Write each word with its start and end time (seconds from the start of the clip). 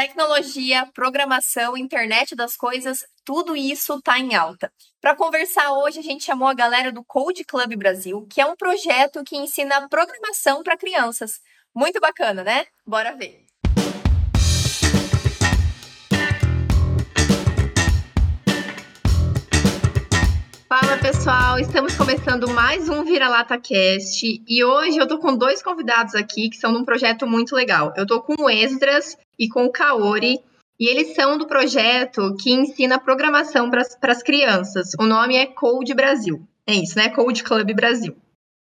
Tecnologia, 0.00 0.88
programação, 0.94 1.76
internet 1.76 2.34
das 2.34 2.56
coisas, 2.56 3.04
tudo 3.22 3.54
isso 3.54 3.98
está 3.98 4.18
em 4.18 4.34
alta. 4.34 4.72
Para 4.98 5.14
conversar 5.14 5.74
hoje, 5.74 5.98
a 5.98 6.02
gente 6.02 6.24
chamou 6.24 6.48
a 6.48 6.54
galera 6.54 6.90
do 6.90 7.04
Code 7.04 7.44
Club 7.44 7.76
Brasil, 7.76 8.26
que 8.32 8.40
é 8.40 8.46
um 8.46 8.56
projeto 8.56 9.22
que 9.22 9.36
ensina 9.36 9.86
programação 9.90 10.62
para 10.62 10.78
crianças. 10.78 11.32
Muito 11.74 12.00
bacana, 12.00 12.42
né? 12.42 12.64
Bora 12.86 13.14
ver. 13.14 13.44
Fala 20.66 20.96
pessoal, 20.98 21.58
estamos 21.58 21.94
começando 21.96 22.48
mais 22.48 22.88
um 22.88 23.04
Vira-Lata 23.04 23.58
Cast 23.58 24.24
e 24.48 24.64
hoje 24.64 24.96
eu 24.96 25.06
tô 25.06 25.18
com 25.18 25.36
dois 25.36 25.62
convidados 25.62 26.14
aqui 26.14 26.48
que 26.48 26.56
são 26.56 26.72
de 26.72 26.78
um 26.78 26.84
projeto 26.84 27.26
muito 27.26 27.54
legal. 27.54 27.92
Eu 27.96 28.06
tô 28.06 28.22
com 28.22 28.40
o 28.40 28.48
Esdras 28.48 29.14
e 29.40 29.48
com 29.48 29.64
o 29.64 29.72
Kaori 29.72 30.38
e 30.78 30.88
eles 30.88 31.14
são 31.14 31.36
do 31.36 31.46
projeto 31.46 32.36
que 32.36 32.52
ensina 32.52 32.98
programação 32.98 33.70
para 33.70 34.12
as 34.12 34.22
crianças. 34.22 34.92
O 34.98 35.04
nome 35.04 35.36
é 35.36 35.46
Code 35.46 35.94
Brasil. 35.94 36.46
É 36.66 36.74
isso, 36.74 36.96
né? 36.96 37.08
Code 37.10 37.42
Club 37.42 37.70
Brasil. 37.74 38.16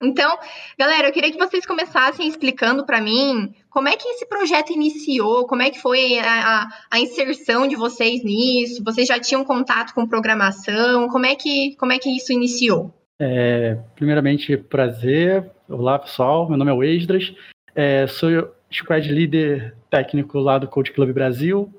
Então, 0.01 0.39
galera, 0.79 1.09
eu 1.09 1.13
queria 1.13 1.31
que 1.31 1.39
vocês 1.39 1.67
começassem 1.67 2.29
explicando 2.29 2.87
para 2.87 3.01
mim 3.01 3.53
como 3.69 3.89
é 3.89 3.97
que 3.97 4.09
esse 4.09 4.27
projeto 4.27 4.73
iniciou, 4.73 5.47
como 5.47 5.61
é 5.61 5.71
que 5.71 5.81
foi 5.81 6.19
a, 6.21 6.63
a, 6.63 6.69
a, 6.93 7.01
inserção 7.01 7.67
de 7.67 7.75
vocês 7.75 8.23
nisso, 8.23 8.83
vocês 8.85 9.09
já 9.09 9.19
tinham 9.19 9.45
contato 9.45 9.93
com 9.93 10.07
programação, 10.07 11.09
como 11.09 11.27
é 11.27 11.35
que, 11.35 11.75
como 11.77 11.93
é 11.93 11.99
que 11.99 12.17
isso 12.17 12.33
iniciou? 12.33 12.95
É, 13.21 13.77
primeiramente, 13.97 14.57
prazer. 14.57 15.51
Olá, 15.69 15.99
pessoal, 15.99 16.49
meu 16.49 16.57
nome 16.57 16.71
é 16.71 16.91
Esdras, 16.95 17.35
é, 17.75 18.07
sou 18.07 18.31
Squad 18.73 19.11
Leader 19.11 19.75
técnico 19.91 20.39
lá 20.39 20.59
do 20.59 20.69
Code 20.69 20.93
Club 20.93 21.13
Brasil. 21.13 21.73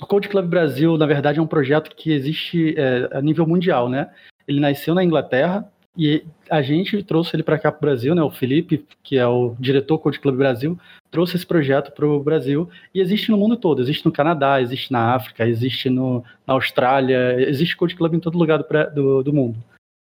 O 0.00 0.06
Code 0.06 0.28
Club 0.28 0.46
Brasil, 0.46 0.96
na 0.98 1.06
verdade, 1.06 1.38
é 1.38 1.42
um 1.42 1.46
projeto 1.46 1.94
que 1.94 2.12
existe 2.12 2.74
é, 2.76 3.08
a 3.12 3.22
nível 3.22 3.46
mundial, 3.46 3.88
né? 3.88 4.10
Ele 4.46 4.60
nasceu 4.60 4.94
na 4.94 5.04
Inglaterra, 5.04 5.70
e 5.96 6.24
a 6.50 6.60
gente 6.60 7.02
trouxe 7.04 7.36
ele 7.36 7.44
para 7.44 7.58
cá 7.58 7.70
para 7.70 7.78
o 7.78 7.80
Brasil, 7.80 8.14
né? 8.14 8.22
O 8.22 8.30
Felipe, 8.30 8.84
que 9.02 9.16
é 9.16 9.26
o 9.26 9.54
diretor 9.60 9.98
Code 9.98 10.18
Club 10.18 10.36
Brasil, 10.36 10.78
trouxe 11.10 11.36
esse 11.36 11.46
projeto 11.46 11.92
para 11.92 12.04
o 12.04 12.22
Brasil 12.22 12.68
e 12.92 13.00
existe 13.00 13.30
no 13.30 13.36
mundo 13.36 13.56
todo. 13.56 13.80
Existe 13.80 14.04
no 14.04 14.10
Canadá, 14.10 14.60
existe 14.60 14.92
na 14.92 15.14
África, 15.14 15.46
existe 15.46 15.88
no, 15.88 16.24
na 16.44 16.54
Austrália, 16.54 17.40
existe 17.48 17.76
Code 17.76 17.94
Club 17.94 18.14
em 18.14 18.20
todo 18.20 18.38
lugar 18.38 18.58
do, 18.58 18.66
do, 18.92 19.22
do 19.22 19.32
mundo. 19.32 19.56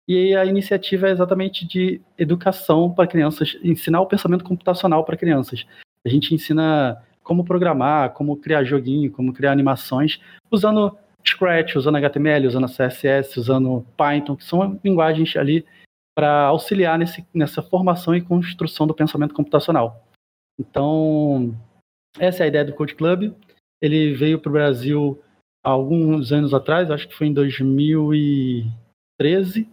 E 0.08 0.34
a 0.34 0.44
iniciativa 0.44 1.08
é 1.08 1.12
exatamente 1.12 1.66
de 1.66 2.00
educação 2.18 2.90
para 2.90 3.06
crianças, 3.06 3.56
ensinar 3.62 4.00
o 4.00 4.06
pensamento 4.06 4.42
computacional 4.42 5.04
para 5.04 5.18
crianças. 5.18 5.64
A 6.08 6.10
gente 6.10 6.34
ensina 6.34 7.04
como 7.22 7.44
programar, 7.44 8.14
como 8.14 8.38
criar 8.38 8.64
joguinho, 8.64 9.12
como 9.12 9.34
criar 9.34 9.52
animações, 9.52 10.18
usando 10.50 10.96
Scratch, 11.26 11.76
usando 11.76 11.96
HTML, 11.96 12.46
usando 12.46 12.66
CSS, 12.66 13.38
usando 13.38 13.84
Python, 13.94 14.34
que 14.34 14.44
são 14.44 14.80
linguagens 14.82 15.36
ali 15.36 15.66
para 16.16 16.46
auxiliar 16.46 16.98
nesse, 16.98 17.26
nessa 17.34 17.60
formação 17.60 18.16
e 18.16 18.22
construção 18.22 18.86
do 18.86 18.94
pensamento 18.94 19.34
computacional. 19.34 20.02
Então, 20.58 21.54
essa 22.18 22.42
é 22.42 22.44
a 22.44 22.48
ideia 22.48 22.64
do 22.64 22.72
Code 22.72 22.94
Club. 22.94 23.34
Ele 23.82 24.14
veio 24.14 24.38
para 24.38 24.48
o 24.48 24.54
Brasil 24.54 25.22
há 25.62 25.68
alguns 25.68 26.32
anos 26.32 26.54
atrás, 26.54 26.90
acho 26.90 27.06
que 27.06 27.14
foi 27.14 27.26
em 27.26 27.34
2013, 27.34 29.68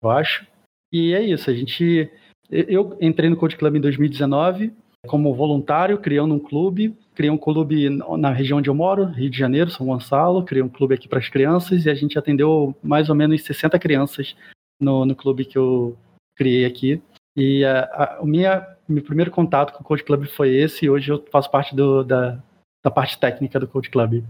eu 0.00 0.10
acho. 0.10 0.46
E 0.92 1.12
é 1.12 1.20
isso, 1.20 1.50
a 1.50 1.52
gente. 1.52 2.08
Eu 2.48 2.96
entrei 3.00 3.28
no 3.28 3.36
Code 3.36 3.56
Club 3.56 3.74
em 3.74 3.80
2019 3.80 4.72
como 5.06 5.34
voluntário, 5.34 5.98
criando 5.98 6.34
um 6.34 6.38
clube. 6.38 6.94
Criei 7.14 7.30
um 7.30 7.38
clube 7.38 7.88
na 8.18 8.30
região 8.30 8.58
onde 8.58 8.68
eu 8.68 8.74
moro, 8.74 9.06
Rio 9.06 9.30
de 9.30 9.38
Janeiro, 9.38 9.70
São 9.70 9.86
Gonçalo. 9.86 10.44
Criei 10.44 10.62
um 10.62 10.68
clube 10.68 10.94
aqui 10.94 11.08
para 11.08 11.18
as 11.18 11.28
crianças 11.28 11.86
e 11.86 11.90
a 11.90 11.94
gente 11.94 12.18
atendeu 12.18 12.74
mais 12.82 13.08
ou 13.08 13.14
menos 13.14 13.42
60 13.42 13.78
crianças 13.78 14.36
no, 14.80 15.06
no 15.06 15.14
clube 15.14 15.44
que 15.44 15.56
eu 15.56 15.96
criei 16.36 16.66
aqui. 16.66 17.00
E 17.36 17.64
a, 17.64 17.80
a, 17.80 18.18
o 18.20 18.26
minha, 18.26 18.66
meu 18.88 19.02
primeiro 19.02 19.30
contato 19.30 19.72
com 19.72 19.82
o 19.82 19.86
Code 19.86 20.04
Club 20.04 20.26
foi 20.26 20.54
esse 20.54 20.84
e 20.84 20.90
hoje 20.90 21.10
eu 21.10 21.24
faço 21.30 21.50
parte 21.50 21.74
do, 21.74 22.02
da, 22.02 22.38
da 22.84 22.90
parte 22.90 23.18
técnica 23.18 23.60
do 23.60 23.68
Code 23.68 23.90
Club. 23.90 24.22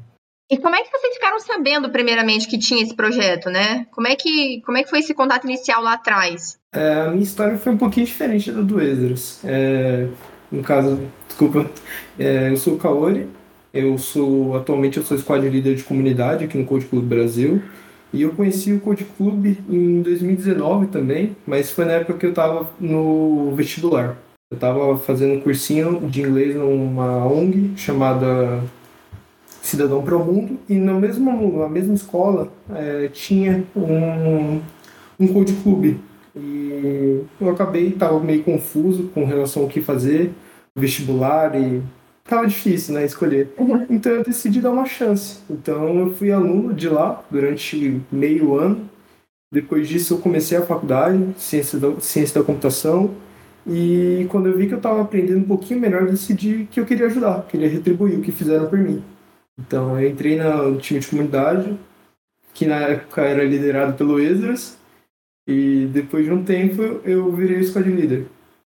E 0.50 0.56
como 0.58 0.76
é 0.76 0.82
que 0.82 0.90
vocês 0.90 1.14
ficaram 1.14 1.40
sabendo, 1.40 1.90
primeiramente, 1.90 2.46
que 2.46 2.56
tinha 2.56 2.82
esse 2.82 2.94
projeto, 2.94 3.50
né? 3.50 3.84
Como 3.90 4.06
é 4.06 4.14
que, 4.14 4.60
como 4.64 4.78
é 4.78 4.84
que 4.84 4.90
foi 4.90 5.00
esse 5.00 5.12
contato 5.12 5.44
inicial 5.44 5.82
lá 5.82 5.94
atrás? 5.94 6.56
É, 6.72 7.00
a 7.00 7.10
minha 7.10 7.24
história 7.24 7.58
foi 7.58 7.72
um 7.72 7.78
pouquinho 7.78 8.06
diferente 8.06 8.52
da 8.52 8.60
do 8.60 8.80
Esdras. 8.80 9.44
É, 9.44 10.08
no 10.50 10.62
caso, 10.62 10.98
desculpa, 11.26 11.68
é, 12.18 12.50
eu 12.50 12.56
sou 12.56 12.74
o 12.74 12.78
Kaori, 12.78 13.26
eu 13.72 13.98
sou, 13.98 14.56
atualmente 14.56 14.96
eu 14.96 15.02
sou 15.02 15.18
squad 15.18 15.46
líder 15.48 15.74
de 15.74 15.84
comunidade 15.84 16.44
aqui 16.44 16.56
no 16.56 16.64
Code 16.64 16.86
Club 16.86 17.04
Brasil, 17.04 17.62
e 18.12 18.22
eu 18.22 18.30
conheci 18.30 18.72
o 18.72 18.80
Code 18.80 19.04
Club 19.16 19.56
em 19.68 20.00
2019 20.02 20.86
também, 20.86 21.36
mas 21.46 21.70
foi 21.70 21.84
na 21.84 21.92
época 21.92 22.14
que 22.14 22.26
eu 22.26 22.30
estava 22.30 22.70
no 22.80 23.52
vestibular. 23.54 24.16
Eu 24.50 24.54
estava 24.54 24.96
fazendo 24.96 25.34
um 25.34 25.40
cursinho 25.40 26.08
de 26.08 26.22
inglês 26.22 26.54
numa 26.54 27.26
ONG 27.26 27.72
chamada 27.76 28.62
Cidadão 29.60 30.02
para 30.02 30.16
o 30.16 30.24
Mundo, 30.24 30.58
e 30.68 30.74
no 30.76 31.00
mesmo, 31.00 31.58
na 31.58 31.68
mesma 31.68 31.94
escola 31.94 32.52
é, 32.72 33.08
tinha 33.08 33.64
um, 33.74 34.60
um 35.18 35.26
Code 35.32 35.52
Club 35.54 35.96
e 36.36 37.24
eu 37.40 37.50
acabei, 37.50 37.88
estava 37.88 38.20
meio 38.20 38.42
confuso 38.42 39.08
com 39.14 39.24
relação 39.24 39.62
ao 39.62 39.68
que 39.68 39.80
fazer, 39.80 40.32
vestibular 40.74 41.58
e 41.58 41.82
tava 42.24 42.46
difícil, 42.46 42.94
né, 42.94 43.04
escolher. 43.04 43.52
Uhum. 43.56 43.86
Então 43.88 44.12
eu 44.12 44.22
decidi 44.22 44.60
dar 44.60 44.70
uma 44.70 44.84
chance. 44.84 45.38
Então 45.48 45.98
eu 45.98 46.12
fui 46.14 46.30
aluno 46.30 46.74
de 46.74 46.88
lá 46.88 47.24
durante 47.30 48.00
meio 48.12 48.54
ano. 48.54 48.88
Depois 49.50 49.88
disso 49.88 50.14
eu 50.14 50.18
comecei 50.18 50.58
a 50.58 50.66
faculdade, 50.66 51.34
ciência 51.38 51.78
da, 51.78 51.98
ciência 52.00 52.40
da 52.40 52.46
computação. 52.46 53.14
E 53.66 54.26
quando 54.28 54.46
eu 54.46 54.56
vi 54.56 54.66
que 54.66 54.74
eu 54.74 54.78
estava 54.78 55.00
aprendendo 55.00 55.40
um 55.40 55.48
pouquinho 55.48 55.80
melhor, 55.80 56.02
eu 56.02 56.10
decidi 56.10 56.68
que 56.70 56.78
eu 56.78 56.86
queria 56.86 57.06
ajudar, 57.06 57.46
queria 57.48 57.68
retribuir 57.68 58.18
o 58.18 58.22
que 58.22 58.30
fizeram 58.30 58.68
por 58.68 58.78
mim. 58.78 59.02
Então 59.58 59.98
eu 59.98 60.08
entrei 60.08 60.36
no 60.38 60.76
time 60.76 61.00
de 61.00 61.08
comunidade, 61.08 61.76
que 62.52 62.66
na 62.66 62.76
época 62.76 63.22
era 63.22 63.42
liderado 63.42 63.94
pelo 63.94 64.20
Esdras, 64.20 64.78
e 65.46 65.86
depois 65.86 66.24
de 66.24 66.32
um 66.32 66.44
tempo 66.44 66.82
eu 67.04 67.30
virei 67.32 67.62
squad 67.62 67.88
leader. 67.88 68.26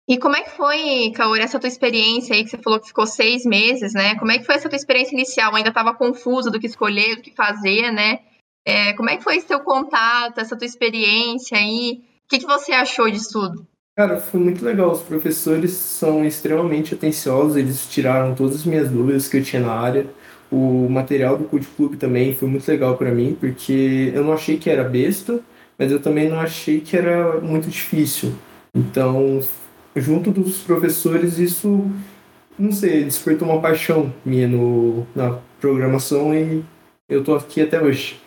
E 0.09 0.19
como 0.19 0.37
é 0.37 0.43
que 0.43 0.51
foi, 0.51 1.11
Kaori, 1.15 1.41
essa 1.41 1.59
tua 1.59 1.69
experiência 1.69 2.35
aí, 2.35 2.45
que 2.45 2.51
você 2.51 2.59
falou 2.59 2.79
que 2.79 2.87
ficou 2.87 3.07
seis 3.07 3.45
meses, 3.45 3.93
né? 3.93 4.15
Como 4.17 4.31
é 4.31 4.39
que 4.39 4.45
foi 4.45 4.55
essa 4.55 4.69
tua 4.69 4.77
experiência 4.77 5.15
inicial? 5.15 5.55
Ainda 5.55 5.71
estava 5.71 5.95
confusa 5.95 6.49
do 6.49 6.61
que 6.61 6.67
escolher, 6.67 7.17
do 7.17 7.23
que 7.23 7.35
fazer, 7.35 7.91
né? 7.91 8.21
É, 8.65 8.93
como 8.93 9.11
é 9.11 9.17
que 9.17 9.25
foi 9.25 9.37
esse 9.37 9.47
teu 9.47 9.61
contato, 9.61 10.39
essa 10.39 10.57
tua 10.57 10.67
experiência 10.67 11.59
aí? 11.59 12.03
O 12.25 12.29
que, 12.29 12.39
que 12.39 12.47
você 12.47 12.73
achou 12.73 13.11
disso 13.11 13.33
tudo? 13.33 13.67
Cara, 13.97 14.21
foi 14.21 14.39
muito 14.39 14.65
legal. 14.65 14.93
Os 14.93 15.03
professores 15.03 15.73
são 15.73 16.25
extremamente 16.25 16.95
atenciosos, 16.95 17.57
eles 17.57 17.89
tiraram 17.89 18.35
todas 18.35 18.57
as 18.57 18.65
minhas 18.65 18.91
dúvidas 18.91 19.29
que 19.29 19.39
eu 19.39 19.43
tinha 19.43 19.63
na 19.63 19.73
área. 19.73 20.07
O 20.53 20.89
material 20.89 21.37
do 21.37 21.45
Code 21.45 21.67
Club 21.77 21.97
também 21.97 22.35
foi 22.35 22.49
muito 22.49 22.69
legal 22.69 22.97
para 22.97 23.11
mim, 23.11 23.37
porque 23.39 24.13
eu 24.15 24.23
não 24.23 24.33
achei 24.33 24.57
que 24.57 24.71
era 24.71 24.85
besta, 24.85 25.41
mas 25.79 25.93
eu 25.93 26.01
também 26.01 26.29
não 26.29 26.41
achei 26.41 26.81
que 26.81 26.97
era 26.97 27.41
muito 27.41 27.69
difícil. 27.69 28.35
Então, 28.75 29.41
junto 29.95 30.31
dos 30.31 30.59
professores, 30.59 31.39
isso, 31.39 31.91
não 32.59 32.73
sei, 32.73 33.05
despertou 33.05 33.49
uma 33.49 33.61
paixão 33.61 34.13
minha 34.25 34.47
no, 34.47 35.07
na 35.15 35.39
programação 35.61 36.35
e 36.35 36.65
eu 37.09 37.25
tô 37.25 37.35
aqui 37.35 37.61
até 37.61 37.81
hoje. 37.81 38.21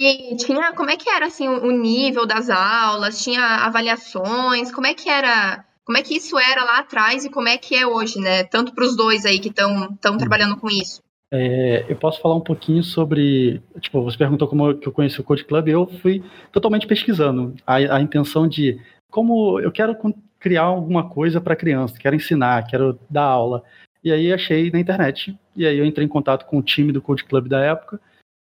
E 0.00 0.36
tinha, 0.36 0.72
como 0.72 0.90
é 0.90 0.96
que 0.96 1.10
era 1.10 1.26
assim 1.26 1.48
o 1.48 1.72
nível 1.72 2.24
das 2.24 2.48
aulas? 2.48 3.22
Tinha 3.22 3.42
avaliações? 3.42 4.70
Como 4.70 4.86
é 4.86 4.94
que 4.94 5.08
era? 5.08 5.64
Como 5.84 5.98
é 5.98 6.02
que 6.02 6.16
isso 6.16 6.38
era 6.38 6.62
lá 6.62 6.78
atrás 6.78 7.24
e 7.24 7.30
como 7.30 7.48
é 7.48 7.58
que 7.58 7.74
é 7.74 7.84
hoje, 7.84 8.20
né? 8.20 8.44
Tanto 8.44 8.72
para 8.72 8.84
os 8.84 8.94
dois 8.94 9.24
aí 9.24 9.40
que 9.40 9.48
estão 9.48 9.88
hum. 9.90 10.18
trabalhando 10.18 10.56
com 10.56 10.68
isso. 10.68 11.02
É, 11.30 11.84
eu 11.88 11.96
posso 11.96 12.20
falar 12.20 12.36
um 12.36 12.40
pouquinho 12.40 12.82
sobre. 12.82 13.62
Tipo, 13.80 14.02
você 14.02 14.16
perguntou 14.16 14.48
como 14.48 14.70
eu, 14.70 14.78
que 14.78 14.88
eu 14.88 14.92
conheci 14.92 15.20
o 15.20 15.24
Code 15.24 15.44
Club, 15.44 15.68
eu 15.68 15.86
fui 15.86 16.22
totalmente 16.50 16.86
pesquisando. 16.86 17.54
A, 17.66 17.76
a 17.76 18.00
intenção 18.00 18.48
de 18.48 18.80
como 19.10 19.60
eu 19.60 19.70
quero 19.70 19.96
criar 20.38 20.62
alguma 20.62 21.08
coisa 21.08 21.40
para 21.40 21.56
criança, 21.56 21.98
quero 21.98 22.16
ensinar, 22.16 22.66
quero 22.66 22.98
dar 23.10 23.24
aula. 23.24 23.62
E 24.02 24.12
aí 24.12 24.32
achei 24.32 24.70
na 24.70 24.80
internet. 24.80 25.36
E 25.54 25.66
aí 25.66 25.76
eu 25.76 25.84
entrei 25.84 26.06
em 26.06 26.08
contato 26.08 26.46
com 26.46 26.58
o 26.58 26.62
time 26.62 26.92
do 26.92 27.02
Code 27.02 27.24
Club 27.24 27.48
da 27.48 27.60
época 27.60 28.00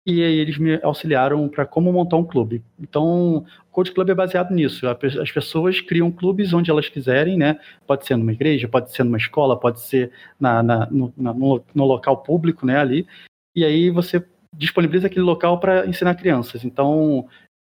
e 0.06 0.24
aí 0.24 0.38
eles 0.38 0.60
me 0.60 0.80
auxiliaram 0.84 1.50
para 1.50 1.66
como 1.66 1.92
montar 1.92 2.18
um 2.18 2.24
clube. 2.24 2.64
Então, 2.80 3.38
o 3.38 3.72
Code 3.72 3.92
Club 3.92 4.10
é 4.10 4.14
baseado 4.14 4.52
nisso. 4.52 4.86
As 4.88 5.32
pessoas 5.32 5.82
criam 5.82 6.12
clubes 6.12 6.54
onde 6.54 6.70
elas 6.70 6.88
quiserem, 6.88 7.36
né? 7.36 7.60
Pode 7.88 8.06
ser 8.06 8.16
numa 8.16 8.32
igreja, 8.32 8.68
pode 8.68 8.92
ser 8.92 9.04
numa 9.04 9.18
escola, 9.18 9.60
pode 9.60 9.80
ser 9.82 10.12
na, 10.40 10.62
na, 10.62 10.86
no, 10.92 11.12
na, 11.18 11.34
no, 11.34 11.86
local 11.86 12.18
público, 12.18 12.68
né? 12.68 12.78
Ali. 12.78 13.08
E 13.56 13.66
aí 13.66 13.90
você 13.90 14.24
disponibiliza 14.54 15.08
aquele 15.08 15.26
local 15.26 15.60
para 15.60 15.88
ensinar 15.88 16.14
crianças. 16.14 16.64
Então, 16.64 17.28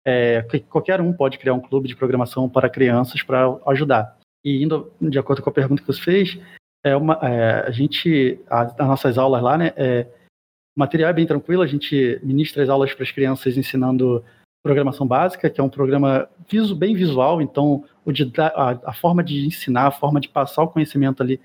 é, 0.06 0.42
qualquer 0.68 1.00
um 1.00 1.14
pode 1.14 1.38
criar 1.38 1.54
um 1.54 1.60
clube 1.60 1.88
de 1.88 1.96
programação 1.96 2.46
para 2.46 2.68
crianças 2.68 3.22
para 3.22 3.58
ajudar. 3.68 4.18
E 4.44 4.62
indo 4.62 4.92
de 5.00 5.18
acordo 5.18 5.40
com 5.40 5.48
a 5.48 5.52
pergunta 5.52 5.80
que 5.80 5.86
você 5.86 6.00
fez, 6.00 6.38
é 6.84 6.94
uma, 6.94 7.18
é, 7.22 7.66
a 7.66 7.70
gente, 7.70 8.38
as 8.50 8.76
nossas 8.76 9.16
aulas 9.16 9.42
lá, 9.42 9.56
né? 9.56 9.72
É, 9.76 10.06
O 10.78 10.80
material 10.80 11.10
é 11.10 11.12
bem 11.12 11.26
tranquilo, 11.26 11.60
a 11.60 11.66
gente 11.66 12.20
ministra 12.22 12.62
as 12.62 12.68
aulas 12.68 12.94
para 12.94 13.02
as 13.02 13.10
crianças 13.10 13.56
ensinando 13.56 14.24
programação 14.62 15.04
básica, 15.04 15.50
que 15.50 15.60
é 15.60 15.64
um 15.64 15.68
programa 15.68 16.28
visu, 16.48 16.76
bem 16.76 16.94
visual, 16.94 17.42
então 17.42 17.82
a, 18.54 18.90
a, 18.90 18.92
forma 18.92 19.24
de 19.24 19.44
ensinar, 19.44 19.88
a 19.88 19.90
forma 19.90 20.20
de 20.20 20.28
passar 20.28 20.62
o 20.62 20.68
conhecimento 20.68 21.20
ali 21.20 21.40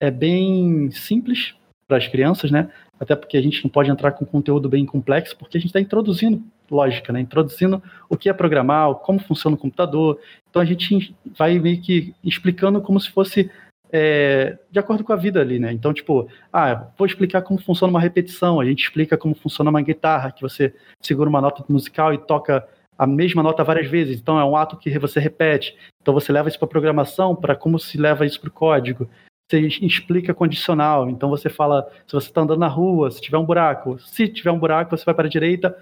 é 0.00 0.08
bem 0.08 0.88
simples 0.92 1.56
para 1.88 1.96
as 1.96 2.06
crianças, 2.06 2.52
né? 2.52 2.70
Até 3.00 3.16
porque 3.16 3.36
a 3.36 3.42
gente 3.42 3.64
não 3.64 3.70
pode 3.72 3.90
entrar 3.90 4.12
com 4.12 4.24
conteúdo 4.24 4.68
bem 4.68 4.86
complexo, 4.86 5.36
porque 5.36 5.58
a 5.58 5.60
gente 5.60 5.70
está 5.70 5.80
introduzindo 5.80 6.40
lógica, 6.70 7.12
né? 7.12 7.18
Introduzindo 7.18 7.82
o 8.08 8.16
que 8.16 8.28
é 8.28 8.32
programar, 8.32 8.94
como 8.94 9.18
funciona 9.18 9.56
o 9.56 9.58
computador. 9.58 10.20
Então 10.48 10.62
a 10.62 10.64
gente 10.64 11.12
vai 11.36 11.58
meio 11.58 11.80
que 11.80 12.14
explicando 12.22 12.80
como 12.80 13.00
se 13.00 13.10
fosse 13.10 13.50
é, 13.92 14.58
de 14.70 14.78
acordo 14.78 15.04
com 15.04 15.12
a 15.12 15.16
vida 15.16 15.40
ali, 15.40 15.58
né? 15.58 15.72
Então, 15.72 15.92
tipo, 15.92 16.28
ah, 16.52 16.88
vou 16.96 17.06
explicar 17.06 17.42
como 17.42 17.60
funciona 17.60 17.90
uma 17.90 18.00
repetição, 18.00 18.60
a 18.60 18.64
gente 18.64 18.84
explica 18.84 19.16
como 19.16 19.34
funciona 19.34 19.70
uma 19.70 19.82
guitarra, 19.82 20.32
que 20.32 20.42
você 20.42 20.74
segura 21.00 21.28
uma 21.28 21.40
nota 21.40 21.64
musical 21.68 22.12
e 22.12 22.18
toca 22.18 22.66
a 22.98 23.06
mesma 23.06 23.42
nota 23.42 23.62
várias 23.62 23.88
vezes, 23.88 24.18
então 24.18 24.38
é 24.38 24.44
um 24.44 24.56
ato 24.56 24.76
que 24.76 24.98
você 24.98 25.20
repete. 25.20 25.76
Então 26.00 26.14
você 26.14 26.32
leva 26.32 26.48
isso 26.48 26.58
para 26.58 26.68
programação, 26.68 27.34
para 27.36 27.54
como 27.54 27.78
se 27.78 27.98
leva 27.98 28.24
isso 28.24 28.40
para 28.40 28.48
o 28.48 28.52
código. 28.52 29.08
Você 29.48 29.60
explica 29.60 30.34
condicional, 30.34 31.08
então 31.08 31.28
você 31.28 31.48
fala 31.48 31.88
se 32.06 32.14
você 32.14 32.28
está 32.28 32.40
andando 32.40 32.58
na 32.58 32.68
rua, 32.68 33.10
se 33.10 33.20
tiver 33.20 33.38
um 33.38 33.44
buraco, 33.44 33.98
se 33.98 34.26
tiver 34.26 34.50
um 34.50 34.58
buraco, 34.58 34.96
você 34.96 35.04
vai 35.04 35.14
para 35.14 35.26
a 35.26 35.30
direita 35.30 35.76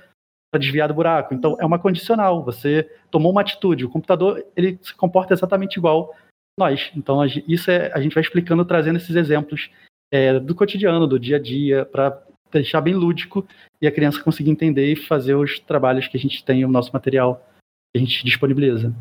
para 0.51 0.61
desviar 0.61 0.89
do 0.89 0.95
buraco. 0.95 1.35
Então 1.35 1.57
é 1.59 1.65
uma 1.65 1.79
condicional, 1.79 2.45
você 2.45 2.89
tomou 3.11 3.33
uma 3.33 3.41
atitude. 3.41 3.85
O 3.85 3.91
computador 3.91 4.45
ele 4.57 4.79
se 4.83 4.95
comporta 4.95 5.33
exatamente 5.33 5.77
igual 5.79 6.15
nós. 6.59 6.91
Então, 6.97 7.25
isso 7.47 7.71
é, 7.71 7.93
a 7.93 8.01
gente 8.01 8.15
vai 8.15 8.23
explicando, 8.23 8.65
trazendo 8.65 8.97
esses 8.97 9.15
exemplos 9.15 9.71
é, 10.13 10.39
do 10.39 10.55
cotidiano, 10.55 11.07
do 11.07 11.19
dia 11.19 11.37
a 11.37 11.41
dia, 11.41 11.85
para 11.85 12.23
deixar 12.53 12.81
bem 12.81 12.95
lúdico 12.95 13.47
e 13.83 13.87
a 13.87 13.93
criança 13.93 14.23
conseguir 14.23 14.51
entender 14.51 14.93
e 14.93 14.97
fazer 14.97 15.35
os 15.35 15.59
trabalhos 15.59 16.07
que 16.07 16.17
a 16.17 16.21
gente 16.21 16.45
tem, 16.45 16.65
o 16.65 16.69
nosso 16.69 16.93
material 16.93 17.45
que 17.93 17.99
a 17.99 18.05
gente 18.05 18.25
disponibiliza. 18.25 18.95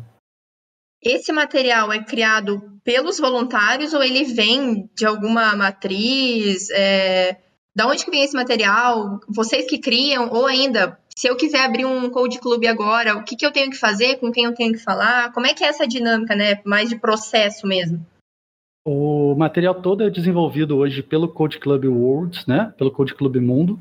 Esse 1.02 1.32
material 1.32 1.92
é 1.92 2.02
criado 2.02 2.80
pelos 2.82 3.18
voluntários 3.18 3.92
ou 3.92 4.02
ele 4.02 4.24
vem 4.24 4.88
de 4.96 5.04
alguma 5.04 5.54
matriz? 5.54 6.70
É, 6.70 7.36
da 7.76 7.86
onde 7.86 8.04
que 8.04 8.10
vem 8.10 8.24
esse 8.24 8.34
material? 8.34 9.20
Vocês 9.28 9.68
que 9.68 9.78
criam? 9.78 10.30
Ou 10.30 10.46
ainda, 10.46 10.98
se 11.16 11.28
eu 11.28 11.36
quiser 11.36 11.64
abrir 11.64 11.84
um 11.84 12.10
Code 12.10 12.38
Club 12.40 12.64
agora, 12.66 13.16
o 13.16 13.24
que, 13.24 13.36
que 13.36 13.46
eu 13.46 13.52
tenho 13.52 13.70
que 13.70 13.76
fazer? 13.76 14.16
Com 14.16 14.32
quem 14.32 14.44
eu 14.44 14.54
tenho 14.54 14.72
que 14.72 14.78
falar? 14.78 15.32
Como 15.32 15.46
é 15.46 15.54
que 15.54 15.64
é 15.64 15.68
essa 15.68 15.86
dinâmica, 15.86 16.34
né? 16.34 16.60
Mais 16.64 16.88
de 16.88 16.98
processo 16.98 17.66
mesmo? 17.66 18.04
O 18.84 19.34
material 19.34 19.80
todo 19.80 20.02
é 20.02 20.10
desenvolvido 20.10 20.76
hoje 20.76 21.02
pelo 21.02 21.28
Code 21.28 21.58
Club 21.58 21.84
Worlds, 21.84 22.46
né? 22.46 22.74
Pelo 22.76 22.90
Code 22.90 23.14
Club 23.14 23.36
Mundo, 23.36 23.78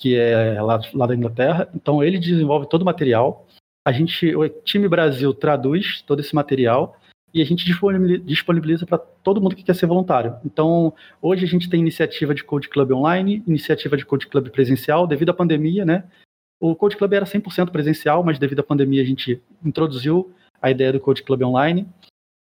que 0.00 0.16
é 0.16 0.60
lá, 0.60 0.80
lá 0.94 1.06
da 1.06 1.14
Inglaterra. 1.14 1.68
Então 1.74 2.02
ele 2.02 2.18
desenvolve 2.18 2.68
todo 2.68 2.82
o 2.82 2.86
material. 2.86 3.46
A 3.86 3.92
gente, 3.92 4.34
o 4.34 4.48
time 4.48 4.88
Brasil 4.88 5.32
traduz 5.34 6.02
todo 6.02 6.20
esse 6.20 6.34
material 6.34 6.96
e 7.34 7.40
a 7.40 7.44
gente 7.44 7.64
disponibiliza 7.64 8.86
para 8.86 8.98
todo 8.98 9.40
mundo 9.40 9.56
que 9.56 9.62
quer 9.62 9.74
ser 9.74 9.86
voluntário. 9.86 10.36
Então, 10.44 10.92
hoje 11.20 11.44
a 11.44 11.48
gente 11.48 11.68
tem 11.68 11.80
iniciativa 11.80 12.34
de 12.34 12.44
Code 12.44 12.68
Club 12.68 12.92
online, 12.92 13.42
iniciativa 13.46 13.96
de 13.96 14.04
Code 14.04 14.26
Club 14.26 14.50
presencial, 14.50 15.06
devido 15.06 15.30
à 15.30 15.34
pandemia, 15.34 15.84
né? 15.84 16.04
O 16.62 16.76
Code 16.76 16.96
Club 16.96 17.12
era 17.12 17.26
100% 17.26 17.70
presencial, 17.70 18.22
mas 18.22 18.38
devido 18.38 18.60
à 18.60 18.62
pandemia 18.62 19.02
a 19.02 19.04
gente 19.04 19.42
introduziu 19.64 20.32
a 20.60 20.70
ideia 20.70 20.92
do 20.92 21.00
Code 21.00 21.24
Club 21.24 21.42
online. 21.42 21.88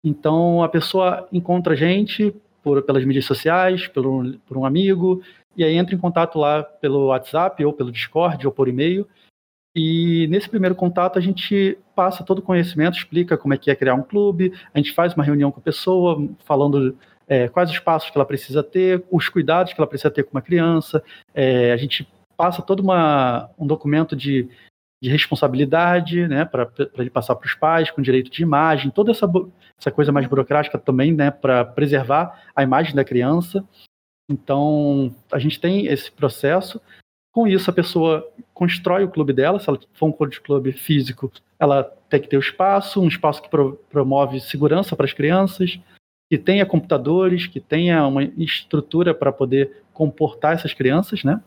Então, 0.02 0.64
a 0.64 0.70
pessoa 0.70 1.28
encontra 1.30 1.74
a 1.74 1.76
gente 1.76 2.34
por, 2.64 2.82
pelas 2.84 3.04
mídias 3.04 3.26
sociais, 3.26 3.86
por 3.86 4.08
um, 4.08 4.38
por 4.48 4.58
um 4.58 4.64
amigo, 4.64 5.22
e 5.58 5.64
aí 5.66 5.76
entra 5.76 5.94
em 5.94 5.98
contato 5.98 6.40
lá 6.40 6.64
pelo 6.64 7.08
WhatsApp, 7.08 7.66
ou 7.66 7.74
pelo 7.74 7.92
Discord, 7.92 8.48
ou 8.48 8.54
por 8.54 8.70
e-mail, 8.70 9.06
e 9.76 10.26
nesse 10.30 10.48
primeiro 10.48 10.74
contato 10.74 11.20
a 11.20 11.22
gente 11.22 11.78
passa 11.94 12.24
todo 12.24 12.40
o 12.40 12.42
conhecimento, 12.42 12.98
explica 12.98 13.38
como 13.38 13.56
é 13.56 13.58
que 13.58 13.70
é 13.70 13.76
criar 13.76 13.96
um 13.96 14.04
clube, 14.04 14.54
a 14.74 14.78
gente 14.78 14.94
faz 14.94 15.16
uma 15.16 15.24
reunião 15.26 15.52
com 15.52 15.60
a 15.60 15.64
pessoa, 15.64 16.26
falando 16.46 16.98
é, 17.28 17.50
quais 17.50 17.70
os 17.70 17.80
passos 17.80 18.10
que 18.10 18.18
ela 18.18 18.26
precisa 18.26 18.64
ter, 18.64 19.04
os 19.12 19.28
cuidados 19.28 19.74
que 19.74 19.82
ela 19.82 19.86
precisa 19.86 20.10
ter 20.10 20.24
com 20.24 20.32
uma 20.32 20.42
criança. 20.42 21.04
É, 21.36 21.74
a 21.74 21.78
gente 21.78 22.08
passa 22.38 22.62
todo 22.62 22.82
uma, 22.82 23.50
um 23.58 23.66
documento 23.66 24.16
de, 24.16 24.48
de 25.02 25.10
responsabilidade, 25.10 26.28
né, 26.28 26.46
para 26.46 26.70
ele 26.98 27.10
passar 27.10 27.36
para 27.36 27.48
os 27.48 27.56
pais, 27.56 27.92
com 27.92 28.02
direito 28.02 28.32
de 28.32 28.44
imagem, 28.44 28.92
toda 28.92 29.12
essa, 29.12 29.30
essa 29.78 29.92
coisa 29.92 30.12
mais 30.12 30.28
burocrática 30.28 30.78
também, 30.78 31.12
né, 31.12 31.32
para 31.32 31.66
preservar 31.66 32.44
a 32.56 32.64
imagem 32.64 32.96
da 32.96 33.04
criança. 33.04 33.68
Então, 34.30 35.14
a 35.32 35.40
gente 35.40 35.60
tem 35.60 35.88
esse 35.88 36.12
processo. 36.12 36.82
Com 37.34 37.48
isso, 37.48 37.70
a 37.70 37.74
pessoa 37.74 38.30
constrói 38.54 39.04
o 39.04 39.10
clube 39.10 39.32
dela. 39.32 39.60
Se 39.60 39.70
ela 39.70 39.80
for 39.94 40.08
um 40.08 40.12
clube 40.12 40.72
físico, 40.74 41.32
ela 41.60 41.84
tem 42.10 42.22
que 42.22 42.28
ter 42.28 42.38
o 42.38 42.42
espaço, 42.42 43.02
um 43.02 43.08
espaço 43.08 43.42
que 43.42 43.50
pro, 43.50 43.76
promove 43.90 44.40
segurança 44.40 44.96
para 44.96 45.06
as 45.06 45.14
crianças, 45.14 45.80
que 46.30 46.38
tenha 46.38 46.66
computadores, 46.66 47.48
que 47.48 47.60
tenha 47.60 48.06
uma 48.06 48.24
estrutura 48.24 49.14
para 49.14 49.32
poder 49.32 49.84
comportar 49.94 50.54
essas 50.54 50.74
crianças, 50.74 51.24
né? 51.24 51.42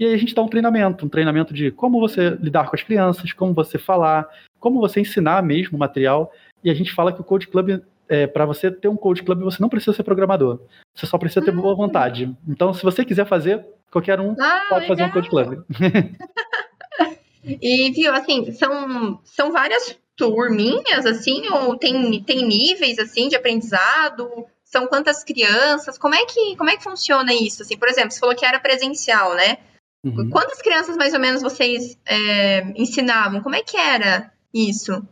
E 0.00 0.06
aí 0.06 0.14
a 0.14 0.16
gente 0.16 0.34
dá 0.34 0.42
um 0.42 0.48
treinamento, 0.48 1.04
um 1.04 1.08
treinamento 1.08 1.54
de 1.54 1.70
como 1.70 2.00
você 2.00 2.30
lidar 2.30 2.68
com 2.68 2.74
as 2.74 2.82
crianças, 2.82 3.32
como 3.32 3.52
você 3.52 3.78
falar, 3.78 4.26
como 4.58 4.80
você 4.80 5.00
ensinar 5.00 5.42
mesmo 5.42 5.76
o 5.76 5.78
material. 5.78 6.32
E 6.64 6.70
a 6.70 6.74
gente 6.74 6.92
fala 6.92 7.12
que 7.12 7.20
o 7.20 7.24
Code 7.24 7.46
Club, 7.46 7.82
é, 8.08 8.26
para 8.26 8.46
você 8.46 8.70
ter 8.70 8.88
um 8.88 8.96
Code 8.96 9.22
Club, 9.22 9.42
você 9.42 9.60
não 9.60 9.68
precisa 9.68 9.94
ser 9.94 10.02
programador. 10.02 10.60
Você 10.96 11.06
só 11.06 11.18
precisa 11.18 11.44
ter 11.44 11.52
boa 11.52 11.74
vontade. 11.74 12.34
Então, 12.48 12.72
se 12.72 12.82
você 12.82 13.04
quiser 13.04 13.26
fazer, 13.26 13.64
Qualquer 13.90 14.20
um 14.20 14.36
ah, 14.38 14.66
pode 14.68 14.82
legal. 14.82 14.88
fazer 14.88 15.02
um 15.02 15.10
Code 15.10 15.28
Club. 15.28 15.64
e, 17.60 17.90
viu, 17.90 18.12
assim, 18.14 18.52
são, 18.52 19.20
são 19.24 19.50
várias 19.50 19.98
turminhas, 20.16 21.06
assim, 21.06 21.48
ou 21.48 21.76
tem, 21.76 22.22
tem 22.22 22.46
níveis, 22.46 22.98
assim, 22.98 23.28
de 23.28 23.34
aprendizado? 23.34 24.46
São 24.64 24.86
quantas 24.86 25.24
crianças? 25.24 25.98
Como 25.98 26.14
é 26.14 26.24
que, 26.24 26.56
como 26.56 26.70
é 26.70 26.76
que 26.76 26.84
funciona 26.84 27.34
isso? 27.34 27.62
Assim, 27.62 27.76
por 27.76 27.88
exemplo, 27.88 28.12
você 28.12 28.20
falou 28.20 28.36
que 28.36 28.46
era 28.46 28.60
presencial, 28.60 29.34
né? 29.34 29.58
Uhum. 30.04 30.30
Quantas 30.30 30.62
crianças, 30.62 30.96
mais 30.96 31.12
ou 31.12 31.20
menos, 31.20 31.42
vocês 31.42 31.98
é, 32.06 32.62
ensinavam? 32.80 33.42
Como 33.42 33.54
é 33.54 33.62
que 33.62 33.76
era 33.76 34.32
isso? 34.52 35.06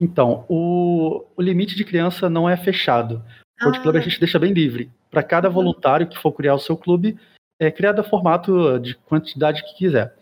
Então, 0.00 0.44
o, 0.48 1.24
o 1.36 1.42
limite 1.42 1.76
de 1.76 1.84
criança 1.84 2.28
não 2.28 2.48
é 2.48 2.56
fechado. 2.56 3.22
O 3.62 3.68
ah. 3.68 3.80
Club 3.80 3.96
a 3.96 4.00
gente 4.00 4.18
deixa 4.18 4.38
bem 4.38 4.52
livre. 4.52 4.90
Para 5.10 5.22
cada 5.22 5.48
uhum. 5.48 5.54
voluntário 5.54 6.08
que 6.08 6.18
for 6.18 6.32
criar 6.32 6.54
o 6.54 6.58
seu 6.58 6.76
clube, 6.76 7.18
é 7.60 7.70
criada 7.70 8.02
formato 8.02 8.78
de 8.80 8.94
quantidade 8.94 9.62
que 9.62 9.76
quiser. 9.76 10.14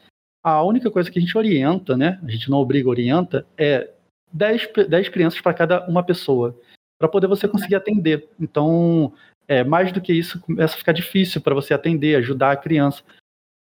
A 0.45 0.63
única 0.63 0.91
coisa 0.91 1.11
que 1.11 1.19
a 1.19 1.23
gente 1.23 1.39
orienta, 1.39 1.97
né? 1.97 2.21
A 2.23 2.31
gente 2.31 2.51
não 2.51 2.59
obriga, 2.59 2.89
orienta, 2.89 3.47
é 3.57 3.89
10, 4.33 4.69
10 4.89 5.09
crianças 5.09 5.41
para 5.41 5.55
cada 5.55 5.87
uma 5.87 6.03
pessoa, 6.03 6.59
para 6.99 7.09
poder 7.09 7.29
você 7.29 7.47
conseguir 7.47 7.77
atender. 7.77 8.29
Então, 8.41 9.13
é, 9.47 9.63
mais 9.63 9.93
do 9.93 10.01
que 10.01 10.13
isso, 10.13 10.41
começa 10.41 10.75
a 10.75 10.79
ficar 10.79 10.93
difícil 10.93 11.41
para 11.41 11.55
você 11.55 11.73
atender, 11.73 12.17
ajudar 12.17 12.53
a 12.53 12.57
criança. 12.57 13.03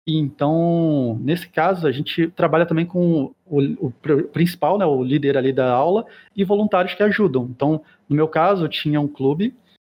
E, 0.07 0.17
então, 0.17 1.19
nesse 1.21 1.47
caso, 1.47 1.85
a 1.85 1.91
gente 1.91 2.27
trabalha 2.29 2.65
também 2.65 2.85
com 2.85 3.33
o, 3.45 3.61
o, 3.87 3.91
principal, 4.31 4.77
né, 4.77 4.85
o 4.85 5.03
líder 5.03 5.37
ali 5.37 5.53
da 5.53 5.71
aula, 5.71 6.05
e 6.35 6.43
voluntários 6.43 6.93
que 6.95 7.03
ajudam. 7.03 7.47
Então, 7.51 7.81
no 8.09 8.15
meu 8.15 8.27
caso, 8.27 8.65
eu 8.65 8.69
tinha 8.69 8.99
um 8.99 9.07
clube 9.07 9.53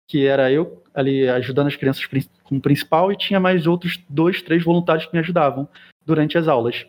que 0.08 0.26
era 0.26 0.50
eu 0.50 0.82
ali 0.94 1.26
ajudando 1.28 1.68
as 1.68 1.76
crianças 1.76 2.06
como 2.42 2.60
principal 2.60 3.10
e 3.10 3.16
tinha 3.16 3.40
mais 3.40 3.66
outros 3.66 3.98
dois, 4.08 4.42
três 4.42 4.62
voluntários 4.62 5.06
que 5.06 5.12
me 5.14 5.20
ajudavam 5.20 5.66
durante 6.04 6.36
as 6.36 6.48
aulas. 6.48 6.84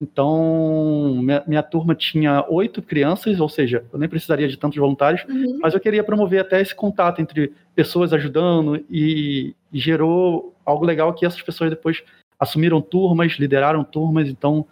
Então, 0.00 1.20
minha, 1.22 1.44
minha 1.46 1.62
turma 1.62 1.94
tinha 1.94 2.44
oito 2.48 2.82
crianças, 2.82 3.38
ou 3.38 3.48
seja, 3.48 3.84
eu 3.92 3.98
nem 3.98 4.08
precisaria 4.08 4.48
de 4.48 4.56
tantos 4.56 4.78
voluntários, 4.78 5.22
uhum. 5.28 5.58
mas 5.60 5.74
eu 5.74 5.80
queria 5.80 6.02
promover 6.02 6.40
até 6.40 6.60
esse 6.60 6.74
contato 6.74 7.20
entre 7.20 7.52
pessoas 7.74 8.12
ajudando 8.12 8.84
e, 8.90 9.54
e 9.72 9.78
gerou 9.78 10.56
algo 10.64 10.84
legal 10.84 11.12
que 11.14 11.24
essas 11.24 11.42
pessoas 11.42 11.70
depois 11.70 12.02
assumiram 12.42 12.82
turmas, 12.82 13.34
lideraram 13.38 13.84
turmas, 13.84 14.28
então 14.28 14.66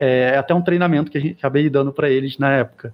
é, 0.00 0.32
é 0.34 0.36
até 0.36 0.52
um 0.52 0.62
treinamento 0.62 1.10
que 1.10 1.18
a 1.18 1.20
gente 1.20 1.38
acabei 1.38 1.70
dando 1.70 1.92
para 1.92 2.10
eles 2.10 2.36
na 2.38 2.50
época. 2.50 2.92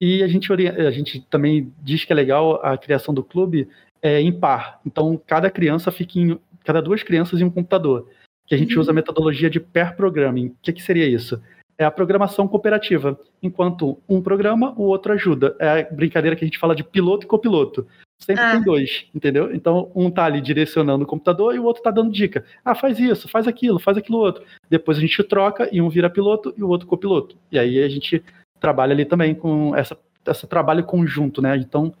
E 0.00 0.22
a 0.22 0.26
gente, 0.26 0.52
a 0.52 0.90
gente 0.90 1.20
também 1.30 1.72
diz 1.80 2.04
que 2.04 2.12
é 2.12 2.16
legal 2.16 2.60
a 2.62 2.76
criação 2.76 3.14
do 3.14 3.22
clube 3.22 3.68
é, 4.02 4.20
em 4.20 4.32
par. 4.32 4.80
Então, 4.84 5.20
cada 5.26 5.50
criança 5.50 5.92
fica 5.92 6.18
em. 6.18 6.38
Cada 6.64 6.82
duas 6.82 7.02
crianças 7.04 7.40
em 7.40 7.44
um 7.44 7.50
computador. 7.50 8.10
Que 8.46 8.54
a 8.54 8.58
gente 8.58 8.74
uhum. 8.74 8.80
usa 8.80 8.90
a 8.90 8.94
metodologia 8.94 9.48
de 9.48 9.60
pair 9.60 9.94
programming. 9.96 10.48
O 10.48 10.56
que, 10.60 10.72
que 10.72 10.82
seria 10.82 11.06
isso? 11.06 11.40
É 11.78 11.84
a 11.84 11.90
programação 11.90 12.48
cooperativa. 12.48 13.18
Enquanto 13.40 13.98
um 14.08 14.20
programa, 14.20 14.74
o 14.76 14.82
outro 14.82 15.12
ajuda. 15.12 15.56
É 15.60 15.80
a 15.80 15.94
brincadeira 15.94 16.36
que 16.36 16.44
a 16.44 16.46
gente 16.46 16.58
fala 16.58 16.74
de 16.74 16.82
piloto 16.82 17.24
e 17.24 17.28
copiloto. 17.28 17.86
Sempre 18.18 18.42
ah. 18.42 18.52
tem 18.52 18.62
dois, 18.62 19.06
entendeu? 19.14 19.54
Então, 19.54 19.90
um 19.94 20.10
tá 20.10 20.24
ali 20.24 20.40
direcionando 20.40 21.04
o 21.04 21.06
computador 21.06 21.54
e 21.54 21.58
o 21.58 21.64
outro 21.64 21.82
tá 21.82 21.90
dando 21.90 22.10
dica. 22.10 22.44
Ah, 22.64 22.74
faz 22.74 22.98
isso, 22.98 23.28
faz 23.28 23.46
aquilo, 23.46 23.78
faz 23.78 23.96
aquilo 23.96 24.18
outro. 24.18 24.44
Depois 24.68 24.98
a 24.98 25.00
gente 25.00 25.22
troca 25.22 25.68
e 25.70 25.80
um 25.80 25.88
vira 25.88 26.10
piloto 26.10 26.54
e 26.56 26.62
o 26.62 26.68
outro 26.68 26.86
copiloto. 26.86 27.36
E 27.52 27.58
aí 27.58 27.82
a 27.82 27.88
gente 27.88 28.24
trabalha 28.58 28.92
ali 28.92 29.04
também 29.04 29.34
com 29.34 29.76
essa, 29.76 29.96
esse 30.26 30.46
trabalho 30.46 30.84
conjunto, 30.84 31.42
né? 31.42 31.56
Então, 31.56 31.94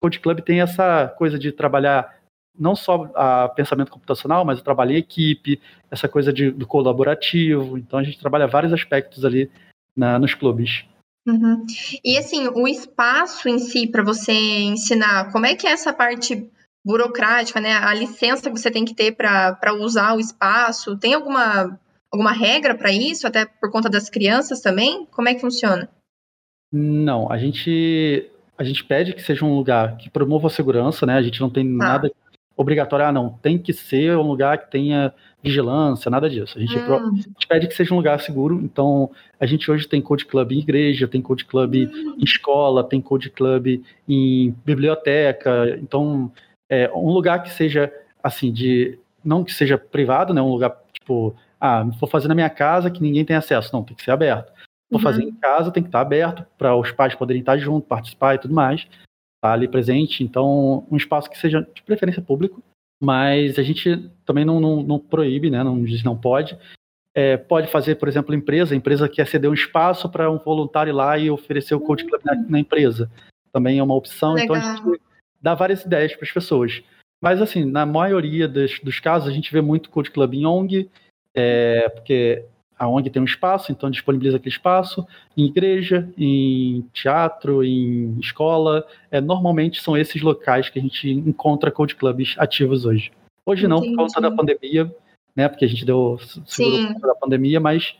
Code 0.00 0.20
Club 0.20 0.40
tem 0.40 0.60
essa 0.60 1.08
coisa 1.16 1.38
de 1.38 1.50
trabalhar 1.50 2.14
não 2.56 2.76
só 2.76 3.10
a 3.14 3.48
pensamento 3.48 3.90
computacional, 3.90 4.44
mas 4.44 4.58
eu 4.58 4.64
trabalho 4.64 4.92
em 4.92 4.96
equipe, 4.96 5.60
essa 5.90 6.08
coisa 6.08 6.32
de, 6.32 6.50
do 6.50 6.66
colaborativo. 6.66 7.76
Então 7.78 7.98
a 7.98 8.02
gente 8.04 8.18
trabalha 8.18 8.46
vários 8.46 8.72
aspectos 8.72 9.24
ali 9.24 9.50
na, 9.96 10.18
nos 10.18 10.34
clubes. 10.34 10.84
Uhum. 11.26 11.64
E 12.04 12.18
assim, 12.18 12.48
o 12.48 12.68
espaço 12.68 13.48
em 13.48 13.58
si 13.58 13.86
para 13.86 14.04
você 14.04 14.32
ensinar, 14.32 15.32
como 15.32 15.46
é 15.46 15.54
que 15.54 15.66
é 15.66 15.70
essa 15.70 15.92
parte 15.92 16.50
burocrática, 16.84 17.60
né? 17.60 17.72
A 17.72 17.94
licença 17.94 18.50
que 18.50 18.58
você 18.58 18.70
tem 18.70 18.84
que 18.84 18.94
ter 18.94 19.12
para 19.12 19.74
usar 19.80 20.14
o 20.14 20.20
espaço, 20.20 20.98
tem 20.98 21.14
alguma, 21.14 21.80
alguma 22.12 22.32
regra 22.32 22.74
para 22.74 22.92
isso, 22.92 23.26
até 23.26 23.46
por 23.46 23.70
conta 23.70 23.88
das 23.88 24.10
crianças 24.10 24.60
também? 24.60 25.06
Como 25.10 25.28
é 25.28 25.34
que 25.34 25.40
funciona? 25.40 25.88
Não, 26.70 27.30
a 27.32 27.38
gente 27.38 28.30
a 28.56 28.62
gente 28.62 28.84
pede 28.84 29.14
que 29.14 29.22
seja 29.22 29.44
um 29.44 29.56
lugar 29.56 29.96
que 29.96 30.10
promova 30.10 30.46
a 30.46 30.50
segurança, 30.50 31.04
né? 31.06 31.14
A 31.14 31.22
gente 31.22 31.40
não 31.40 31.50
tem 31.50 31.64
ah. 31.64 31.76
nada 31.76 32.10
obrigatório, 32.56 33.06
ah, 33.06 33.12
não, 33.12 33.30
tem 33.30 33.58
que 33.58 33.72
ser 33.72 34.16
um 34.16 34.22
lugar 34.22 34.58
que 34.58 34.70
tenha 34.70 35.12
vigilância, 35.42 36.10
nada 36.10 36.30
disso. 36.30 36.56
A 36.56 36.60
gente, 36.60 36.78
hum. 36.78 36.94
a 36.94 37.14
gente, 37.16 37.46
pede 37.48 37.66
que 37.68 37.74
seja 37.74 37.92
um 37.92 37.96
lugar 37.96 38.20
seguro, 38.20 38.60
então 38.62 39.10
a 39.38 39.46
gente 39.46 39.70
hoje 39.70 39.88
tem 39.88 40.00
Code 40.00 40.24
Club 40.24 40.52
em 40.52 40.58
igreja, 40.58 41.08
tem 41.08 41.20
Code 41.20 41.44
Club 41.44 41.74
hum. 41.74 42.16
em 42.18 42.24
escola, 42.24 42.84
tem 42.84 43.00
Code 43.00 43.30
Club 43.30 43.82
em 44.08 44.54
biblioteca, 44.64 45.76
então 45.82 46.30
é 46.70 46.90
um 46.94 47.10
lugar 47.10 47.42
que 47.42 47.50
seja, 47.50 47.92
assim, 48.22 48.52
de, 48.52 48.98
não 49.24 49.44
que 49.44 49.52
seja 49.52 49.76
privado, 49.76 50.32
né, 50.32 50.40
um 50.40 50.50
lugar, 50.50 50.76
tipo, 50.92 51.34
ah, 51.60 51.82
vou 51.82 52.08
fazer 52.08 52.28
na 52.28 52.34
minha 52.34 52.50
casa 52.50 52.90
que 52.90 53.02
ninguém 53.02 53.24
tem 53.24 53.36
acesso, 53.36 53.70
não, 53.72 53.82
tem 53.82 53.96
que 53.96 54.04
ser 54.04 54.12
aberto. 54.12 54.52
Vou 54.90 54.98
uhum. 54.98 55.02
fazer 55.02 55.22
em 55.22 55.32
casa, 55.32 55.72
tem 55.72 55.82
que 55.82 55.88
estar 55.88 56.00
aberto 56.00 56.46
para 56.56 56.76
os 56.76 56.92
pais 56.92 57.14
poderem 57.14 57.40
estar 57.40 57.56
junto, 57.58 57.86
participar 57.86 58.34
e 58.34 58.38
tudo 58.38 58.54
mais 58.54 58.86
tá 59.44 59.52
ali 59.52 59.68
presente. 59.68 60.24
Então, 60.24 60.86
um 60.90 60.96
espaço 60.96 61.28
que 61.28 61.38
seja 61.38 61.60
de 61.74 61.82
preferência 61.82 62.22
público, 62.22 62.62
mas 62.98 63.58
a 63.58 63.62
gente 63.62 64.10
também 64.24 64.42
não, 64.42 64.58
não, 64.58 64.82
não 64.82 64.98
proíbe, 64.98 65.50
né? 65.50 65.62
Não 65.62 65.84
diz 65.84 66.02
não 66.02 66.16
pode. 66.16 66.56
É, 67.14 67.36
pode 67.36 67.70
fazer, 67.70 67.96
por 67.96 68.08
exemplo, 68.08 68.34
empresa, 68.34 68.72
a 68.72 68.76
empresa 68.76 69.06
quer 69.06 69.26
ceder 69.26 69.50
um 69.50 69.54
espaço 69.54 70.08
para 70.08 70.30
um 70.30 70.38
voluntário 70.38 70.90
ir 70.90 70.94
lá 70.94 71.18
e 71.18 71.30
oferecer 71.30 71.74
o 71.74 71.80
Code 71.80 72.06
Club 72.06 72.22
na, 72.24 72.34
na 72.34 72.58
empresa. 72.58 73.10
Também 73.52 73.78
é 73.78 73.82
uma 73.82 73.94
opção. 73.94 74.32
Legal. 74.32 74.56
Então 74.56 74.70
a 74.70 74.76
gente 74.76 75.00
dá 75.42 75.54
várias 75.54 75.84
ideias 75.84 76.16
para 76.16 76.24
as 76.24 76.32
pessoas. 76.32 76.82
Mas 77.20 77.42
assim, 77.42 77.66
na 77.66 77.84
maioria 77.84 78.48
dos, 78.48 78.80
dos 78.80 78.98
casos, 78.98 79.28
a 79.28 79.32
gente 79.32 79.52
vê 79.52 79.60
muito 79.60 79.90
Code 79.90 80.10
Club 80.10 80.32
em 80.32 80.46
ONG, 80.46 80.90
é, 81.34 81.90
porque 81.90 82.46
a 82.78 82.88
ONG 82.88 83.08
tem 83.08 83.22
um 83.22 83.26
espaço, 83.26 83.70
então 83.70 83.90
disponibiliza 83.90 84.36
aquele 84.36 84.54
espaço 84.54 85.06
em 85.36 85.46
igreja, 85.46 86.08
em 86.18 86.82
teatro, 86.92 87.62
em 87.62 88.18
escola. 88.18 88.86
É, 89.10 89.20
normalmente 89.20 89.82
são 89.82 89.96
esses 89.96 90.20
locais 90.22 90.68
que 90.68 90.78
a 90.78 90.82
gente 90.82 91.08
encontra 91.10 91.70
code 91.70 91.94
clubs 91.94 92.34
ativos 92.38 92.84
hoje. 92.84 93.12
Hoje 93.46 93.68
não, 93.68 93.78
Entendi. 93.78 93.96
por 93.96 94.04
conta 94.04 94.20
da 94.20 94.30
pandemia, 94.30 94.94
né? 95.36 95.48
Porque 95.48 95.64
a 95.64 95.68
gente 95.68 95.84
deu 95.84 96.18
seguro 96.46 96.86
por 96.86 96.94
conta 96.94 97.06
da 97.08 97.14
pandemia, 97.14 97.60
mas 97.60 97.94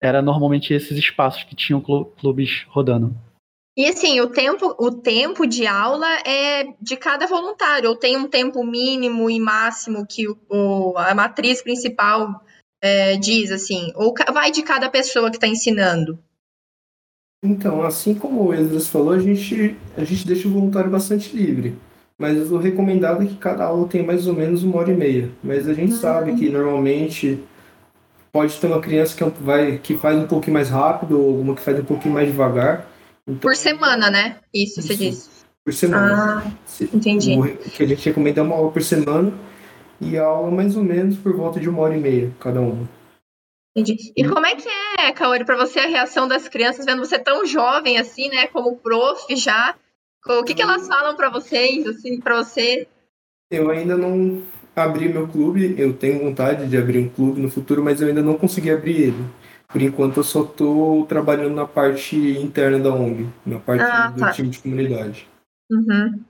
era 0.00 0.22
normalmente 0.22 0.72
esses 0.72 0.96
espaços 0.96 1.44
que 1.44 1.54
tinham 1.54 1.80
clubes 1.80 2.64
rodando. 2.68 3.14
E 3.76 3.86
assim, 3.86 4.18
o 4.20 4.30
tempo, 4.30 4.74
o 4.78 4.90
tempo 4.90 5.46
de 5.46 5.66
aula 5.66 6.08
é 6.26 6.64
de 6.80 6.96
cada 6.96 7.26
voluntário, 7.26 7.90
ou 7.90 7.96
tem 7.96 8.16
um 8.16 8.26
tempo 8.26 8.64
mínimo 8.64 9.28
e 9.28 9.38
máximo 9.38 10.06
que 10.06 10.26
o, 10.48 10.94
a 10.96 11.14
matriz 11.14 11.60
principal 11.60 12.40
é, 12.80 13.16
diz, 13.16 13.50
assim? 13.50 13.92
Ou 13.94 14.14
vai 14.32 14.50
de 14.50 14.62
cada 14.62 14.88
pessoa 14.88 15.30
que 15.30 15.36
está 15.36 15.46
ensinando? 15.46 16.18
Então, 17.42 17.82
assim 17.82 18.14
como 18.14 18.44
o 18.44 18.54
Esdras 18.54 18.88
falou, 18.88 19.12
a 19.12 19.18
gente, 19.18 19.76
a 19.96 20.04
gente 20.04 20.26
deixa 20.26 20.48
o 20.48 20.50
voluntário 20.50 20.90
bastante 20.90 21.36
livre. 21.36 21.76
Mas 22.18 22.50
o 22.50 22.56
recomendado 22.56 23.22
é 23.22 23.26
que 23.26 23.36
cada 23.36 23.64
aula 23.64 23.86
tenha 23.88 24.02
mais 24.02 24.26
ou 24.26 24.34
menos 24.34 24.62
uma 24.62 24.78
hora 24.78 24.90
e 24.90 24.96
meia. 24.96 25.30
Mas 25.42 25.68
a 25.68 25.74
gente 25.74 25.92
uhum. 25.92 26.00
sabe 26.00 26.34
que 26.34 26.48
normalmente 26.48 27.42
pode 28.32 28.58
ter 28.58 28.66
uma 28.66 28.80
criança 28.80 29.14
que, 29.16 29.42
vai, 29.42 29.78
que 29.78 29.96
faz 29.98 30.18
um 30.18 30.26
pouquinho 30.26 30.54
mais 30.54 30.70
rápido 30.70 31.20
ou 31.20 31.40
uma 31.40 31.54
que 31.54 31.60
faz 31.60 31.78
um 31.78 31.84
pouquinho 31.84 32.14
mais 32.14 32.28
devagar. 32.28 32.86
Então, 33.26 33.38
Por 33.38 33.54
semana, 33.54 34.10
né? 34.10 34.36
Isso, 34.52 34.80
isso, 34.80 34.88
você 34.88 34.96
disse. 34.96 35.28
Por 35.64 35.74
semana. 35.74 36.42
Ah, 36.44 36.52
entendi. 36.92 37.38
O 37.38 37.56
que 37.56 37.82
a 37.82 37.86
gente 37.86 38.06
recomenda 38.06 38.40
é 38.40 38.42
uma 38.42 38.54
aula 38.54 38.70
por 38.70 38.82
semana 38.82 39.32
e 40.00 40.16
aula 40.18 40.50
mais 40.50 40.76
ou 40.76 40.84
menos 40.84 41.16
por 41.16 41.34
volta 41.34 41.60
de 41.60 41.68
uma 41.68 41.82
hora 41.82 41.96
e 41.96 42.00
meia 42.00 42.32
cada 42.40 42.60
uma. 42.60 42.88
Entendi. 43.76 44.12
E 44.16 44.26
como 44.26 44.46
é 44.46 44.54
que 44.56 44.68
é, 44.98 45.12
Kaori, 45.12 45.44
para 45.44 45.56
você 45.56 45.80
a 45.80 45.86
reação 45.86 46.26
das 46.26 46.48
crianças 46.48 46.86
vendo 46.86 47.04
você 47.04 47.18
tão 47.18 47.44
jovem 47.44 47.98
assim, 47.98 48.28
né, 48.30 48.46
como 48.46 48.76
prof 48.76 49.36
já? 49.36 49.74
O 50.26 50.42
que, 50.42 50.54
que 50.54 50.62
elas 50.62 50.88
falam 50.88 51.14
para 51.14 51.30
vocês, 51.30 51.86
assim, 51.86 52.18
para 52.18 52.42
você? 52.42 52.88
Eu 53.50 53.70
ainda 53.70 53.96
não 53.96 54.42
abri 54.74 55.08
meu 55.08 55.28
clube, 55.28 55.74
eu 55.78 55.92
tenho 55.92 56.20
vontade 56.20 56.66
de 56.68 56.76
abrir 56.76 56.98
um 56.98 57.08
clube 57.08 57.40
no 57.40 57.50
futuro, 57.50 57.82
mas 57.82 58.00
eu 58.00 58.08
ainda 58.08 58.22
não 58.22 58.36
consegui 58.36 58.70
abrir 58.70 59.02
ele. 59.02 59.24
Por 59.68 59.80
enquanto 59.82 60.18
eu 60.18 60.24
só 60.24 60.42
estou 60.42 61.06
trabalhando 61.06 61.54
na 61.54 61.66
parte 61.66 62.16
interna 62.16 62.78
da 62.78 62.92
ONG, 62.92 63.28
na 63.44 63.58
parte 63.58 63.82
ah, 63.82 64.08
do 64.08 64.20
tá. 64.20 64.32
time 64.32 64.48
de 64.48 64.58
comunidade. 64.58 65.28
Uhum. 65.70 66.20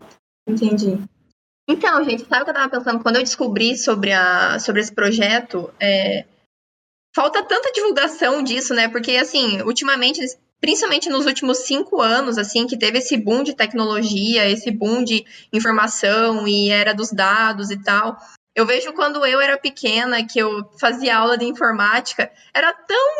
Entendi. 0.49 0.99
Então, 1.68 2.02
gente, 2.04 2.25
sabe 2.25 2.42
o 2.42 2.44
que 2.44 2.50
eu 2.50 2.54
estava 2.54 2.70
pensando? 2.70 3.02
Quando 3.02 3.16
eu 3.16 3.23
descobri 3.23 3.76
sobre, 3.76 4.12
a, 4.12 4.58
sobre 4.58 4.80
esse 4.80 4.94
projeto, 4.94 5.73
é, 5.80 6.25
falta 7.14 7.42
tanta 7.42 7.73
divulgação 7.73 8.42
disso, 8.42 8.73
né? 8.73 8.88
Porque, 8.88 9.16
assim, 9.16 9.61
ultimamente, 9.62 10.20
principalmente 10.61 11.08
nos 11.08 11.26
últimos 11.26 11.58
cinco 11.58 12.00
anos, 12.00 12.38
assim, 12.38 12.68
que 12.68 12.78
teve 12.78 12.99
esse 12.99 13.16
boom 13.16 13.42
de 13.42 13.54
tecnologia, 13.54 14.49
esse 14.49 14.70
boom 14.70 15.02
de 15.02 15.25
informação 15.52 16.46
e 16.46 16.70
era 16.70 16.94
dos 16.94 17.11
dados 17.11 17.70
e 17.70 17.82
tal. 17.82 18.16
Eu 18.54 18.64
vejo 18.64 18.92
quando 18.92 19.26
eu 19.26 19.40
era 19.40 19.58
pequena, 19.58 20.25
que 20.25 20.38
eu 20.38 20.70
fazia 20.78 21.18
aula 21.18 21.37
de 21.37 21.46
informática, 21.46 22.30
era 22.54 22.73
tão, 22.73 23.18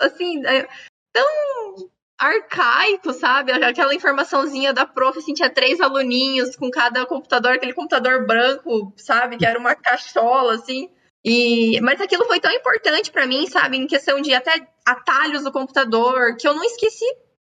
assim, 0.00 0.44
é, 0.46 0.66
tão 1.12 1.90
arcaico, 2.24 3.12
sabe? 3.12 3.52
Aquela 3.52 3.94
informaçãozinha 3.94 4.72
da 4.72 4.86
prof, 4.86 5.18
assim, 5.18 5.34
tinha 5.34 5.50
três 5.50 5.80
aluninhos 5.80 6.56
com 6.56 6.70
cada 6.70 7.04
computador, 7.06 7.52
aquele 7.52 7.72
computador 7.72 8.26
branco, 8.26 8.92
sabe? 8.96 9.36
Que 9.36 9.46
era 9.46 9.58
uma 9.58 9.74
cachola, 9.74 10.54
assim. 10.54 10.90
E, 11.24 11.80
mas 11.80 12.00
aquilo 12.00 12.26
foi 12.26 12.38
tão 12.38 12.52
importante 12.52 13.10
para 13.10 13.26
mim, 13.26 13.46
sabe? 13.46 13.76
Em 13.76 13.86
questão 13.86 14.20
de 14.20 14.34
até 14.34 14.66
atalhos 14.84 15.42
do 15.42 15.52
computador, 15.52 16.36
que 16.36 16.46
eu 16.46 16.54
não 16.54 16.64
esqueci 16.64 17.06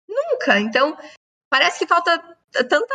nunca. 0.09 0.61
Então, 0.61 0.97
parece 1.50 1.81
que 1.81 1.87
falta 1.87 2.19
tanta. 2.62 2.95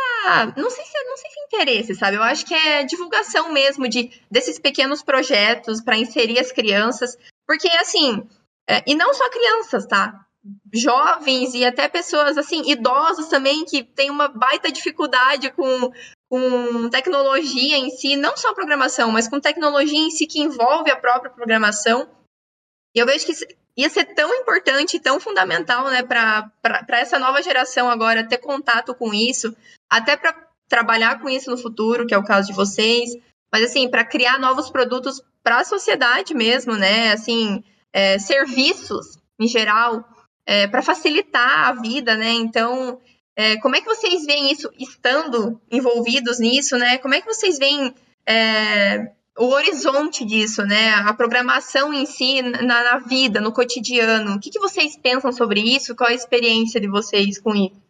Não 0.56 0.70
sei 0.70 0.84
se 0.84 1.04
não 1.04 1.16
sei 1.18 1.30
se 1.30 1.40
é 1.40 1.44
interesse, 1.44 1.94
sabe? 1.94 2.16
Eu 2.16 2.22
acho 2.22 2.46
que 2.46 2.54
é 2.54 2.82
divulgação 2.84 3.52
mesmo 3.52 3.88
de 3.88 4.10
desses 4.30 4.58
pequenos 4.58 5.02
projetos 5.02 5.82
para 5.82 5.98
inserir 5.98 6.38
as 6.38 6.50
crianças. 6.50 7.18
Porque, 7.46 7.68
assim, 7.68 8.26
é, 8.68 8.82
e 8.86 8.94
não 8.94 9.12
só 9.12 9.28
crianças, 9.28 9.84
tá? 9.86 10.26
Jovens 10.72 11.54
e 11.54 11.64
até 11.64 11.88
pessoas 11.88 12.38
assim 12.38 12.70
idosos 12.70 13.28
também 13.28 13.64
que 13.64 13.82
têm 13.82 14.10
uma 14.10 14.28
baita 14.28 14.72
dificuldade 14.72 15.50
com, 15.50 15.92
com 16.28 16.88
tecnologia 16.88 17.76
em 17.76 17.90
si, 17.90 18.16
não 18.16 18.36
só 18.36 18.54
programação, 18.54 19.10
mas 19.10 19.28
com 19.28 19.38
tecnologia 19.38 19.98
em 19.98 20.10
si 20.10 20.26
que 20.26 20.40
envolve 20.40 20.90
a 20.90 20.96
própria 20.96 21.30
programação. 21.30 22.08
E 22.94 22.98
eu 22.98 23.06
vejo 23.06 23.26
que 23.26 23.32
ia 23.76 23.88
ser 23.88 24.04
tão 24.14 24.34
importante, 24.34 24.98
tão 24.98 25.20
fundamental, 25.20 25.88
né, 25.90 26.02
para 26.02 26.50
essa 26.90 27.18
nova 27.18 27.42
geração 27.42 27.88
agora 27.88 28.26
ter 28.26 28.38
contato 28.38 28.94
com 28.94 29.12
isso, 29.14 29.54
até 29.88 30.16
para 30.16 30.34
trabalhar 30.68 31.20
com 31.20 31.28
isso 31.28 31.50
no 31.50 31.58
futuro, 31.58 32.06
que 32.06 32.14
é 32.14 32.18
o 32.18 32.24
caso 32.24 32.48
de 32.48 32.54
vocês, 32.54 33.10
mas 33.52 33.64
assim, 33.64 33.88
para 33.88 34.04
criar 34.04 34.38
novos 34.38 34.70
produtos 34.70 35.22
para 35.42 35.60
a 35.60 35.64
sociedade 35.64 36.34
mesmo, 36.34 36.76
né, 36.76 37.12
assim, 37.12 37.62
é, 37.92 38.18
serviços 38.18 39.18
em 39.38 39.48
geral, 39.48 40.04
é, 40.46 40.66
para 40.66 40.82
facilitar 40.82 41.68
a 41.68 41.72
vida, 41.72 42.16
né? 42.16 42.32
Então, 42.32 42.98
é, 43.36 43.56
como 43.58 43.76
é 43.76 43.80
que 43.80 43.86
vocês 43.86 44.26
veem 44.26 44.52
isso 44.52 44.70
estando 44.78 45.60
envolvidos 45.70 46.38
nisso, 46.38 46.76
né? 46.76 46.98
Como 46.98 47.14
é 47.14 47.20
que 47.20 47.26
vocês 47.26 47.58
veem 47.58 47.94
é, 48.26 49.12
o 49.38 49.46
horizonte 49.46 50.24
disso, 50.24 50.62
né? 50.64 50.90
A 50.90 51.14
programação 51.14 51.92
em 51.92 52.04
si 52.04 52.42
na, 52.42 52.62
na 52.62 52.98
vida, 52.98 53.40
no 53.40 53.52
cotidiano. 53.52 54.36
O 54.36 54.40
que, 54.40 54.50
que, 54.50 54.58
vocês 54.58 54.96
pensam 54.96 55.32
sobre 55.32 55.60
isso? 55.60 55.94
Qual 55.96 56.10
a 56.10 56.14
experiência 56.14 56.80
de 56.80 56.88
vocês 56.88 57.40
com 57.40 57.54
isso? 57.54 57.80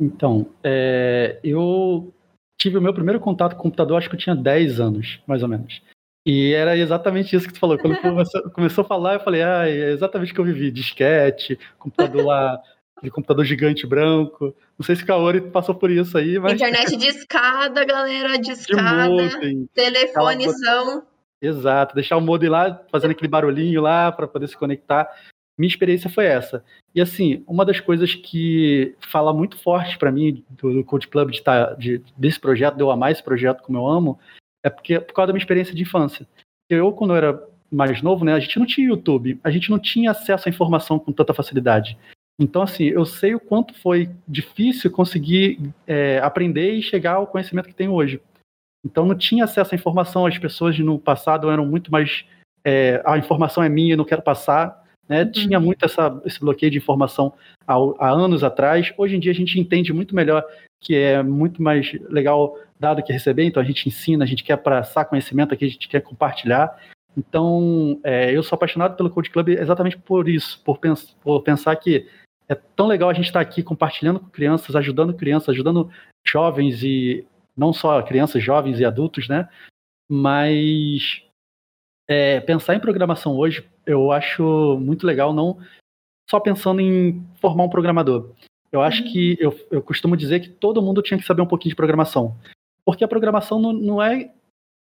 Então, 0.00 0.48
é, 0.62 1.38
eu 1.42 2.12
tive 2.58 2.78
o 2.78 2.82
meu 2.82 2.94
primeiro 2.94 3.20
contato 3.20 3.54
com 3.54 3.60
o 3.60 3.62
computador, 3.62 3.98
acho 3.98 4.08
que 4.08 4.16
eu 4.16 4.20
tinha 4.20 4.34
10 4.34 4.80
anos, 4.80 5.20
mais 5.26 5.42
ou 5.42 5.48
menos. 5.48 5.80
E 6.28 6.52
era 6.52 6.76
exatamente 6.76 7.34
isso 7.34 7.46
que 7.46 7.54
tu 7.54 7.58
falou. 7.58 7.78
Quando 7.78 7.96
começou, 8.02 8.50
começou 8.50 8.84
a 8.84 8.86
falar, 8.86 9.14
eu 9.14 9.20
falei, 9.20 9.42
ah, 9.42 9.66
é 9.66 9.92
exatamente 9.92 10.32
o 10.32 10.34
que 10.34 10.40
eu 10.42 10.44
vivi. 10.44 10.70
Disquete, 10.70 11.58
computador 11.78 12.22
lá, 12.22 12.60
de 13.02 13.10
computador 13.10 13.46
gigante 13.46 13.86
branco. 13.86 14.54
Não 14.78 14.84
sei 14.84 14.94
se 14.94 15.04
o 15.04 15.06
Kaori 15.06 15.40
passou 15.40 15.74
por 15.74 15.90
isso 15.90 16.18
aí, 16.18 16.38
mas... 16.38 16.52
Internet 16.52 16.98
de 16.98 17.06
escada, 17.06 17.82
galera, 17.82 18.36
de 18.36 18.50
escada. 18.50 19.16
Telefonezão. 19.72 21.02
Exato, 21.40 21.94
deixar 21.94 22.18
o 22.18 22.20
modem 22.20 22.50
lá, 22.50 22.78
fazendo 22.92 23.12
aquele 23.12 23.28
barulhinho 23.28 23.80
lá 23.80 24.12
para 24.12 24.28
poder 24.28 24.48
se 24.48 24.56
conectar. 24.56 25.08
Minha 25.56 25.70
experiência 25.70 26.10
foi 26.10 26.26
essa. 26.26 26.62
E 26.94 27.00
assim, 27.00 27.42
uma 27.46 27.64
das 27.64 27.80
coisas 27.80 28.14
que 28.14 28.94
fala 29.00 29.32
muito 29.32 29.56
forte 29.56 29.96
para 29.96 30.12
mim 30.12 30.44
do, 30.50 30.74
do 30.74 30.84
Code 30.84 31.08
Club 31.08 31.30
de, 31.30 31.42
tá, 31.42 31.72
de, 31.72 32.02
desse 32.16 32.38
projeto, 32.38 32.76
de 32.76 32.82
eu 32.82 32.90
amar 32.90 33.12
esse 33.12 33.22
projeto 33.22 33.62
como 33.62 33.78
eu 33.78 33.86
amo, 33.86 34.18
é 34.68 34.70
porque 34.70 35.00
por 35.00 35.12
causa 35.12 35.28
da 35.28 35.32
minha 35.32 35.42
experiência 35.42 35.74
de 35.74 35.82
infância. 35.82 36.26
Eu, 36.70 36.92
quando 36.92 37.10
eu 37.10 37.16
era 37.16 37.42
mais 37.70 38.00
novo, 38.02 38.24
né, 38.24 38.32
a 38.32 38.40
gente 38.40 38.58
não 38.58 38.66
tinha 38.66 38.88
YouTube, 38.88 39.38
a 39.42 39.50
gente 39.50 39.70
não 39.70 39.78
tinha 39.78 40.10
acesso 40.10 40.48
à 40.48 40.50
informação 40.50 40.98
com 40.98 41.12
tanta 41.12 41.34
facilidade. 41.34 41.98
Então, 42.40 42.62
assim, 42.62 42.84
eu 42.84 43.04
sei 43.04 43.34
o 43.34 43.40
quanto 43.40 43.74
foi 43.74 44.10
difícil 44.26 44.90
conseguir 44.90 45.58
é, 45.86 46.18
aprender 46.18 46.72
e 46.72 46.82
chegar 46.82 47.14
ao 47.14 47.26
conhecimento 47.26 47.68
que 47.68 47.74
tenho 47.74 47.92
hoje. 47.92 48.20
Então, 48.84 49.04
não 49.04 49.16
tinha 49.16 49.44
acesso 49.44 49.74
à 49.74 49.76
informação, 49.76 50.24
as 50.24 50.38
pessoas 50.38 50.78
no 50.78 50.98
passado 50.98 51.50
eram 51.50 51.66
muito 51.66 51.90
mais. 51.90 52.24
É, 52.64 53.02
a 53.04 53.18
informação 53.18 53.62
é 53.62 53.68
minha, 53.68 53.94
eu 53.94 53.96
não 53.96 54.04
quero 54.04 54.22
passar. 54.22 54.84
Né? 55.08 55.24
Uhum. 55.24 55.32
Tinha 55.32 55.58
muito 55.58 55.84
essa, 55.84 56.20
esse 56.24 56.38
bloqueio 56.38 56.70
de 56.70 56.78
informação 56.78 57.34
há, 57.66 57.74
há 57.74 58.10
anos 58.10 58.44
atrás. 58.44 58.92
Hoje 58.96 59.16
em 59.16 59.20
dia, 59.20 59.32
a 59.32 59.34
gente 59.34 59.58
entende 59.58 59.92
muito 59.92 60.14
melhor 60.14 60.44
que 60.80 60.94
é 60.94 61.22
muito 61.22 61.62
mais 61.62 61.92
legal 62.08 62.56
dado 62.78 63.02
que 63.02 63.12
receber, 63.12 63.44
então 63.44 63.62
a 63.62 63.66
gente 63.66 63.88
ensina, 63.88 64.24
a 64.24 64.26
gente 64.26 64.44
quer 64.44 64.56
passar 64.56 65.04
conhecimento 65.04 65.52
aqui, 65.52 65.64
a 65.64 65.68
gente 65.68 65.88
quer 65.88 66.00
compartilhar. 66.00 66.78
Então, 67.16 67.98
é, 68.04 68.34
eu 68.34 68.42
sou 68.42 68.54
apaixonado 68.54 68.96
pelo 68.96 69.10
Code 69.10 69.30
Club 69.30 69.48
exatamente 69.48 69.98
por 69.98 70.28
isso, 70.28 70.62
por, 70.62 70.78
pens 70.78 71.16
por 71.20 71.42
pensar 71.42 71.74
que 71.76 72.08
é 72.48 72.54
tão 72.54 72.86
legal 72.86 73.10
a 73.10 73.14
gente 73.14 73.26
estar 73.26 73.40
aqui 73.40 73.62
compartilhando 73.62 74.20
com 74.20 74.30
crianças, 74.30 74.76
ajudando 74.76 75.12
crianças, 75.12 75.50
ajudando 75.50 75.90
jovens 76.26 76.82
e 76.82 77.26
não 77.56 77.72
só 77.72 78.00
crianças, 78.02 78.42
jovens 78.42 78.78
e 78.78 78.84
adultos, 78.84 79.28
né? 79.28 79.48
Mas 80.08 81.22
é, 82.06 82.40
pensar 82.40 82.74
em 82.74 82.80
programação 82.80 83.36
hoje, 83.36 83.68
eu 83.84 84.12
acho 84.12 84.78
muito 84.80 85.06
legal, 85.06 85.34
não 85.34 85.58
só 86.30 86.38
pensando 86.38 86.80
em 86.80 87.26
formar 87.40 87.64
um 87.64 87.70
programador. 87.70 88.32
Eu 88.70 88.82
acho 88.82 89.02
uhum. 89.02 89.12
que 89.12 89.36
eu, 89.40 89.58
eu 89.70 89.82
costumo 89.82 90.16
dizer 90.16 90.40
que 90.40 90.48
todo 90.48 90.82
mundo 90.82 91.02
tinha 91.02 91.18
que 91.18 91.26
saber 91.26 91.42
um 91.42 91.46
pouquinho 91.46 91.70
de 91.70 91.76
programação. 91.76 92.36
Porque 92.84 93.04
a 93.04 93.08
programação 93.08 93.58
não, 93.58 93.72
não 93.72 94.02
é 94.02 94.30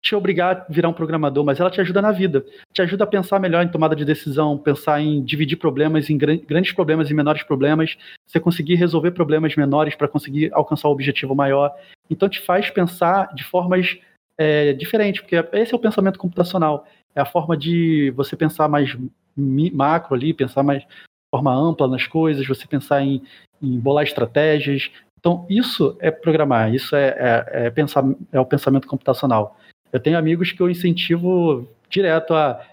te 0.02 0.16
obrigar 0.16 0.56
a 0.56 0.72
virar 0.72 0.90
um 0.90 0.94
programador, 0.94 1.46
mas 1.46 1.60
ela 1.60 1.70
te 1.70 1.80
ajuda 1.80 2.02
na 2.02 2.12
vida. 2.12 2.44
Te 2.74 2.82
ajuda 2.82 3.04
a 3.04 3.08
pensar 3.08 3.40
melhor 3.40 3.64
em 3.64 3.70
tomada 3.70 3.96
de 3.96 4.04
decisão, 4.04 4.58
pensar 4.58 5.00
em 5.00 5.24
dividir 5.24 5.58
problemas 5.58 6.10
em 6.10 6.18
grandes 6.18 6.72
problemas 6.72 7.10
e 7.10 7.14
menores 7.14 7.44
problemas, 7.44 7.98
você 8.26 8.40
conseguir 8.40 8.76
resolver 8.76 9.12
problemas 9.12 9.56
menores 9.56 9.94
para 9.94 10.08
conseguir 10.08 10.52
alcançar 10.54 10.88
o 10.88 10.92
um 10.92 10.94
objetivo 10.96 11.36
maior. 11.36 11.72
Então 12.10 12.28
te 12.28 12.42
faz 12.42 12.70
pensar 12.72 13.34
de 13.36 13.44
formas 13.44 14.00
é, 14.38 14.74
diferentes, 14.74 15.22
porque 15.22 15.36
esse 15.54 15.74
é 15.74 15.76
o 15.76 15.80
pensamento 15.80 16.18
computacional. 16.18 16.88
É 17.16 17.22
a 17.22 17.26
forma 17.26 17.56
de 17.56 18.12
você 18.16 18.36
pensar 18.36 18.68
mais 18.68 18.98
macro 19.38 20.16
ali, 20.16 20.34
pensar 20.34 20.64
mais 20.64 20.82
de 20.82 20.88
forma 21.30 21.54
ampla 21.54 21.88
nas 21.88 22.08
coisas, 22.08 22.48
você 22.48 22.66
pensar 22.66 23.04
em, 23.04 23.22
em 23.62 23.80
bolar 23.80 24.04
estratégias. 24.04 24.92
Então, 25.20 25.46
isso 25.50 25.96
é 26.00 26.10
programar, 26.10 26.74
isso 26.74 26.96
é, 26.96 27.10
é, 27.10 27.46
é, 27.66 27.70
pensar, 27.70 28.04
é 28.32 28.40
o 28.40 28.46
pensamento 28.46 28.88
computacional. 28.88 29.58
Eu 29.94 30.00
tenho 30.00 30.18
amigos 30.18 30.52
que 30.52 30.62
eu 30.62 30.70
incentivo 30.70 31.70
direto 31.90 32.34
a, 32.34 32.66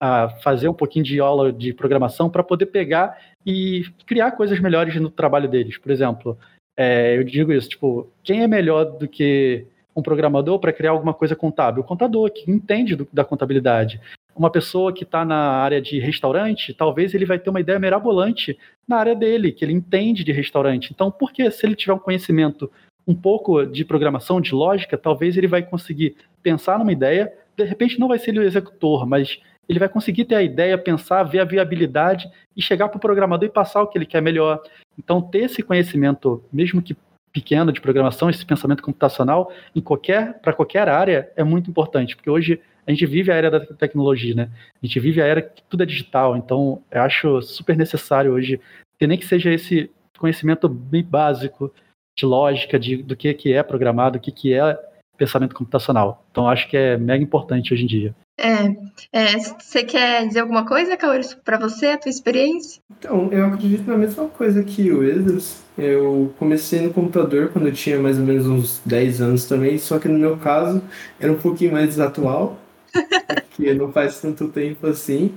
a 0.00 0.28
fazer 0.42 0.68
um 0.68 0.74
pouquinho 0.74 1.04
de 1.04 1.20
aula 1.20 1.52
de 1.52 1.72
programação 1.72 2.28
para 2.28 2.42
poder 2.42 2.66
pegar 2.66 3.18
e 3.46 3.84
criar 4.06 4.32
coisas 4.32 4.58
melhores 4.58 4.96
no 4.96 5.10
trabalho 5.10 5.48
deles. 5.48 5.78
Por 5.78 5.92
exemplo, 5.92 6.36
é, 6.76 7.16
eu 7.16 7.22
digo 7.22 7.52
isso, 7.52 7.68
tipo, 7.68 8.10
quem 8.24 8.42
é 8.42 8.48
melhor 8.48 8.84
do 8.84 9.06
que 9.06 9.66
um 9.94 10.02
programador 10.02 10.58
para 10.58 10.72
criar 10.72 10.90
alguma 10.90 11.14
coisa 11.14 11.36
contábil? 11.36 11.82
O 11.82 11.86
contador, 11.86 12.30
que 12.30 12.50
entende 12.50 12.96
do, 12.96 13.06
da 13.12 13.24
contabilidade. 13.24 14.00
Uma 14.34 14.50
pessoa 14.50 14.92
que 14.92 15.04
está 15.04 15.24
na 15.24 15.36
área 15.36 15.80
de 15.80 16.00
restaurante, 16.00 16.72
talvez 16.72 17.14
ele 17.14 17.26
vai 17.26 17.38
ter 17.38 17.50
uma 17.50 17.60
ideia 17.60 17.78
mirabolante 17.78 18.58
na 18.86 18.96
área 18.96 19.14
dele, 19.14 19.52
que 19.52 19.64
ele 19.64 19.72
entende 19.72 20.24
de 20.24 20.32
restaurante. 20.32 20.90
Então, 20.92 21.10
por 21.10 21.32
que 21.32 21.50
se 21.50 21.64
ele 21.64 21.74
tiver 21.74 21.92
um 21.92 21.98
conhecimento 21.98 22.70
um 23.06 23.14
pouco 23.14 23.64
de 23.64 23.84
programação, 23.84 24.40
de 24.40 24.54
lógica, 24.54 24.96
talvez 24.96 25.36
ele 25.36 25.48
vai 25.48 25.62
conseguir 25.62 26.16
pensar 26.42 26.78
numa 26.78 26.92
ideia, 26.92 27.32
de 27.56 27.64
repente 27.64 27.98
não 27.98 28.08
vai 28.08 28.18
ser 28.18 28.30
ele 28.30 28.40
o 28.40 28.44
executor, 28.44 29.06
mas 29.06 29.40
ele 29.68 29.78
vai 29.78 29.88
conseguir 29.88 30.24
ter 30.24 30.34
a 30.34 30.42
ideia, 30.42 30.76
pensar, 30.76 31.22
ver 31.22 31.40
a 31.40 31.44
viabilidade 31.44 32.30
e 32.56 32.62
chegar 32.62 32.88
para 32.88 32.96
o 32.96 33.00
programador 33.00 33.48
e 33.48 33.52
passar 33.52 33.82
o 33.82 33.86
que 33.86 33.96
ele 33.96 34.06
quer 34.06 34.20
melhor. 34.20 34.62
Então, 34.98 35.22
ter 35.22 35.44
esse 35.44 35.62
conhecimento, 35.62 36.44
mesmo 36.52 36.82
que 36.82 36.96
pequeno 37.32 37.72
de 37.72 37.80
programação, 37.80 38.28
esse 38.28 38.44
pensamento 38.44 38.82
computacional, 38.82 39.52
em 39.74 39.80
qualquer 39.80 40.38
para 40.40 40.52
qualquer 40.52 40.88
área 40.88 41.30
é 41.36 41.42
muito 41.42 41.70
importante, 41.70 42.14
porque 42.14 42.30
hoje 42.30 42.60
a 42.86 42.90
gente 42.90 43.06
vive 43.06 43.30
a 43.30 43.34
era 43.34 43.50
da 43.50 43.60
tecnologia, 43.60 44.34
né? 44.34 44.50
A 44.82 44.86
gente 44.86 44.98
vive 45.00 45.22
a 45.22 45.26
era 45.26 45.40
que 45.40 45.62
tudo 45.68 45.82
é 45.82 45.86
digital, 45.86 46.36
então 46.36 46.82
eu 46.90 47.02
acho 47.02 47.40
super 47.42 47.76
necessário 47.76 48.32
hoje 48.32 48.60
ter 48.98 49.06
nem 49.06 49.18
que 49.18 49.26
seja 49.26 49.50
esse 49.52 49.90
conhecimento 50.18 50.68
bem 50.68 51.02
básico 51.02 51.72
de 52.16 52.26
lógica, 52.26 52.78
de, 52.78 53.02
do 53.02 53.16
que, 53.16 53.32
que 53.34 53.52
é 53.52 53.62
programado, 53.62 54.18
o 54.18 54.20
que, 54.20 54.30
que 54.30 54.52
é 54.52 54.78
pensamento 55.22 55.54
computacional. 55.54 56.24
Então, 56.30 56.48
acho 56.48 56.68
que 56.68 56.76
é 56.76 56.96
mega 56.96 57.22
importante 57.22 57.72
hoje 57.72 57.84
em 57.84 57.86
dia. 57.86 58.14
É, 58.38 58.74
é 59.12 59.38
você 59.38 59.84
quer 59.84 60.26
dizer 60.26 60.40
alguma 60.40 60.66
coisa, 60.66 60.96
Kaori, 60.96 61.24
para 61.44 61.58
você, 61.58 61.88
a 61.88 61.98
tua 61.98 62.10
experiência? 62.10 62.82
Então, 62.98 63.28
eu 63.30 63.46
acredito 63.46 63.88
na 63.88 63.96
mesma 63.96 64.28
coisa 64.28 64.64
que 64.64 64.90
o 64.90 65.04
Edros. 65.04 65.62
Eu 65.78 66.34
comecei 66.38 66.80
no 66.82 66.92
computador 66.92 67.50
quando 67.50 67.68
eu 67.68 67.72
tinha 67.72 67.98
mais 67.98 68.18
ou 68.18 68.24
menos 68.24 68.46
uns 68.46 68.82
10 68.84 69.22
anos 69.22 69.44
também, 69.46 69.78
só 69.78 69.98
que 69.98 70.06
no 70.06 70.18
meu 70.18 70.36
caso 70.36 70.82
era 71.18 71.32
um 71.32 71.38
pouquinho 71.38 71.72
mais 71.72 71.88
desatual, 71.88 72.58
porque 72.92 73.72
não 73.72 73.90
faz 73.90 74.20
tanto 74.20 74.48
tempo 74.48 74.86
assim, 74.86 75.32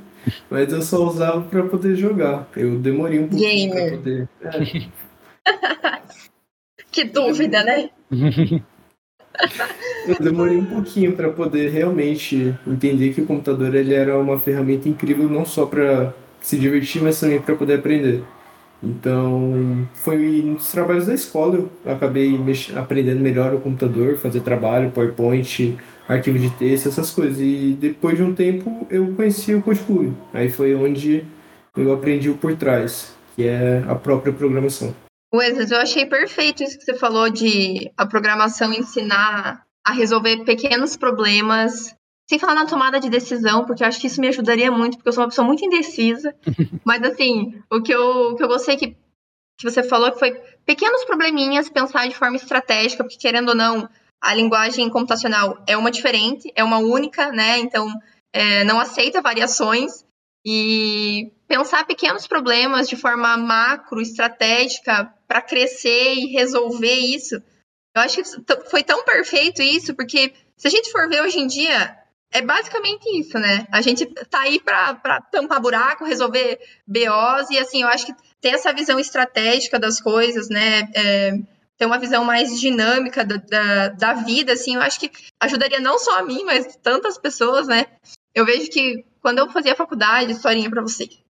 mas 0.50 0.74
eu 0.74 0.82
só 0.82 1.06
usava 1.08 1.42
para 1.42 1.64
poder 1.64 1.96
jogar. 1.96 2.50
Eu 2.56 2.78
demorei 2.80 3.20
um 3.20 3.30
pouquinho 3.30 3.72
para 3.72 3.92
poder. 3.92 4.30
É. 4.42 5.06
Que 6.96 7.04
dúvida, 7.04 7.62
né? 7.62 7.90
Eu 10.08 10.16
demorei 10.20 10.58
um 10.58 10.66
pouquinho 10.66 11.14
para 11.14 11.30
poder 11.30 11.70
realmente 11.70 12.54
entender 12.68 13.14
que 13.14 13.22
o 13.22 13.26
computador 13.26 13.74
ele 13.74 13.94
era 13.94 14.18
uma 14.18 14.40
ferramenta 14.40 14.88
incrível 14.88 15.28
não 15.28 15.46
só 15.46 15.66
para 15.66 16.14
se 16.42 16.58
divertir, 16.58 17.02
mas 17.02 17.20
também 17.20 17.42
para 17.42 17.56
poder 17.56 17.76
aprender. 17.76 18.24
Então, 18.84 19.88
foi 19.94 20.44
nos 20.44 20.72
trabalhos 20.72 21.08
da 21.08 21.14
escola 21.14 21.58
eu 21.58 21.92
acabei 21.92 22.40
aprendendo 22.76 23.20
melhor 23.20 23.54
o 23.54 23.60
computador, 23.60 24.18
fazer 24.18 24.42
trabalho, 24.42 24.92
PowerPoint, 24.92 25.76
arquivo 26.08 26.38
de 26.38 26.50
texto, 26.52 26.90
essas 26.90 27.10
coisas. 27.10 27.40
E 27.40 27.76
depois 27.80 28.18
de 28.18 28.24
um 28.24 28.34
tempo 28.34 28.86
eu 28.90 29.14
conheci 29.16 29.56
o 29.56 29.62
Code. 29.62 30.14
Aí 30.34 30.50
foi 30.50 30.76
onde 30.76 31.24
eu 31.76 31.92
aprendi 31.94 32.30
o 32.30 32.36
por 32.36 32.56
trás, 32.56 33.16
que 33.36 33.48
é 33.48 33.84
a 33.88 33.96
própria 33.96 34.32
programação. 34.32 34.94
Wesley, 35.38 35.68
eu 35.72 35.78
achei 35.78 36.06
perfeito 36.06 36.64
isso 36.64 36.78
que 36.78 36.86
você 36.86 36.94
falou 36.94 37.30
de 37.30 37.92
a 37.98 38.06
programação 38.06 38.74
ensinar 38.74 39.66
a 39.86 39.92
resolver 39.92 40.44
pequenos 40.44 40.98
problemas, 40.98 41.96
sem 42.28 42.40
falar 42.40 42.56
na 42.56 42.66
tomada 42.66 43.00
de 43.00 43.10
decisão, 43.10 43.66
porque 43.66 43.84
eu 43.84 43.88
acho 43.88 44.00
que 44.00 44.08
isso 44.08 44.20
me 44.20 44.28
ajudaria 44.28 44.72
muito, 44.72 44.98
porque 44.98 45.10
eu 45.10 45.14
sou 45.14 45.24
uma 45.24 45.30
pessoa 45.30 45.46
muito 45.46 45.64
indecisa. 45.64 46.36
Mas 46.84 47.04
assim, 47.04 47.62
o 47.72 47.82
que 47.82 47.94
eu, 47.94 48.32
o 48.32 48.36
que 48.36 48.44
eu 48.44 48.48
gostei 48.48 48.78
que, 48.78 48.98
que 49.60 49.64
você 49.70 49.84
falou 49.84 50.12
que 50.12 50.20
foi 50.20 50.32
pequenos 50.66 51.04
probleminhas, 51.06 51.70
pensar 51.70 52.08
de 52.08 52.16
forma 52.16 52.36
estratégica, 52.36 53.04
porque 53.04 53.18
querendo 53.18 53.50
ou 53.50 53.56
não, 53.56 53.88
a 54.22 54.34
linguagem 54.34 54.90
computacional 54.90 55.62
é 55.68 55.78
uma 55.78 55.92
diferente, 55.92 56.52
é 56.56 56.64
uma 56.64 56.80
única, 56.80 57.32
né? 57.32 57.60
Então 57.60 57.88
é, 58.34 58.64
não 58.64 58.80
aceita 58.80 59.22
variações. 59.22 60.05
E 60.46 61.32
pensar 61.48 61.86
pequenos 61.86 62.28
problemas 62.28 62.88
de 62.88 62.96
forma 62.96 63.36
macro, 63.36 64.02
estratégica, 64.02 65.12
para 65.28 65.42
crescer 65.42 66.14
e 66.14 66.28
resolver 66.28 66.94
isso. 66.94 67.36
Eu 67.96 68.02
acho 68.02 68.22
que 68.22 68.70
foi 68.70 68.84
tão 68.84 69.04
perfeito 69.04 69.62
isso, 69.62 69.96
porque 69.96 70.34
se 70.58 70.68
a 70.68 70.70
gente 70.70 70.92
for 70.92 71.10
ver 71.10 71.22
hoje 71.22 71.40
em 71.40 71.48
dia, 71.48 71.98
é 72.32 72.42
basicamente 72.42 73.06
isso, 73.18 73.40
né? 73.40 73.66
A 73.72 73.82
gente 73.82 74.06
tá 74.06 74.42
aí 74.42 74.60
para 74.60 75.22
tampar 75.32 75.62
buraco, 75.62 76.04
resolver 76.04 76.60
BOs, 76.86 77.50
e 77.50 77.58
assim, 77.58 77.84
eu 77.84 77.88
acho 77.88 78.08
que 78.08 78.14
ter 78.42 78.50
essa 78.50 78.74
visão 78.74 79.00
estratégica 79.00 79.80
das 79.80 80.02
coisas, 80.02 80.50
né? 80.50 80.90
É, 80.94 81.32
ter 81.78 81.86
uma 81.86 81.98
visão 81.98 82.24
mais 82.24 82.60
dinâmica 82.60 83.24
da, 83.24 83.38
da, 83.38 83.88
da, 83.90 84.14
vida, 84.14 84.54
assim, 84.54 84.76
eu 84.76 84.82
acho 84.82 85.00
que 85.00 85.12
ajudaria 85.40 85.80
não 85.80 85.98
só 85.98 86.20
a 86.20 86.24
mim, 86.24 86.44
mas 86.44 86.76
tantas 86.78 87.18
pessoas, 87.18 87.68
né? 87.68 87.86
Eu 88.36 88.46
vejo 88.46 88.70
que 88.70 89.06
quando 89.22 89.40
eu 89.40 89.50
fazia 89.50 89.76
faculdade, 89.76 90.32
historinha 90.32 90.70
para 90.70 90.82
vocês. 90.82 91.24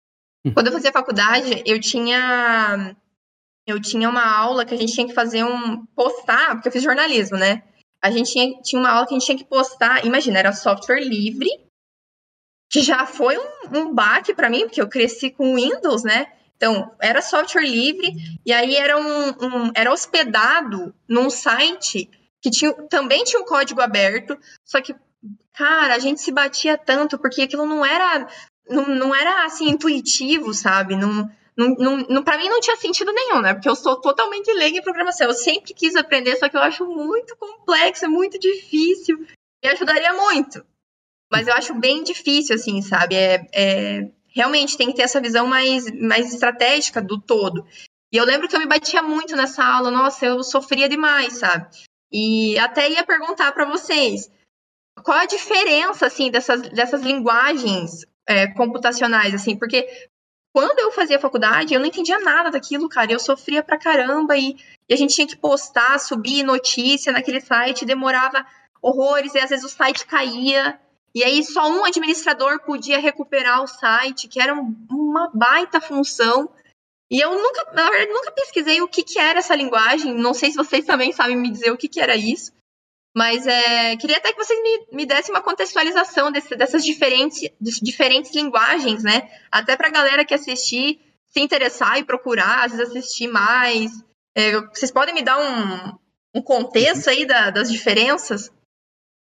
Hum. 0.46 0.54
Quando 0.54 0.68
eu 0.68 0.74
fazia 0.74 0.92
faculdade, 0.92 1.62
eu 1.66 1.80
tinha 1.80 2.96
eu 3.66 3.82
tinha 3.82 4.10
uma 4.10 4.26
aula 4.26 4.66
que 4.66 4.74
a 4.74 4.78
gente 4.78 4.94
tinha 4.94 5.08
que 5.08 5.14
fazer 5.14 5.44
um 5.44 5.86
postar, 5.88 6.56
porque 6.56 6.68
eu 6.68 6.72
fiz 6.72 6.84
jornalismo, 6.84 7.38
né? 7.38 7.64
A 8.02 8.12
gente 8.12 8.32
tinha, 8.32 8.62
tinha 8.62 8.80
uma 8.80 8.92
aula 8.92 9.08
que 9.08 9.14
a 9.14 9.18
gente 9.18 9.26
tinha 9.26 9.38
que 9.38 9.46
postar, 9.46 10.06
imagina, 10.06 10.40
era 10.40 10.52
software 10.52 11.00
livre, 11.00 11.50
que 12.70 12.82
já 12.82 13.06
foi 13.06 13.38
um, 13.38 13.78
um 13.78 13.94
baque 13.94 14.34
para 14.34 14.50
mim, 14.50 14.62
porque 14.62 14.82
eu 14.82 14.90
cresci 14.90 15.32
com 15.32 15.56
Windows, 15.56 16.04
né? 16.04 16.28
Então, 16.58 16.94
era 17.02 17.22
software 17.22 17.66
livre, 17.66 18.12
e 18.46 18.52
aí 18.52 18.76
era 18.76 18.98
um, 18.98 19.30
um 19.30 19.72
era 19.76 19.92
hospedado 19.92 20.94
num 21.08 21.30
site 21.30 22.10
que 22.42 22.50
tinha, 22.50 22.74
também 22.90 23.24
tinha 23.24 23.42
um 23.42 23.46
código 23.46 23.80
aberto, 23.80 24.38
só 24.66 24.82
que, 24.82 24.94
cara, 25.54 25.96
a 25.96 26.00
gente 26.00 26.22
se 26.22 26.32
batia 26.32 26.78
tanto, 26.78 27.18
porque 27.18 27.44
aquilo 27.44 27.66
não 27.66 27.86
era, 27.86 28.28
não, 28.70 28.88
não 28.88 29.16
era 29.16 29.46
assim, 29.46 29.70
intuitivo, 29.70 30.54
sabe? 30.54 30.96
Não, 30.96 31.30
não, 31.56 31.98
não, 32.10 32.24
pra 32.24 32.38
mim 32.38 32.50
não 32.50 32.60
tinha 32.60 32.76
sentido 32.78 33.12
nenhum, 33.14 33.42
né? 33.42 33.54
Porque 33.54 33.70
eu 33.70 33.76
sou 33.76 34.00
totalmente 34.02 34.52
leiga 34.54 34.80
em 34.80 34.84
programação. 34.84 35.28
Eu 35.28 35.34
sempre 35.34 35.74
quis 35.74 35.96
aprender, 35.96 36.36
só 36.36 36.50
que 36.50 36.58
eu 36.58 36.62
acho 36.62 36.86
muito 36.86 37.36
complexo, 37.38 38.06
é 38.06 38.08
muito 38.08 38.40
difícil. 38.40 39.20
me 39.64 39.70
ajudaria 39.70 40.14
muito. 40.14 40.66
Mas 41.32 41.48
eu 41.48 41.54
acho 41.54 41.74
bem 41.76 42.04
difícil, 42.04 42.56
assim, 42.56 42.82
sabe? 42.82 43.16
É, 43.16 43.48
é, 43.54 44.12
realmente 44.28 44.78
tem 44.78 44.88
que 44.88 44.96
ter 44.96 45.04
essa 45.04 45.22
visão 45.22 45.48
mais, 45.48 45.86
mais 46.00 46.34
estratégica 46.34 47.02
do 47.02 47.20
todo. 47.20 47.66
E 48.12 48.18
eu 48.18 48.26
lembro 48.26 48.48
que 48.48 48.56
eu 48.56 48.60
me 48.60 48.68
batia 48.68 49.02
muito 49.02 49.36
nessa 49.36 49.64
aula, 49.64 49.90
nossa, 49.90 50.26
eu 50.26 50.44
sofria 50.44 50.88
demais, 50.90 51.34
sabe? 51.34 51.68
E 52.12 52.58
até 52.60 52.90
ia 52.90 53.04
perguntar 53.04 53.52
para 53.52 53.66
vocês, 53.66 54.30
qual 55.02 55.18
a 55.18 55.26
diferença, 55.26 56.06
assim, 56.06 56.30
dessas, 56.30 56.62
dessas 56.70 57.02
linguagens 57.02 58.06
é, 58.28 58.48
computacionais, 58.48 59.34
assim, 59.34 59.56
porque 59.58 59.88
quando 60.54 60.80
eu 60.80 60.92
fazia 60.92 61.20
faculdade, 61.20 61.74
eu 61.74 61.80
não 61.80 61.88
entendia 61.88 62.20
nada 62.20 62.52
daquilo, 62.52 62.88
cara, 62.88 63.12
eu 63.12 63.20
sofria 63.20 63.64
pra 63.64 63.80
caramba 63.80 64.38
e, 64.38 64.56
e 64.88 64.94
a 64.94 64.98
gente 64.98 65.16
tinha 65.16 65.28
que 65.28 65.36
postar, 65.36 66.00
subir 66.00 66.44
notícia 66.44 67.12
naquele 67.12 67.42
site, 67.42 67.86
demorava 67.86 68.46
horrores, 68.82 69.34
e 69.34 69.40
às 69.40 69.50
vezes 69.50 69.66
o 69.66 69.70
site 69.70 70.06
caía, 70.06 70.80
e 71.16 71.24
aí 71.24 71.44
só 71.44 71.70
um 71.70 71.86
administrador 71.86 72.60
podia 72.60 73.00
recuperar 73.00 73.64
o 73.64 73.68
site, 73.68 74.28
que 74.28 74.42
era 74.42 74.54
uma 74.54 75.30
baita 75.34 75.80
função. 75.80 76.50
E 77.10 77.20
eu 77.20 77.32
nunca, 77.32 77.72
na 77.74 77.90
verdade, 77.90 78.12
nunca 78.12 78.32
pesquisei 78.32 78.82
o 78.82 78.88
que, 78.88 79.04
que 79.04 79.20
era 79.20 79.40
essa 79.40 79.56
linguagem. 79.56 80.16
Não 80.16 80.34
sei 80.34 80.50
se 80.50 80.58
vocês 80.58 80.86
também 80.86 81.12
sabem 81.12 81.36
me 81.36 81.52
dizer 81.52 81.72
o 81.72 81.78
que, 81.78 81.88
que 81.88 82.00
era 82.00 82.16
isso. 82.16 82.52
Mas 83.16 83.46
é, 83.46 83.96
queria 83.98 84.18
até 84.18 84.34
que 84.34 84.44
vocês 84.44 84.60
me, 84.62 84.98
me 84.98 85.06
dessem 85.06 85.34
uma 85.34 85.42
contextualização 85.42 86.32
desse, 86.32 86.56
dessas 86.56 86.84
diferentes, 86.84 87.50
diferentes 87.82 88.34
linguagens, 88.34 89.04
né? 89.04 89.30
Até 89.52 89.78
para 89.78 89.88
a 89.88 89.92
galera 89.92 90.26
que 90.26 90.34
assistir 90.34 91.00
se 91.28 91.40
interessar 91.40 91.98
e 91.98 92.04
procurar, 92.04 92.66
às 92.66 92.72
vezes 92.76 92.96
assistir 92.96 93.28
mais. 93.28 93.92
É, 94.36 94.60
vocês 94.68 94.92
podem 94.92 95.14
me 95.14 95.24
dar 95.24 95.38
um, 95.40 96.40
um 96.40 96.42
contexto 96.42 97.10
aí 97.10 97.26
da, 97.26 97.50
das 97.50 97.72
diferenças? 97.72 98.52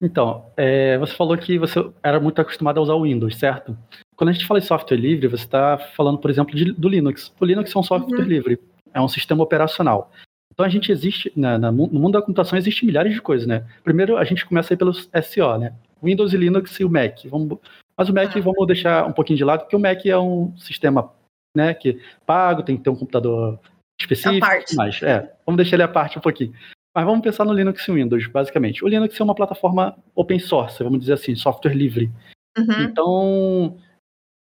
Então, 0.03 0.51
é, 0.57 0.97
você 0.99 1.15
falou 1.15 1.37
que 1.37 1.59
você 1.59 1.79
era 2.03 2.19
muito 2.19 2.41
acostumado 2.41 2.79
a 2.79 2.83
usar 2.83 2.95
o 2.95 3.03
Windows, 3.03 3.37
certo? 3.37 3.77
Quando 4.17 4.31
a 4.31 4.33
gente 4.33 4.47
fala 4.47 4.59
em 4.59 4.63
software 4.63 4.97
livre, 4.97 5.29
você 5.29 5.45
está 5.45 5.79
falando, 5.97 6.19
por 6.19 6.31
exemplo, 6.31 6.55
de, 6.55 6.73
do 6.73 6.89
Linux. 6.89 7.33
O 7.39 7.45
Linux 7.45 7.75
é 7.75 7.79
um 7.79 7.83
software 7.83 8.19
uhum. 8.19 8.25
livre, 8.25 8.59
é 8.95 9.01
um 9.01 9.09
sistema 9.09 9.43
operacional. 9.43 10.11
Então 10.53 10.67
a 10.67 10.69
gente 10.69 10.93
existe, 10.93 11.33
na, 11.37 11.59
na, 11.59 11.73
no 11.73 11.89
mundo 11.89 12.13
da 12.13 12.23
computação 12.23 12.59
existe 12.59 12.85
milhares 12.85 13.15
de 13.15 13.23
coisas, 13.23 13.47
né? 13.47 13.67
Primeiro 13.83 14.17
a 14.17 14.25
gente 14.25 14.45
começa 14.45 14.73
aí 14.73 14.77
pelos 14.77 15.09
SO, 15.23 15.59
né? 15.59 15.75
Windows 16.03 16.33
e 16.33 16.37
Linux 16.37 16.79
e 16.81 16.85
o 16.85 16.91
Mac. 16.91 17.25
Vamos, 17.27 17.59
mas 17.97 18.09
o 18.09 18.15
Mac 18.15 18.35
ah. 18.35 18.41
vamos 18.41 18.67
deixar 18.67 19.07
um 19.07 19.13
pouquinho 19.13 19.37
de 19.37 19.45
lado, 19.45 19.61
porque 19.61 19.77
o 19.77 19.81
Mac 19.81 20.05
é 20.07 20.19
um 20.19 20.57
sistema 20.57 21.13
né, 21.57 21.75
que 21.75 22.01
pago, 22.27 22.63
tem 22.63 22.77
que 22.77 22.83
ter 22.83 22.91
um 22.91 22.97
computador 22.97 23.59
específico. 24.01 24.47
Mas, 24.77 25.03
é, 25.03 25.33
vamos 25.45 25.57
deixar 25.57 25.77
ele 25.77 25.83
à 25.83 25.89
parte 25.89 26.19
um 26.19 26.23
pouquinho. 26.23 26.53
Mas 26.95 27.05
vamos 27.05 27.21
pensar 27.21 27.45
no 27.45 27.53
Linux 27.53 27.87
e 27.87 27.93
Windows, 27.93 28.27
basicamente. 28.27 28.85
O 28.85 28.89
Linux 28.89 29.19
é 29.19 29.23
uma 29.23 29.35
plataforma 29.35 29.97
open 30.15 30.39
source, 30.39 30.83
vamos 30.83 31.01
dizer 31.01 31.13
assim, 31.13 31.35
software 31.35 31.75
livre. 31.75 32.11
Uhum. 32.59 32.83
Então, 32.83 33.79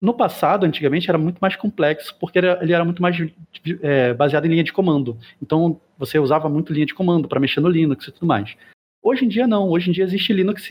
no 0.00 0.14
passado, 0.14 0.64
antigamente, 0.64 1.08
era 1.08 1.18
muito 1.18 1.38
mais 1.38 1.56
complexo, 1.56 2.14
porque 2.20 2.38
ele 2.38 2.72
era 2.72 2.84
muito 2.84 3.02
mais 3.02 3.16
é, 3.82 4.14
baseado 4.14 4.46
em 4.46 4.50
linha 4.50 4.64
de 4.64 4.72
comando. 4.72 5.18
Então, 5.42 5.80
você 5.98 6.18
usava 6.18 6.48
muito 6.48 6.72
linha 6.72 6.86
de 6.86 6.94
comando 6.94 7.26
para 7.26 7.40
mexer 7.40 7.60
no 7.60 7.68
Linux 7.68 8.06
e 8.06 8.12
tudo 8.12 8.26
mais. 8.26 8.56
Hoje 9.02 9.24
em 9.24 9.28
dia, 9.28 9.46
não. 9.46 9.68
Hoje 9.68 9.90
em 9.90 9.92
dia 9.92 10.04
existe 10.04 10.32
Linux 10.32 10.68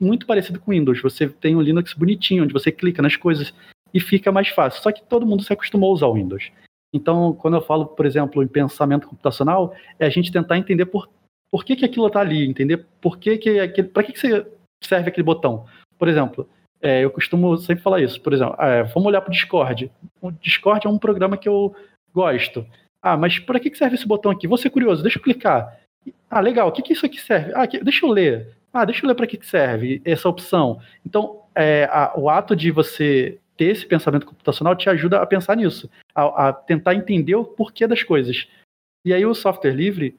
muito 0.00 0.26
parecido 0.26 0.58
com 0.58 0.72
Windows. 0.72 1.00
Você 1.02 1.28
tem 1.28 1.54
um 1.54 1.60
Linux 1.60 1.94
bonitinho, 1.94 2.42
onde 2.42 2.52
você 2.52 2.72
clica 2.72 3.00
nas 3.00 3.16
coisas 3.16 3.54
e 3.92 4.00
fica 4.00 4.32
mais 4.32 4.48
fácil. 4.48 4.82
Só 4.82 4.90
que 4.90 5.04
todo 5.04 5.26
mundo 5.26 5.44
se 5.44 5.52
acostumou 5.52 5.90
a 5.90 5.94
usar 5.94 6.06
o 6.06 6.14
Windows. 6.14 6.50
Então, 6.92 7.32
quando 7.32 7.56
eu 7.56 7.62
falo, 7.62 7.86
por 7.86 8.06
exemplo, 8.06 8.42
em 8.42 8.48
pensamento 8.48 9.06
computacional, 9.06 9.74
é 9.98 10.06
a 10.06 10.10
gente 10.10 10.32
tentar 10.32 10.58
entender 10.58 10.86
por, 10.86 11.08
por 11.50 11.64
que, 11.64 11.76
que 11.76 11.84
aquilo 11.84 12.06
está 12.08 12.20
ali, 12.20 12.44
entender 12.44 12.86
por 13.00 13.18
que, 13.18 13.38
que 13.38 13.82
para 13.84 14.02
que, 14.02 14.12
que 14.12 14.46
serve 14.82 15.08
aquele 15.08 15.24
botão. 15.24 15.66
Por 15.98 16.08
exemplo, 16.08 16.48
é, 16.80 17.04
eu 17.04 17.10
costumo 17.10 17.56
sempre 17.56 17.82
falar 17.82 18.00
isso. 18.00 18.20
Por 18.20 18.32
exemplo, 18.32 18.56
é, 18.58 18.82
vamos 18.84 19.06
olhar 19.06 19.20
para 19.20 19.30
o 19.30 19.32
Discord. 19.32 19.90
O 20.20 20.30
Discord 20.30 20.86
é 20.86 20.90
um 20.90 20.98
programa 20.98 21.36
que 21.36 21.48
eu 21.48 21.74
gosto. 22.12 22.66
Ah, 23.02 23.16
mas 23.16 23.38
para 23.38 23.60
que, 23.60 23.70
que 23.70 23.78
serve 23.78 23.96
esse 23.96 24.06
botão 24.06 24.30
aqui? 24.30 24.46
Vou 24.46 24.58
ser 24.58 24.70
curioso, 24.70 25.02
deixa 25.02 25.18
eu 25.18 25.22
clicar. 25.22 25.78
Ah, 26.30 26.40
legal, 26.40 26.68
o 26.68 26.72
que, 26.72 26.82
que 26.82 26.92
isso 26.92 27.06
aqui 27.06 27.20
serve? 27.20 27.52
Ah, 27.54 27.62
aqui, 27.62 27.82
deixa 27.82 28.04
eu 28.04 28.10
ler. 28.10 28.56
Ah, 28.72 28.84
deixa 28.84 29.04
eu 29.04 29.08
ler 29.08 29.14
para 29.14 29.26
que, 29.26 29.36
que 29.36 29.46
serve 29.46 30.00
essa 30.04 30.28
opção. 30.28 30.80
Então, 31.04 31.42
é, 31.54 31.84
a, 31.90 32.12
o 32.16 32.28
ato 32.28 32.56
de 32.56 32.70
você 32.70 33.38
ter 33.56 33.66
esse 33.66 33.86
pensamento 33.86 34.26
computacional 34.26 34.74
te 34.74 34.90
ajuda 34.90 35.20
a 35.20 35.26
pensar 35.26 35.56
nisso, 35.56 35.88
a, 36.14 36.48
a 36.48 36.52
tentar 36.52 36.94
entender 36.94 37.34
o 37.34 37.44
porquê 37.44 37.86
das 37.86 38.02
coisas. 38.02 38.48
E 39.04 39.12
aí 39.12 39.24
o 39.24 39.34
software 39.34 39.74
livre 39.74 40.18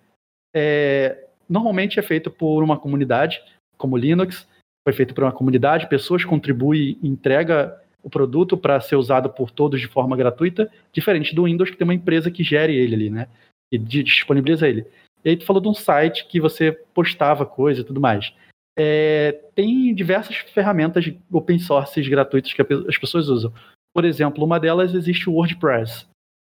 é, 0.55 1.25
normalmente 1.49 1.99
é 1.99 2.03
feito 2.03 2.31
por 2.31 2.63
uma 2.63 2.79
comunidade, 2.79 3.41
como 3.77 3.97
Linux, 3.97 4.47
foi 4.85 4.93
feito 4.93 5.13
por 5.15 5.23
uma 5.23 5.31
comunidade, 5.31 5.89
pessoas 5.89 6.23
contribuem 6.23 6.97
e 7.01 7.07
entrega 7.07 7.81
o 8.03 8.09
produto 8.09 8.55
para 8.55 8.79
ser 8.79 8.95
usado 8.95 9.29
por 9.29 9.49
todos 9.49 9.81
de 9.81 9.87
forma 9.87 10.15
gratuita, 10.15 10.71
diferente 10.93 11.33
do 11.33 11.45
Windows 11.45 11.71
que 11.71 11.75
tem 11.75 11.85
uma 11.85 11.93
empresa 11.93 12.29
que 12.29 12.43
gere 12.43 12.75
ele 12.75 12.93
ali, 12.93 13.09
né? 13.09 13.27
E 13.71 13.79
disponibiliza 13.79 14.67
ele. 14.67 14.85
E 15.23 15.29
aí 15.29 15.37
tu 15.37 15.43
falou 15.43 15.59
de 15.59 15.67
um 15.67 15.73
site 15.73 16.27
que 16.27 16.39
você 16.39 16.71
postava 16.93 17.47
coisa 17.47 17.81
e 17.81 17.83
tudo 17.83 17.99
mais. 17.99 18.31
É, 18.77 19.31
tem 19.55 19.95
diversas 19.95 20.35
ferramentas 20.35 21.11
open 21.31 21.57
source 21.57 21.99
gratuitas 22.07 22.53
que 22.53 22.61
as 22.61 22.97
pessoas 22.97 23.27
usam. 23.27 23.51
Por 23.91 24.05
exemplo, 24.05 24.45
uma 24.45 24.59
delas 24.59 24.93
existe 24.93 25.27
o 25.27 25.33
WordPress. 25.33 26.05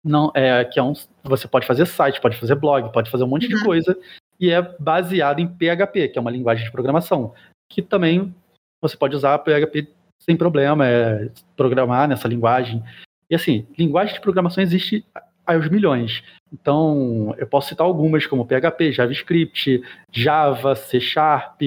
Não, 0.04 0.32
é, 0.34 0.64
que 0.64 0.80
é 0.80 0.82
um, 0.82 0.92
você 1.22 1.46
pode 1.46 1.66
fazer 1.66 1.86
site, 1.86 2.20
pode 2.20 2.36
fazer 2.36 2.56
blog, 2.56 2.92
pode 2.92 3.10
fazer 3.10 3.22
um 3.22 3.28
monte 3.28 3.46
uhum. 3.46 3.58
de 3.58 3.64
coisa 3.64 3.96
e 4.40 4.50
é 4.50 4.60
baseado 4.60 5.38
em 5.38 5.46
PHP, 5.46 6.08
que 6.08 6.18
é 6.18 6.20
uma 6.20 6.30
linguagem 6.30 6.64
de 6.64 6.72
programação, 6.72 7.32
que 7.68 7.82
também 7.82 8.34
você 8.80 8.96
pode 8.96 9.16
usar 9.16 9.38
PHP 9.38 9.88
sem 10.20 10.36
problema, 10.36 10.86
é 10.86 11.30
programar 11.56 12.08
nessa 12.08 12.28
linguagem. 12.28 12.82
E 13.28 13.34
assim, 13.34 13.66
linguagem 13.78 14.14
de 14.14 14.20
programação 14.20 14.62
existe 14.62 15.04
aos 15.46 15.68
milhões. 15.68 16.22
Então, 16.52 17.34
eu 17.36 17.46
posso 17.46 17.68
citar 17.68 17.86
algumas 17.86 18.26
como 18.26 18.46
PHP, 18.46 18.92
JavaScript, 18.92 19.82
Java, 20.10 20.74
C 20.74 21.00
Sharp, 21.00 21.60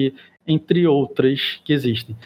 entre 0.46 0.86
outras 0.86 1.60
que 1.64 1.72
existem. 1.72 2.16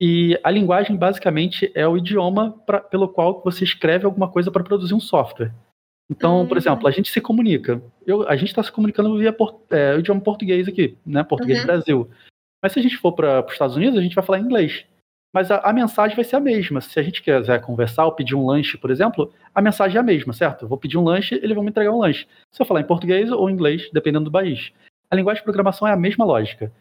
E 0.00 0.38
a 0.42 0.50
linguagem 0.50 0.96
basicamente 0.96 1.70
é 1.74 1.86
o 1.86 1.96
idioma 1.96 2.52
pra, 2.66 2.80
pelo 2.80 3.08
qual 3.08 3.42
você 3.42 3.64
escreve 3.64 4.04
alguma 4.04 4.28
coisa 4.28 4.50
para 4.50 4.64
produzir 4.64 4.94
um 4.94 5.00
software. 5.00 5.52
Então, 6.10 6.40
uhum. 6.40 6.46
por 6.46 6.56
exemplo, 6.56 6.86
a 6.86 6.90
gente 6.90 7.10
se 7.10 7.20
comunica. 7.20 7.82
Eu, 8.06 8.28
a 8.28 8.36
gente 8.36 8.48
está 8.48 8.62
se 8.62 8.70
comunicando 8.70 9.16
via 9.16 9.34
é, 9.70 9.94
o 9.94 9.98
idioma 9.98 10.20
português 10.20 10.68
aqui, 10.68 10.96
né? 11.06 11.22
Português 11.22 11.60
uhum. 11.60 11.66
Brasil. 11.66 12.10
Mas 12.64 12.72
se 12.72 12.78
a 12.78 12.82
gente 12.82 12.96
for 12.96 13.12
para 13.12 13.44
os 13.44 13.52
Estados 13.52 13.76
Unidos, 13.76 13.98
a 13.98 14.02
gente 14.02 14.14
vai 14.14 14.24
falar 14.24 14.38
inglês. 14.38 14.86
Mas 15.34 15.50
a, 15.50 15.58
a, 15.58 15.70
mensagem 15.70 16.16
vai 16.16 16.24
ser 16.24 16.36
a 16.36 16.40
mesma. 16.40 16.80
Se 16.80 16.98
a 16.98 17.02
gente 17.02 17.20
quiser 17.20 17.60
conversar 17.60 18.06
ou 18.06 18.12
pedir 18.12 18.34
um 18.34 18.46
lanche, 18.46 18.78
por 18.78 18.90
exemplo, 18.90 19.30
a 19.54 19.60
mensagem 19.60 19.98
é 19.98 20.00
a 20.00 20.02
mesma, 20.02 20.32
certo? 20.32 20.64
Eu 20.64 20.68
vou 20.68 20.78
pedir 20.78 20.96
um 20.96 21.04
lanche, 21.04 21.34
eles 21.34 21.54
vão 21.54 21.62
me 21.62 21.68
entregar 21.68 21.90
um 21.90 21.98
lanche. 21.98 22.26
Se 22.50 22.62
eu 22.62 22.64
falar 22.64 22.80
em 22.80 22.86
português 22.86 23.30
ou 23.30 23.50
inglês, 23.50 23.90
dependendo 23.92 24.24
do 24.24 24.32
país. 24.32 24.72
A 25.10 25.14
linguagem 25.14 25.42
de 25.42 25.44
programação 25.44 25.86
é 25.86 25.92
a 25.92 25.96
mesma 25.96 26.24
lógica. 26.24 26.72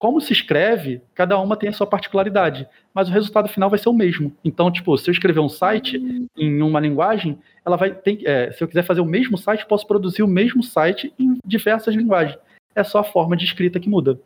Como 0.00 0.20
se 0.20 0.32
escreve, 0.32 1.00
cada 1.14 1.38
uma 1.38 1.56
tem 1.56 1.68
a 1.68 1.72
sua 1.72 1.86
particularidade, 1.86 2.68
mas 2.92 3.08
o 3.08 3.12
resultado 3.12 3.48
final 3.48 3.70
vai 3.70 3.78
ser 3.78 3.88
o 3.88 3.94
mesmo. 3.94 4.36
Então, 4.44 4.68
tipo, 4.72 4.98
se 4.98 5.08
eu 5.08 5.12
escrever 5.12 5.38
um 5.38 5.48
site 5.48 6.26
em 6.36 6.60
uma 6.60 6.80
linguagem, 6.80 7.38
ela 7.64 7.76
vai 7.76 7.94
ter, 7.94 8.26
é, 8.26 8.50
se 8.50 8.64
eu 8.64 8.66
quiser 8.66 8.82
fazer 8.82 9.00
o 9.00 9.06
mesmo 9.06 9.38
site, 9.38 9.64
posso 9.64 9.86
produzir 9.86 10.24
o 10.24 10.26
mesmo 10.26 10.60
site 10.60 11.14
em 11.16 11.38
diversas 11.46 11.94
linguagens. 11.94 12.36
É 12.74 12.82
só 12.82 12.98
a 12.98 13.04
forma 13.04 13.36
de 13.36 13.44
escrita 13.44 13.78
que 13.78 13.88
muda. 13.88 14.18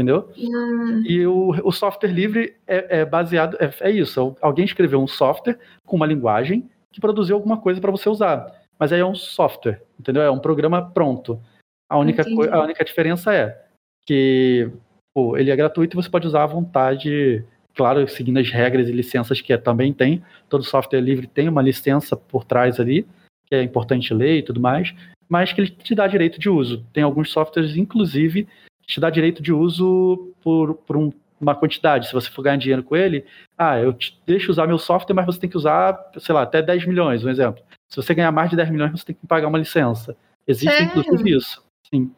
Entendeu? 0.00 0.30
Hum. 0.34 1.02
E 1.04 1.26
o, 1.26 1.50
o, 1.62 1.70
software 1.70 2.10
livre 2.10 2.56
é, 2.66 3.00
é 3.00 3.04
baseado, 3.04 3.58
é, 3.60 3.70
é, 3.80 3.90
isso. 3.90 4.34
Alguém 4.40 4.64
escreveu 4.64 4.98
um 4.98 5.06
software 5.06 5.58
com 5.84 5.94
uma 5.94 6.06
linguagem 6.06 6.70
que 6.90 7.02
produziu 7.02 7.36
alguma 7.36 7.58
coisa 7.58 7.82
para 7.82 7.90
você 7.90 8.08
usar. 8.08 8.46
Mas 8.78 8.94
aí 8.94 9.00
é 9.00 9.04
um 9.04 9.14
software, 9.14 9.82
entendeu? 9.98 10.22
É 10.22 10.30
um 10.30 10.38
programa 10.38 10.90
pronto. 10.90 11.38
A 11.86 11.98
única, 11.98 12.22
a 12.50 12.62
única 12.62 12.82
diferença 12.82 13.34
é 13.34 13.62
que 14.06 14.70
pô, 15.12 15.36
ele 15.36 15.50
é 15.50 15.56
gratuito 15.56 15.94
e 15.94 16.02
você 16.02 16.08
pode 16.08 16.26
usar 16.26 16.44
à 16.44 16.46
vontade, 16.46 17.44
claro, 17.74 18.08
seguindo 18.08 18.38
as 18.38 18.48
regras 18.48 18.88
e 18.88 18.92
licenças 18.92 19.42
que 19.42 19.52
é, 19.52 19.58
também 19.58 19.92
tem. 19.92 20.24
Todo 20.48 20.64
software 20.64 21.02
livre 21.02 21.26
tem 21.26 21.46
uma 21.46 21.60
licença 21.60 22.16
por 22.16 22.42
trás 22.42 22.80
ali, 22.80 23.06
que 23.46 23.54
é 23.54 23.62
importante 23.62 24.14
ler 24.14 24.38
e 24.38 24.42
tudo 24.42 24.62
mais, 24.62 24.94
mas 25.28 25.52
que 25.52 25.60
ele 25.60 25.68
te 25.68 25.94
dá 25.94 26.06
direito 26.06 26.40
de 26.40 26.48
uso. 26.48 26.86
Tem 26.90 27.02
alguns 27.02 27.30
softwares, 27.30 27.76
inclusive, 27.76 28.48
te 28.90 29.00
dá 29.00 29.08
direito 29.08 29.42
de 29.42 29.52
uso 29.52 30.34
por, 30.42 30.74
por 30.74 30.96
um, 30.96 31.12
uma 31.40 31.54
quantidade. 31.54 32.08
Se 32.08 32.12
você 32.12 32.28
for 32.28 32.42
ganhar 32.42 32.56
dinheiro 32.56 32.82
com 32.82 32.96
ele, 32.96 33.24
ah, 33.56 33.78
eu 33.78 33.92
te 33.92 34.20
deixo 34.26 34.50
usar 34.50 34.66
meu 34.66 34.78
software, 34.78 35.14
mas 35.14 35.26
você 35.26 35.38
tem 35.38 35.48
que 35.48 35.56
usar, 35.56 36.10
sei 36.18 36.34
lá, 36.34 36.42
até 36.42 36.60
10 36.60 36.86
milhões, 36.86 37.24
um 37.24 37.30
exemplo. 37.30 37.62
Se 37.88 37.96
você 37.96 38.12
ganhar 38.14 38.32
mais 38.32 38.50
de 38.50 38.56
10 38.56 38.70
milhões, 38.70 38.90
você 38.90 39.06
tem 39.06 39.14
que 39.14 39.26
pagar 39.26 39.48
uma 39.48 39.58
licença. 39.58 40.16
Existe, 40.46 40.76
Sério? 40.76 40.98
inclusive, 40.98 41.36
isso. 41.36 41.64
Sim. 41.92 42.10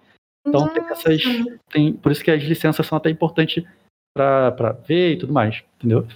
Então 0.46 0.68
tem 0.68 0.84
essas. 0.86 1.22
Tem, 1.70 1.92
por 1.92 2.10
isso 2.10 2.24
que 2.24 2.30
as 2.30 2.42
licenças 2.42 2.86
são 2.86 2.98
até 2.98 3.10
importantes 3.10 3.62
para 4.16 4.72
ver 4.86 5.12
e 5.12 5.18
tudo 5.18 5.32
mais, 5.32 5.62
entendeu? 5.76 6.06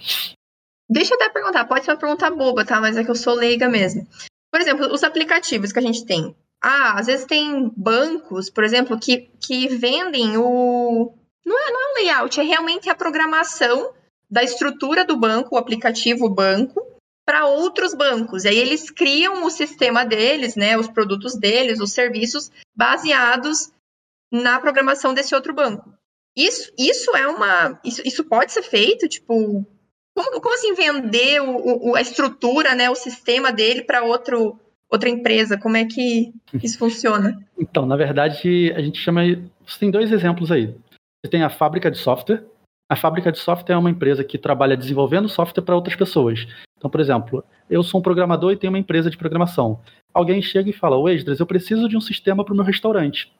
Deixa 0.88 1.14
eu 1.14 1.16
até 1.16 1.28
perguntar, 1.28 1.64
pode 1.66 1.84
ser 1.84 1.92
uma 1.92 1.98
pergunta 1.98 2.30
boba, 2.30 2.64
tá? 2.64 2.80
Mas 2.80 2.96
é 2.96 3.04
que 3.04 3.10
eu 3.10 3.14
sou 3.14 3.34
leiga 3.34 3.68
mesmo. 3.68 4.06
Por 4.52 4.60
exemplo, 4.60 4.86
os 4.92 5.02
aplicativos 5.04 5.72
que 5.72 5.78
a 5.78 5.82
gente 5.82 6.04
tem. 6.06 6.34
Ah, 6.62 6.98
às 6.98 7.06
vezes 7.06 7.26
tem 7.26 7.70
bancos, 7.76 8.50
por 8.50 8.64
exemplo, 8.64 8.98
que, 8.98 9.30
que 9.40 9.68
vendem 9.68 10.36
o 10.36 11.14
Não 11.44 11.58
é, 11.58 11.70
não 11.70 11.80
é 11.80 11.92
um 11.92 11.94
layout, 11.94 12.40
é 12.40 12.42
realmente 12.42 12.88
a 12.88 12.94
programação 12.94 13.92
da 14.28 14.42
estrutura 14.42 15.04
do 15.04 15.16
banco, 15.16 15.54
o 15.54 15.58
aplicativo 15.58 16.28
banco, 16.28 16.84
para 17.24 17.46
outros 17.46 17.94
bancos. 17.94 18.44
E 18.44 18.48
aí 18.48 18.58
eles 18.58 18.90
criam 18.90 19.44
o 19.44 19.50
sistema 19.50 20.04
deles, 20.04 20.56
né, 20.56 20.78
os 20.78 20.88
produtos 20.88 21.36
deles, 21.36 21.80
os 21.80 21.92
serviços 21.92 22.50
baseados 22.74 23.72
na 24.32 24.60
programação 24.60 25.14
desse 25.14 25.34
outro 25.34 25.52
banco. 25.54 25.92
Isso, 26.36 26.70
isso 26.78 27.16
é 27.16 27.26
uma. 27.26 27.80
Isso, 27.84 28.02
isso 28.04 28.24
pode 28.24 28.52
ser 28.52 28.62
feito, 28.62 29.08
tipo. 29.08 29.64
Como, 30.14 30.40
como 30.40 30.54
assim 30.54 30.74
vender 30.74 31.42
o, 31.42 31.90
o, 31.90 31.96
a 31.96 32.00
estrutura, 32.00 32.74
né, 32.74 32.88
o 32.88 32.94
sistema 32.94 33.52
dele 33.52 33.82
para 33.82 34.02
outro 34.02 34.58
outra 34.90 35.08
empresa? 35.08 35.58
Como 35.58 35.76
é 35.76 35.84
que 35.84 36.32
isso 36.62 36.78
funciona? 36.78 37.38
Então, 37.58 37.86
na 37.86 37.96
verdade, 37.96 38.72
a 38.76 38.80
gente 38.80 38.98
chama. 38.98 39.22
Você 39.66 39.78
tem 39.80 39.90
dois 39.90 40.12
exemplos 40.12 40.52
aí. 40.52 40.74
Você 41.24 41.30
tem 41.30 41.42
a 41.42 41.50
fábrica 41.50 41.90
de 41.90 41.98
software. 41.98 42.44
A 42.88 42.94
fábrica 42.94 43.32
de 43.32 43.38
software 43.38 43.74
é 43.74 43.78
uma 43.78 43.90
empresa 43.90 44.22
que 44.22 44.38
trabalha 44.38 44.76
desenvolvendo 44.76 45.28
software 45.28 45.62
para 45.62 45.74
outras 45.74 45.96
pessoas. 45.96 46.46
Então, 46.76 46.88
por 46.88 47.00
exemplo, 47.00 47.42
eu 47.68 47.82
sou 47.82 48.00
um 48.00 48.02
programador 48.02 48.52
e 48.52 48.56
tenho 48.56 48.72
uma 48.72 48.78
empresa 48.78 49.10
de 49.10 49.16
programação. 49.16 49.80
Alguém 50.14 50.40
chega 50.40 50.70
e 50.70 50.72
fala: 50.72 50.96
Ô, 50.96 51.08
eu 51.08 51.46
preciso 51.46 51.88
de 51.88 51.96
um 51.96 52.00
sistema 52.00 52.44
para 52.44 52.52
o 52.52 52.56
meu 52.56 52.64
restaurante. 52.64 53.32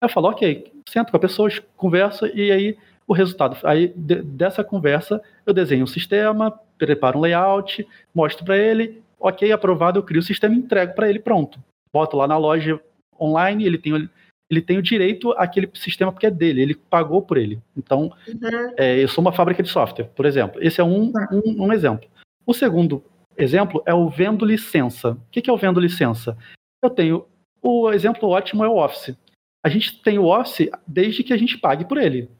Eu 0.00 0.08
falo, 0.08 0.28
ok, 0.28 0.72
sento 0.88 1.10
com 1.10 1.16
a 1.16 1.20
pessoa, 1.20 1.50
conversa 1.76 2.30
e 2.32 2.52
aí 2.52 2.78
o 3.06 3.12
resultado. 3.12 3.56
Aí 3.64 3.92
de, 3.96 4.22
dessa 4.22 4.62
conversa 4.62 5.20
eu 5.44 5.52
desenho 5.52 5.84
um 5.84 5.88
sistema, 5.88 6.52
preparo 6.78 7.18
um 7.18 7.22
layout, 7.22 7.86
mostro 8.14 8.44
para 8.44 8.56
ele, 8.56 9.02
ok, 9.18 9.50
aprovado, 9.52 9.98
eu 9.98 10.02
crio 10.02 10.20
o 10.20 10.24
sistema 10.24 10.54
e 10.54 10.58
entrego 10.58 10.94
para 10.94 11.08
ele 11.08 11.18
pronto. 11.18 11.58
Boto 11.92 12.16
lá 12.16 12.26
na 12.26 12.36
loja 12.36 12.80
online, 13.20 13.64
ele 13.64 13.78
tem, 13.78 14.08
ele 14.50 14.62
tem 14.62 14.78
o 14.78 14.82
direito 14.82 15.32
àquele 15.32 15.70
sistema 15.74 16.12
porque 16.12 16.26
é 16.26 16.30
dele, 16.30 16.62
ele 16.62 16.74
pagou 16.74 17.22
por 17.22 17.36
ele. 17.36 17.60
Então, 17.76 18.12
uhum. 18.26 18.74
é, 18.76 19.02
eu 19.02 19.08
sou 19.08 19.22
uma 19.22 19.32
fábrica 19.32 19.62
de 19.62 19.68
software, 19.68 20.10
por 20.14 20.26
exemplo. 20.26 20.62
Esse 20.62 20.80
é 20.80 20.84
um, 20.84 21.10
tá. 21.12 21.28
um, 21.32 21.66
um 21.66 21.72
exemplo. 21.72 22.08
O 22.46 22.54
segundo 22.54 23.02
exemplo 23.36 23.82
é 23.86 23.94
o 23.94 24.08
vendo 24.08 24.44
licença. 24.44 25.12
O 25.12 25.30
que 25.30 25.48
é 25.48 25.52
o 25.52 25.58
vendo 25.58 25.80
licença? 25.80 26.36
Eu 26.82 26.90
tenho. 26.90 27.26
O 27.60 27.90
exemplo 27.90 28.28
ótimo 28.28 28.64
é 28.64 28.68
o 28.68 28.76
Office 28.76 29.16
a 29.64 29.68
gente 29.68 30.00
tem 30.02 30.18
o 30.18 30.26
Office 30.26 30.70
desde 30.86 31.22
que 31.22 31.32
a 31.32 31.36
gente 31.36 31.58
pague 31.58 31.84
por 31.84 31.98
ele. 31.98 32.30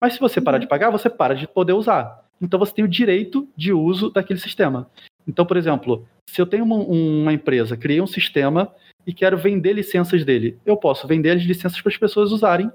Mas 0.00 0.14
se 0.14 0.20
você 0.20 0.40
parar 0.40 0.58
de 0.58 0.64
uhum. 0.64 0.70
pagar, 0.70 0.90
você 0.90 1.10
para 1.10 1.34
de 1.34 1.46
poder 1.46 1.72
usar. 1.72 2.24
Então 2.40 2.58
você 2.58 2.72
tem 2.72 2.84
o 2.84 2.88
direito 2.88 3.48
de 3.56 3.72
uso 3.72 4.10
daquele 4.10 4.38
sistema. 4.38 4.88
Então, 5.26 5.44
por 5.44 5.56
exemplo, 5.56 6.06
se 6.28 6.40
eu 6.40 6.46
tenho 6.46 6.64
uma, 6.64 6.76
uma 6.76 7.32
empresa, 7.32 7.76
criei 7.76 8.00
um 8.00 8.06
sistema 8.06 8.72
e 9.06 9.14
quero 9.14 9.38
vender 9.38 9.72
licenças 9.72 10.24
dele, 10.24 10.58
eu 10.64 10.76
posso 10.76 11.06
vender 11.06 11.30
as 11.30 11.42
licenças 11.42 11.80
para 11.80 11.90
as 11.90 11.96
pessoas 11.96 12.30
usarem 12.32 12.70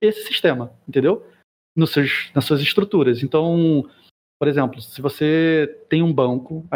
esse 0.00 0.26
sistema, 0.26 0.70
entendeu? 0.86 1.26
Nos 1.74 1.90
seus, 1.90 2.30
nas 2.34 2.44
suas 2.44 2.60
estruturas. 2.60 3.22
Então, 3.22 3.88
por 4.38 4.46
exemplo, 4.46 4.82
se 4.82 5.00
você 5.00 5.80
tem 5.88 6.02
um 6.02 6.12
banco, 6.12 6.66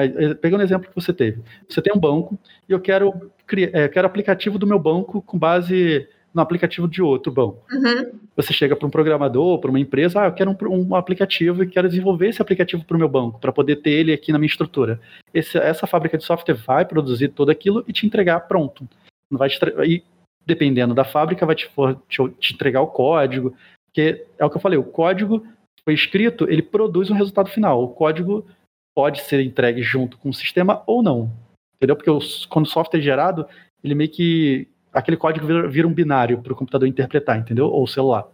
pegando 0.40 0.60
o 0.60 0.64
exemplo 0.64 0.88
que 0.88 0.94
você 0.94 1.12
teve, 1.12 1.42
você 1.68 1.82
tem 1.82 1.92
um 1.94 2.00
banco 2.00 2.38
e 2.66 2.72
eu 2.72 2.80
quero 2.80 3.30
criar, 3.46 3.70
é, 3.74 3.88
quero 3.88 4.06
aplicativo 4.06 4.58
do 4.58 4.66
meu 4.66 4.78
banco 4.78 5.20
com 5.20 5.38
base 5.38 6.08
no 6.34 6.40
aplicativo 6.40 6.88
de 6.88 7.02
outro 7.02 7.30
banco. 7.30 7.64
Uhum. 7.70 8.18
Você 8.36 8.52
chega 8.52 8.74
para 8.74 8.86
um 8.86 8.90
programador, 8.90 9.58
para 9.58 9.70
uma 9.70 9.80
empresa, 9.80 10.22
ah, 10.22 10.26
eu 10.26 10.32
quero 10.32 10.50
um, 10.50 10.88
um, 10.88 10.94
aplicativo 10.94 11.62
e 11.62 11.68
quero 11.68 11.88
desenvolver 11.88 12.28
esse 12.28 12.40
aplicativo 12.40 12.84
para 12.84 12.96
o 12.96 12.98
meu 12.98 13.08
banco, 13.08 13.38
para 13.38 13.52
poder 13.52 13.76
ter 13.76 13.90
ele 13.90 14.12
aqui 14.12 14.32
na 14.32 14.38
minha 14.38 14.48
estrutura. 14.48 15.00
Esse, 15.34 15.58
essa 15.58 15.86
fábrica 15.86 16.16
de 16.16 16.24
software 16.24 16.54
vai 16.54 16.84
produzir 16.84 17.28
tudo 17.28 17.50
aquilo 17.50 17.84
e 17.86 17.92
te 17.92 18.06
entregar 18.06 18.40
pronto. 18.40 18.88
Não 19.30 19.38
vai 19.38 19.48
te, 19.48 19.58
e 19.86 20.02
dependendo 20.46 20.94
da 20.94 21.04
fábrica, 21.04 21.44
vai 21.44 21.54
te, 21.54 21.70
te, 22.08 22.28
te 22.38 22.54
entregar 22.54 22.80
o 22.80 22.88
código, 22.88 23.54
porque 23.86 24.24
é 24.38 24.44
o 24.44 24.50
que 24.50 24.56
eu 24.56 24.60
falei, 24.60 24.78
o 24.78 24.84
código 24.84 25.46
foi 25.84 25.94
escrito, 25.94 26.48
ele 26.48 26.62
produz 26.62 27.10
um 27.10 27.14
resultado 27.14 27.50
final. 27.50 27.82
O 27.82 27.88
código 27.88 28.46
pode 28.94 29.20
ser 29.22 29.40
entregue 29.40 29.82
junto 29.82 30.16
com 30.18 30.30
o 30.30 30.34
sistema 30.34 30.82
ou 30.86 31.02
não. 31.02 31.30
Entendeu? 31.76 31.96
Porque 31.96 32.10
os, 32.10 32.46
quando 32.46 32.66
o 32.66 32.68
software 32.68 33.00
é 33.00 33.02
gerado, 33.02 33.46
ele 33.82 33.94
meio 33.94 34.10
que 34.10 34.68
aquele 34.92 35.16
código 35.16 35.46
vira, 35.46 35.68
vira 35.68 35.88
um 35.88 35.94
binário 35.94 36.40
para 36.42 36.52
o 36.52 36.56
computador 36.56 36.86
interpretar, 36.86 37.38
entendeu? 37.38 37.66
Ou 37.66 37.86
celular. 37.86 38.26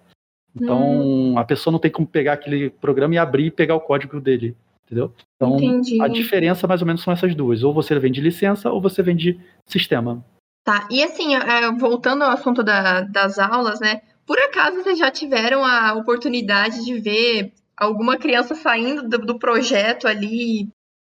Então, 0.54 0.80
hum. 0.80 1.38
a 1.38 1.44
pessoa 1.44 1.72
não 1.72 1.78
tem 1.78 1.90
como 1.90 2.06
pegar 2.06 2.34
aquele 2.34 2.70
programa 2.70 3.14
e 3.14 3.18
abrir 3.18 3.46
e 3.46 3.50
pegar 3.50 3.74
o 3.74 3.80
código 3.80 4.20
dele, 4.20 4.56
entendeu? 4.84 5.12
Então, 5.36 5.56
Entendi. 5.56 6.00
a 6.02 6.08
diferença 6.08 6.66
mais 6.66 6.80
ou 6.80 6.86
menos 6.86 7.02
são 7.02 7.12
essas 7.12 7.34
duas. 7.34 7.62
Ou 7.62 7.72
você 7.72 7.98
vende 7.98 8.20
licença 8.20 8.70
ou 8.70 8.80
você 8.80 9.02
vende 9.02 9.38
sistema. 9.66 10.24
Tá, 10.64 10.86
e 10.90 11.02
assim, 11.02 11.34
é, 11.34 11.70
voltando 11.78 12.24
ao 12.24 12.30
assunto 12.30 12.62
da, 12.62 13.02
das 13.02 13.38
aulas, 13.38 13.80
né? 13.80 14.02
Por 14.26 14.38
acaso 14.38 14.82
vocês 14.82 14.98
já 14.98 15.10
tiveram 15.10 15.64
a 15.64 15.94
oportunidade 15.94 16.84
de 16.84 16.98
ver 16.98 17.52
alguma 17.76 18.18
criança 18.18 18.54
saindo 18.54 19.08
do, 19.08 19.18
do 19.18 19.38
projeto 19.38 20.06
ali, 20.06 20.68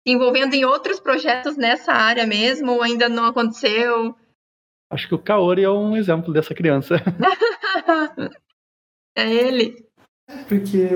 se 0.06 0.14
envolvendo 0.14 0.54
em 0.54 0.66
outros 0.66 1.00
projetos 1.00 1.58
nessa 1.58 1.94
área 1.94 2.28
mesmo, 2.28 2.74
ou 2.74 2.84
ainda 2.84 3.10
não 3.10 3.26
aconteceu? 3.26 4.16
Acho 4.90 5.08
que 5.08 5.16
o 5.16 5.20
Kaori 5.20 5.64
é 5.64 5.70
um 5.70 5.96
exemplo 5.96 6.34
dessa 6.34 6.56
criança. 6.56 6.96
é 9.16 9.32
ele. 9.32 9.86
Porque 10.48 10.88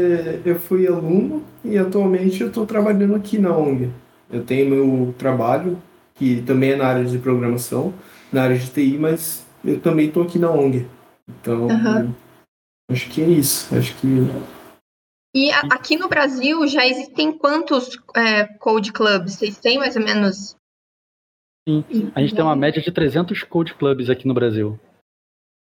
eu 0.45 0.59
fui 0.59 0.87
aluno 0.87 1.43
e 1.63 1.77
atualmente 1.77 2.41
eu 2.41 2.47
estou 2.47 2.65
trabalhando 2.65 3.15
aqui 3.15 3.37
na 3.37 3.55
ONG. 3.55 3.91
Eu 4.31 4.43
tenho 4.43 4.69
meu 4.69 5.15
trabalho, 5.17 5.81
que 6.15 6.41
também 6.41 6.71
é 6.71 6.75
na 6.75 6.87
área 6.87 7.05
de 7.05 7.17
programação, 7.19 7.93
na 8.31 8.43
área 8.43 8.57
de 8.57 8.69
TI, 8.69 8.97
mas 8.97 9.45
eu 9.63 9.79
também 9.79 10.07
estou 10.07 10.23
aqui 10.23 10.39
na 10.39 10.51
ONG. 10.51 10.87
Então, 11.27 11.67
uhum. 11.67 12.13
acho 12.91 13.09
que 13.09 13.21
é 13.21 13.27
isso. 13.27 13.75
Acho 13.75 13.95
que. 13.97 14.07
E 15.35 15.51
aqui 15.51 15.97
no 15.97 16.07
Brasil 16.07 16.67
já 16.67 16.85
existem 16.85 17.31
quantos 17.31 17.97
é, 18.15 18.45
Code 18.59 18.91
Clubs? 18.91 19.33
Vocês 19.33 19.57
têm 19.57 19.77
mais 19.77 19.95
ou 19.95 20.03
menos 20.03 20.55
Sim, 21.67 22.11
a 22.13 22.21
gente 22.21 22.35
tem 22.35 22.43
uma 22.43 22.55
média 22.55 22.81
de 22.81 22.91
300 22.91 23.43
code 23.43 23.73
clubs 23.73 24.09
aqui 24.09 24.27
no 24.27 24.33
Brasil. 24.33 24.79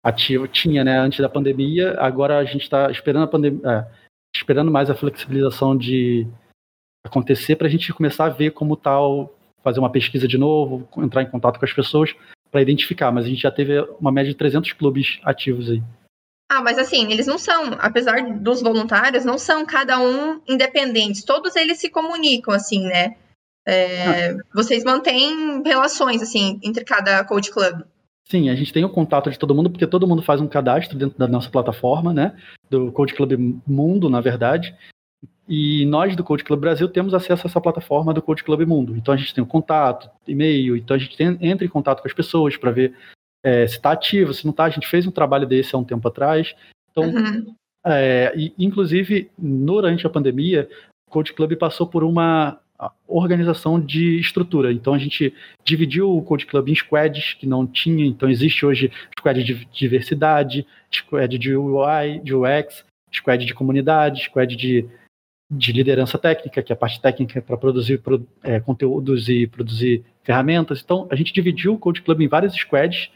Ativo, 0.02 0.46
tinha, 0.46 0.84
né, 0.84 0.98
antes 0.98 1.18
da 1.18 1.28
pandemia, 1.28 1.96
agora 1.98 2.38
a 2.38 2.44
gente 2.44 2.62
está 2.62 2.90
esperando 2.90 3.24
a 3.24 3.28
pandemia, 3.28 3.60
é, 3.68 3.86
esperando 4.34 4.70
mais 4.70 4.88
a 4.88 4.94
flexibilização 4.94 5.76
de 5.76 6.26
acontecer 7.04 7.56
para 7.56 7.66
a 7.66 7.70
gente 7.70 7.92
começar 7.92 8.26
a 8.26 8.30
ver 8.30 8.52
como 8.52 8.76
tal, 8.76 9.34
fazer 9.62 9.80
uma 9.80 9.90
pesquisa 9.90 10.28
de 10.28 10.38
novo, 10.38 10.88
entrar 10.98 11.22
em 11.22 11.30
contato 11.30 11.58
com 11.58 11.64
as 11.64 11.72
pessoas 11.72 12.14
para 12.50 12.62
identificar, 12.62 13.10
mas 13.10 13.26
a 13.26 13.28
gente 13.28 13.42
já 13.42 13.50
teve 13.50 13.80
uma 14.00 14.12
média 14.12 14.30
de 14.30 14.38
300 14.38 14.72
clubes 14.72 15.18
ativos 15.24 15.68
aí. 15.68 15.82
Ah, 16.50 16.62
mas 16.62 16.78
assim, 16.78 17.12
eles 17.12 17.26
não 17.26 17.36
são, 17.36 17.76
apesar 17.78 18.22
dos 18.38 18.62
voluntários, 18.62 19.24
não 19.24 19.36
são 19.36 19.66
cada 19.66 20.00
um 20.00 20.40
independentes, 20.48 21.24
todos 21.24 21.56
eles 21.56 21.78
se 21.78 21.90
comunicam, 21.90 22.54
assim, 22.54 22.86
né? 22.86 23.16
É, 23.70 24.34
vocês 24.54 24.82
mantêm 24.82 25.62
relações, 25.62 26.22
assim, 26.22 26.58
entre 26.62 26.82
cada 26.84 27.22
Code 27.22 27.50
Club? 27.50 27.82
Sim, 28.24 28.48
a 28.48 28.54
gente 28.54 28.72
tem 28.72 28.82
o 28.82 28.88
contato 28.88 29.30
de 29.30 29.38
todo 29.38 29.54
mundo, 29.54 29.68
porque 29.68 29.86
todo 29.86 30.06
mundo 30.06 30.22
faz 30.22 30.40
um 30.40 30.48
cadastro 30.48 30.96
dentro 30.96 31.18
da 31.18 31.28
nossa 31.28 31.50
plataforma, 31.50 32.14
né? 32.14 32.34
Do 32.70 32.90
Code 32.92 33.12
Club 33.12 33.60
Mundo, 33.66 34.08
na 34.08 34.22
verdade. 34.22 34.74
E 35.46 35.84
nós 35.84 36.16
do 36.16 36.24
Code 36.24 36.44
Club 36.44 36.60
Brasil 36.60 36.88
temos 36.88 37.12
acesso 37.12 37.46
a 37.46 37.50
essa 37.50 37.60
plataforma 37.60 38.14
do 38.14 38.22
Code 38.22 38.42
Club 38.42 38.66
Mundo. 38.66 38.96
Então 38.96 39.12
a 39.12 39.16
gente 39.18 39.34
tem 39.34 39.44
o 39.44 39.46
um 39.46 39.48
contato, 39.48 40.10
e-mail, 40.26 40.74
então 40.74 40.96
a 40.96 40.98
gente 40.98 41.16
tem, 41.16 41.36
entra 41.40 41.66
em 41.66 41.70
contato 41.70 42.00
com 42.00 42.08
as 42.08 42.14
pessoas 42.14 42.56
para 42.56 42.70
ver 42.70 42.94
é, 43.42 43.66
se 43.66 43.76
está 43.76 43.92
ativo, 43.92 44.32
se 44.32 44.46
não 44.46 44.50
está. 44.50 44.64
A 44.64 44.70
gente 44.70 44.88
fez 44.88 45.06
um 45.06 45.10
trabalho 45.10 45.46
desse 45.46 45.74
há 45.74 45.78
um 45.78 45.84
tempo 45.84 46.08
atrás. 46.08 46.54
Então, 46.90 47.04
uhum. 47.04 47.54
é, 47.86 48.32
e, 48.34 48.54
inclusive, 48.58 49.30
durante 49.36 50.06
a 50.06 50.10
pandemia, 50.10 50.68
o 51.06 51.10
Code 51.10 51.34
Club 51.34 51.54
passou 51.56 51.86
por 51.86 52.02
uma 52.02 52.58
organização 53.06 53.80
de 53.80 54.18
estrutura. 54.18 54.72
Então 54.72 54.94
a 54.94 54.98
gente 54.98 55.34
dividiu 55.64 56.16
o 56.16 56.22
Code 56.22 56.46
Club 56.46 56.68
em 56.68 56.74
squads 56.74 57.34
que 57.34 57.46
não 57.46 57.66
tinha, 57.66 58.06
então 58.06 58.30
existe 58.30 58.64
hoje 58.64 58.92
squad 59.18 59.42
de 59.42 59.64
diversidade, 59.66 60.66
squad 60.92 61.38
de 61.38 61.56
UI, 61.56 62.20
de 62.22 62.34
UX, 62.34 62.84
squad 63.12 63.44
de 63.44 63.54
comunidade, 63.54 64.22
squad 64.24 64.54
de, 64.54 64.88
de 65.50 65.72
liderança 65.72 66.18
técnica, 66.18 66.62
que 66.62 66.72
é 66.72 66.74
a 66.74 66.78
parte 66.78 67.00
técnica 67.00 67.42
para 67.42 67.56
produzir 67.56 68.00
é, 68.42 68.60
conteúdos 68.60 69.28
e 69.28 69.46
produzir 69.46 70.04
ferramentas. 70.22 70.80
Então 70.82 71.08
a 71.10 71.16
gente 71.16 71.32
dividiu 71.32 71.74
o 71.74 71.78
Code 71.78 72.02
Club 72.02 72.20
em 72.20 72.28
vários 72.28 72.54
squads 72.54 73.10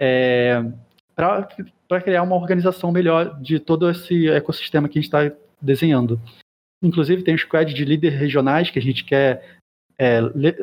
é, 0.00 0.62
para 1.14 2.00
criar 2.02 2.22
uma 2.22 2.36
organização 2.36 2.92
melhor 2.92 3.40
de 3.40 3.58
todo 3.58 3.88
esse 3.88 4.28
ecossistema 4.28 4.88
que 4.88 4.98
a 4.98 5.00
gente 5.00 5.08
está 5.08 5.34
desenhando. 5.62 6.20
Inclusive, 6.82 7.22
tem 7.22 7.34
o 7.34 7.38
squad 7.38 7.72
de 7.72 7.84
líderes 7.84 8.18
regionais 8.18 8.70
que 8.70 8.78
a 8.78 8.82
gente 8.82 9.04
quer 9.04 9.58
é, 9.98 10.20
le 10.20 10.54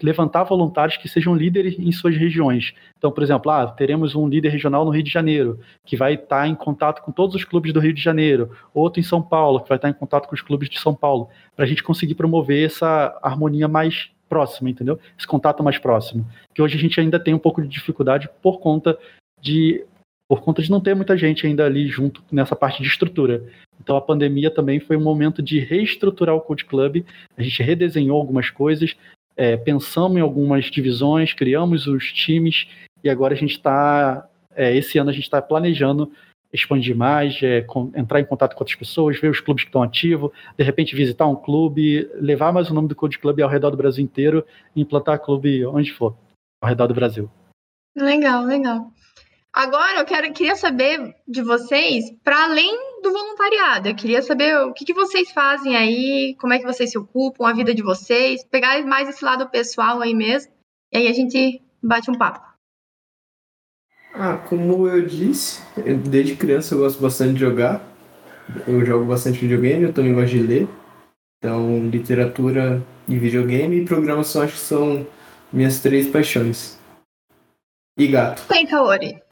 levantar 0.00 0.44
voluntários 0.44 0.96
que 0.96 1.08
sejam 1.08 1.34
líderes 1.34 1.76
em 1.76 1.90
suas 1.90 2.16
regiões. 2.16 2.72
Então, 2.96 3.10
por 3.10 3.24
exemplo, 3.24 3.50
ah, 3.50 3.66
teremos 3.66 4.14
um 4.14 4.28
líder 4.28 4.50
regional 4.50 4.84
no 4.84 4.92
Rio 4.92 5.02
de 5.02 5.10
Janeiro, 5.10 5.58
que 5.84 5.96
vai 5.96 6.14
estar 6.14 6.46
em 6.46 6.54
contato 6.54 7.02
com 7.02 7.10
todos 7.10 7.34
os 7.34 7.44
clubes 7.44 7.72
do 7.72 7.80
Rio 7.80 7.92
de 7.92 8.00
Janeiro, 8.00 8.52
outro 8.72 9.00
em 9.00 9.02
São 9.02 9.20
Paulo, 9.20 9.60
que 9.60 9.68
vai 9.68 9.76
estar 9.76 9.88
em 9.88 9.94
contato 9.94 10.28
com 10.28 10.34
os 10.34 10.42
clubes 10.42 10.70
de 10.70 10.78
São 10.78 10.94
Paulo, 10.94 11.28
para 11.56 11.64
a 11.64 11.68
gente 11.68 11.82
conseguir 11.82 12.14
promover 12.14 12.66
essa 12.66 13.18
harmonia 13.20 13.66
mais 13.66 14.10
próxima, 14.28 14.70
entendeu? 14.70 14.98
Esse 15.18 15.26
contato 15.26 15.62
mais 15.62 15.78
próximo. 15.78 16.24
Que 16.54 16.62
hoje 16.62 16.76
a 16.76 16.80
gente 16.80 17.00
ainda 17.00 17.18
tem 17.18 17.34
um 17.34 17.38
pouco 17.38 17.60
de 17.60 17.68
dificuldade 17.68 18.28
por 18.40 18.60
conta 18.60 18.96
de 19.40 19.84
por 20.26 20.40
conta 20.40 20.62
de 20.62 20.70
não 20.70 20.80
ter 20.80 20.94
muita 20.96 21.18
gente 21.18 21.46
ainda 21.46 21.66
ali 21.66 21.86
junto 21.86 22.24
nessa 22.32 22.56
parte 22.56 22.82
de 22.82 22.88
estrutura. 22.88 23.44
Então 23.80 23.96
a 23.96 24.00
pandemia 24.00 24.50
também 24.50 24.80
foi 24.80 24.96
um 24.96 25.02
momento 25.02 25.42
de 25.42 25.58
reestruturar 25.58 26.34
o 26.34 26.40
Code 26.40 26.64
Club. 26.64 27.04
A 27.36 27.42
gente 27.42 27.62
redesenhou 27.62 28.16
algumas 28.16 28.50
coisas, 28.50 28.96
é, 29.36 29.56
pensamos 29.56 30.16
em 30.16 30.20
algumas 30.20 30.66
divisões, 30.66 31.32
criamos 31.32 31.86
os 31.86 32.12
times 32.12 32.66
e 33.02 33.10
agora 33.10 33.34
a 33.34 33.36
gente 33.36 33.52
está, 33.52 34.26
é, 34.54 34.74
esse 34.76 34.98
ano 34.98 35.10
a 35.10 35.12
gente 35.12 35.24
está 35.24 35.42
planejando 35.42 36.10
expandir 36.54 36.96
mais, 36.96 37.42
é, 37.42 37.62
com, 37.62 37.90
entrar 37.96 38.20
em 38.20 38.24
contato 38.24 38.54
com 38.54 38.60
outras 38.62 38.78
pessoas, 38.78 39.18
ver 39.18 39.28
os 39.28 39.40
clubes 39.40 39.64
que 39.64 39.68
estão 39.68 39.82
ativos, 39.82 40.30
de 40.56 40.62
repente 40.62 40.94
visitar 40.94 41.26
um 41.26 41.34
clube, 41.34 42.08
levar 42.14 42.52
mais 42.52 42.70
o 42.70 42.74
nome 42.74 42.86
do 42.86 42.94
Code 42.94 43.18
Club 43.18 43.40
ao 43.40 43.50
redor 43.50 43.70
do 43.70 43.76
Brasil 43.76 44.04
inteiro 44.04 44.46
e 44.74 44.80
implantar 44.80 45.18
clube 45.18 45.66
onde 45.66 45.92
for, 45.92 46.16
ao 46.62 46.68
redor 46.68 46.86
do 46.86 46.94
Brasil. 46.94 47.28
Legal, 47.96 48.44
legal. 48.44 48.92
Agora 49.54 50.00
eu 50.00 50.04
quero, 50.04 50.32
queria 50.32 50.56
saber 50.56 51.14
de 51.28 51.40
vocês, 51.40 52.12
para 52.24 52.42
além 52.42 52.76
do 53.00 53.12
voluntariado, 53.12 53.88
eu 53.88 53.94
queria 53.94 54.20
saber 54.20 54.58
o 54.58 54.72
que, 54.72 54.84
que 54.84 54.92
vocês 54.92 55.30
fazem 55.30 55.76
aí, 55.76 56.34
como 56.40 56.52
é 56.52 56.58
que 56.58 56.64
vocês 56.64 56.90
se 56.90 56.98
ocupam, 56.98 57.46
a 57.46 57.52
vida 57.52 57.72
de 57.72 57.80
vocês, 57.80 58.42
pegar 58.42 58.84
mais 58.84 59.08
esse 59.08 59.24
lado 59.24 59.48
pessoal 59.48 60.00
aí 60.00 60.12
mesmo, 60.12 60.50
e 60.92 60.98
aí 60.98 61.06
a 61.06 61.12
gente 61.12 61.62
bate 61.80 62.10
um 62.10 62.18
papo. 62.18 62.44
Ah, 64.12 64.38
como 64.48 64.88
eu 64.88 65.06
disse, 65.06 65.62
eu, 65.76 65.98
desde 65.98 66.34
criança 66.34 66.74
eu 66.74 66.80
gosto 66.80 67.00
bastante 67.00 67.34
de 67.34 67.40
jogar. 67.40 67.80
Eu 68.66 68.84
jogo 68.84 69.04
bastante 69.04 69.38
videogame, 69.38 69.84
eu 69.84 69.92
também 69.92 70.14
gosto 70.14 70.30
de 70.30 70.42
ler. 70.42 70.68
Então, 71.38 71.88
literatura 71.88 72.82
e 73.08 73.16
videogame 73.16 73.76
e 73.76 73.84
programação 73.84 74.42
acho 74.42 74.54
que 74.54 74.58
são 74.58 75.06
minhas 75.52 75.80
três 75.80 76.08
paixões. 76.08 76.78
E 77.96 78.08
gato. 78.08 78.46
Tem, 78.48 78.66
Kaori. 78.66 79.23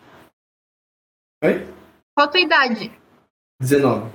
Oi? 1.43 1.67
Qual 2.15 2.27
a 2.27 2.31
tua 2.31 2.41
idade? 2.41 2.93
19. 3.61 4.11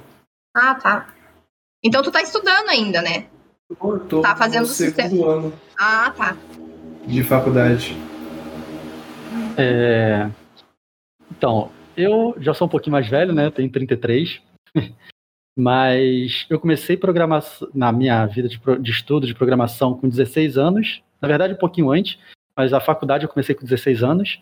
Ah, 0.55 0.75
tá. 0.75 1.13
Então 1.83 2.01
tu 2.01 2.11
tá 2.11 2.21
estudando 2.21 2.69
ainda, 2.69 3.01
né? 3.01 3.27
Eu 3.69 3.99
tô 4.07 4.21
Tá 4.21 4.35
fazendo 4.35 4.61
no 4.61 4.67
segundo 4.67 4.95
sistema. 5.01 5.31
ano 5.33 5.53
Ah, 5.77 6.11
tá. 6.11 6.37
de 7.05 7.23
faculdade. 7.23 7.95
É, 9.57 10.29
Então, 11.31 11.71
eu 11.95 12.35
já 12.39 12.53
sou 12.53 12.67
um 12.67 12.69
pouquinho 12.69 12.93
mais 12.93 13.07
velho, 13.09 13.33
né? 13.33 13.49
Tenho 13.51 13.71
33. 13.71 14.41
Mas 15.59 16.45
eu 16.49 16.59
comecei 16.59 16.95
programação 16.95 17.67
na 17.73 17.91
minha 17.91 18.25
vida 18.27 18.47
de, 18.47 18.59
de 18.79 18.91
estudo 18.91 19.25
de 19.25 19.33
programação 19.33 19.97
com 19.97 20.07
16 20.07 20.55
anos. 20.57 21.01
Na 21.19 21.27
verdade, 21.27 21.53
um 21.53 21.57
pouquinho 21.57 21.89
antes, 21.89 22.19
mas 22.55 22.73
a 22.73 22.79
faculdade 22.79 23.23
eu 23.25 23.29
comecei 23.29 23.55
com 23.55 23.63
16 23.65 24.03
anos. 24.03 24.39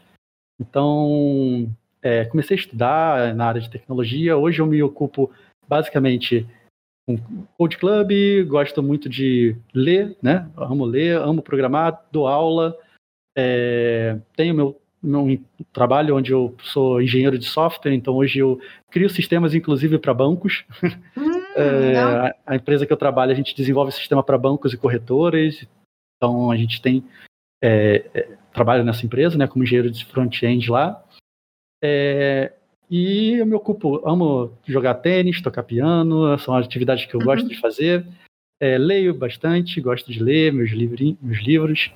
Então, 0.60 1.74
é, 2.06 2.24
comecei 2.26 2.56
a 2.56 2.60
estudar 2.60 3.34
na 3.34 3.48
área 3.48 3.60
de 3.60 3.70
tecnologia. 3.70 4.38
Hoje 4.38 4.62
eu 4.62 4.68
me 4.68 4.82
ocupo 4.84 5.32
basicamente 5.68 6.46
com 7.08 7.18
Code 7.58 7.80
Club, 7.80 8.12
gosto 8.48 8.84
muito 8.84 9.10
de 9.10 9.56
ler, 9.74 10.16
né? 10.22 10.48
Amo 10.56 10.86
ler, 10.86 11.18
amo 11.18 11.42
programar, 11.42 12.06
dou 12.12 12.28
aula. 12.28 12.78
É, 13.36 14.20
tenho 14.36 14.54
meu 14.54 14.82
num 15.02 15.40
trabalho 15.72 16.16
onde 16.16 16.32
eu 16.32 16.56
sou 16.64 17.00
engenheiro 17.00 17.38
de 17.38 17.46
software, 17.46 17.94
então 17.94 18.16
hoje 18.16 18.40
eu 18.40 18.60
crio 18.90 19.08
sistemas, 19.08 19.54
inclusive, 19.54 20.00
para 20.00 20.14
bancos. 20.14 20.64
Hum, 21.18 21.36
É, 21.58 21.98
a, 21.98 22.36
a 22.48 22.56
empresa 22.58 22.86
que 22.86 22.92
eu 22.92 22.98
trabalho, 22.98 23.32
a 23.32 23.34
gente 23.34 23.56
desenvolve 23.56 23.90
sistema 23.94 24.22
para 24.22 24.38
bancos 24.38 24.74
e 24.74 24.78
corretoras, 24.78 25.66
então 26.18 26.52
a 26.52 26.58
gente 26.58 26.82
tem 26.82 27.02
é, 27.64 28.04
é, 28.14 28.38
trabalho 28.54 28.84
nessa 28.84 29.06
empresa, 29.06 29.38
né, 29.38 29.48
como 29.48 29.64
engenheiro 29.64 29.90
de 29.90 30.04
front-end 30.04 30.70
lá. 30.70 31.02
É, 31.84 32.54
e 32.90 33.34
eu 33.34 33.46
me 33.46 33.56
ocupo, 33.56 34.08
amo 34.08 34.58
jogar 34.66 34.96
tênis, 34.96 35.42
tocar 35.42 35.64
piano, 35.64 36.38
são 36.40 36.56
as 36.56 36.66
atividades 36.66 37.06
que 37.06 37.16
eu 37.16 37.20
Uhum. 37.20 37.26
gosto 37.26 37.48
de 37.48 37.60
fazer. 37.60 38.06
É, 38.60 38.78
leio 38.78 39.14
bastante, 39.14 39.82
gosto 39.82 40.12
de 40.12 40.24
ler 40.24 40.54
meus, 40.54 40.72
meus 40.72 41.40
livros. 41.42 41.92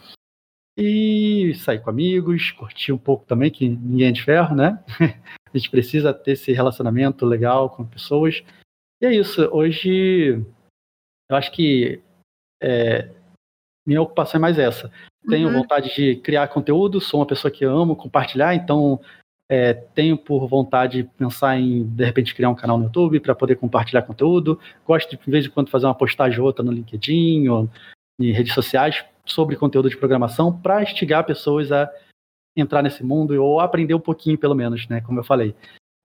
E 0.78 1.54
sair 1.56 1.80
com 1.82 1.90
amigos, 1.90 2.52
curtir 2.52 2.92
um 2.94 2.98
pouco 2.98 3.26
também, 3.26 3.52
que 3.52 3.68
ninguém 3.68 4.08
é 4.08 4.12
de 4.12 4.24
ferro, 4.24 4.56
né? 4.56 4.84
A 5.54 5.58
gente 5.58 5.70
precisa 5.70 6.14
ter 6.14 6.32
esse 6.34 6.54
relacionamento 6.54 7.26
legal 7.26 7.70
com 7.70 7.86
pessoas. 7.86 8.44
E 9.02 9.06
é 9.06 9.14
isso. 9.14 9.42
Hoje, 9.52 10.42
eu 11.30 11.36
acho 11.36 11.52
que 11.52 12.02
é, 12.62 13.10
minha 13.86 14.02
ocupação 14.02 14.38
é 14.38 14.42
mais 14.42 14.58
essa. 14.60 14.92
Tenho 15.28 15.48
Uhum. 15.50 15.54
vontade 15.62 15.94
de 15.96 16.16
criar 16.18 16.48
conteúdo, 16.50 17.02
sou 17.02 17.20
uma 17.20 17.26
pessoa 17.26 17.52
que 17.52 17.66
amo 17.66 17.96
compartilhar, 17.96 18.54
então 18.56 19.02
é, 19.50 19.74
tenho 19.74 20.16
por 20.16 20.48
vontade 20.48 21.02
de 21.02 21.10
pensar 21.10 21.60
em, 21.60 21.84
de 21.84 22.06
repente, 22.06 22.36
criar 22.36 22.52
um 22.52 22.56
canal 22.56 22.78
no 22.78 22.86
YouTube 22.86 23.20
para 23.20 23.34
poder 23.34 23.56
compartilhar 23.56 24.04
conteúdo. 24.04 24.60
Gosto 24.86 25.10
de, 25.10 25.18
de 25.18 25.32
vez 25.32 25.46
em 25.46 25.50
quando, 25.50 25.72
fazer 25.72 25.88
uma 25.88 25.96
postagem 25.96 26.40
ou 26.40 26.46
outra 26.46 26.64
no 26.64 26.72
LinkedIn 26.72 27.48
ou 27.48 27.68
em 28.20 28.32
redes 28.32 28.54
sociais 28.54 29.04
sobre 29.26 29.56
conteúdo 29.56 29.90
de 29.90 29.98
programação 29.98 30.56
para 30.56 30.84
instigar 30.84 31.26
pessoas 31.26 31.72
a 31.72 31.90
entrar 32.56 32.84
nesse 32.84 33.04
mundo 33.04 33.32
ou 33.44 33.60
aprender 33.60 33.96
um 33.96 34.00
pouquinho, 34.00 34.38
pelo 34.38 34.56
menos, 34.56 34.88
né? 34.88 35.02
Como 35.02 35.20
eu 35.20 35.24
falei. 35.24 35.56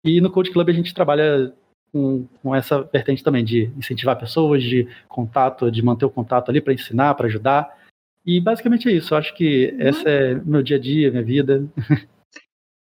E 0.02 0.20
no 0.20 0.30
Code 0.30 0.50
Club 0.50 0.68
a 0.70 0.72
gente 0.72 0.94
trabalha 0.94 1.52
com, 1.92 2.26
com 2.42 2.54
essa 2.54 2.83
vertente 2.83 3.22
também 3.22 3.44
de 3.44 3.70
incentivar 3.76 4.18
pessoas, 4.18 4.62
de 4.62 4.88
contato, 5.07 5.70
de 5.70 5.83
manter 5.83 6.04
o 6.07 6.11
contato 6.11 6.50
ali 6.50 6.61
para 6.61 6.72
ensinar, 6.72 7.14
para 7.14 7.26
ajudar. 7.26 7.76
E 8.24 8.40
basicamente 8.40 8.88
é 8.88 8.92
isso. 8.92 9.12
Eu 9.12 9.18
acho 9.18 9.35
que 9.35 9.74
essa 9.78 10.09
é 10.09 10.35
meu 10.35 10.62
dia 10.62 10.76
a 10.76 10.80
dia, 10.80 11.11
minha 11.11 11.22
vida. 11.22 11.66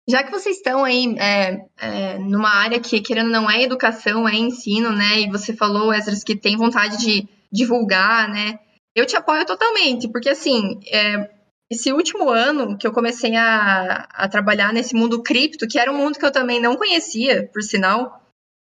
Já 0.10 0.24
que 0.24 0.32
vocês 0.32 0.58
estão 0.58 0.86
aí 0.86 1.16
é, 1.20 1.66
é, 1.78 2.18
numa 2.20 2.50
área 2.50 2.80
que, 2.80 3.02
querendo 3.02 3.30
não, 3.30 3.50
é 3.50 3.62
educação, 3.62 4.28
é 4.28 4.36
ensino, 4.36 4.92
né? 4.92 5.20
E 5.20 5.30
você 5.30 5.54
falou, 5.54 5.94
Esdras, 5.94 6.24
que 6.24 6.36
tem 6.36 6.56
vontade 6.56 6.98
de 6.98 7.28
divulgar, 7.52 8.30
né? 8.30 8.60
Eu 8.96 9.06
te 9.06 9.18
apoio 9.18 9.46
totalmente, 9.46 10.08
porque 10.08 10.30
assim, 10.30 10.80
é, 10.88 11.30
esse 11.70 11.92
último 11.92 12.30
ano 12.30 12.78
que 12.78 12.88
eu 12.88 12.94
comecei 12.94 13.36
a, 13.36 14.08
a 14.10 14.30
trabalhar 14.30 14.72
nesse 14.72 14.96
mundo 14.96 15.22
cripto, 15.22 15.68
que 15.68 15.78
era 15.78 15.92
um 15.92 15.98
mundo 15.98 16.18
que 16.18 16.26
eu 16.26 16.32
também 16.32 16.62
não 16.62 16.78
conhecia, 16.78 17.50
por 17.52 17.62
sinal, 17.62 18.22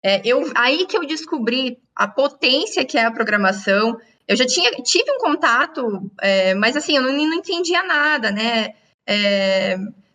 é, 0.05 0.21
eu, 0.25 0.51
aí 0.57 0.87
que 0.87 0.97
eu 0.97 1.07
descobri 1.07 1.79
a 1.95 2.09
potência 2.09 2.85
que 2.85 2.99
é 2.99 3.05
a 3.05 3.13
programação. 3.13 3.97
Eu 4.27 4.37
já 4.37 4.45
tinha 4.45 4.71
tive 4.83 5.11
um 5.13 5.19
contato, 5.19 6.11
é, 6.21 6.55
mas 6.55 6.77
assim, 6.77 6.97
eu 6.97 7.03
não, 7.03 7.13
não 7.13 7.35
entendia 7.35 7.83
nada, 7.85 8.33
né? 8.33 8.75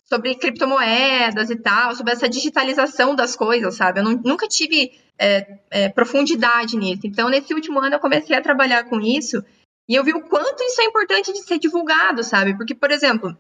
Sobre 0.06 0.36
criptomoedas 0.36 1.50
e 1.50 1.56
tal, 1.56 1.96
sobre 1.96 2.14
essa 2.14 2.30
digitalização 2.30 3.16
das 3.16 3.36
coisas, 3.36 3.76
sabe? 3.76 4.00
Eu 4.00 4.04
não, 4.04 4.12
nunca 4.12 4.48
tive 4.48 4.92
é, 5.18 5.60
é, 5.72 5.90
profundidade 5.90 6.78
nisso. 6.78 7.02
Então, 7.06 7.30
nesse 7.30 7.54
último 7.54 7.80
ano, 7.80 7.96
eu 7.96 8.00
comecei 8.00 8.36
a 8.36 8.42
trabalhar 8.42 8.84
com 8.86 9.00
isso 9.00 9.44
e 9.88 9.96
eu 9.96 10.04
vi 10.04 10.14
o 10.14 10.22
quanto 10.22 10.64
isso 10.64 10.82
é 10.82 10.86
importante 10.86 11.34
de 11.34 11.44
ser 11.44 11.60
divulgado, 11.60 12.24
sabe? 12.24 12.56
Porque, 12.56 12.76
por 12.76 12.92
exemplo, 12.92 13.36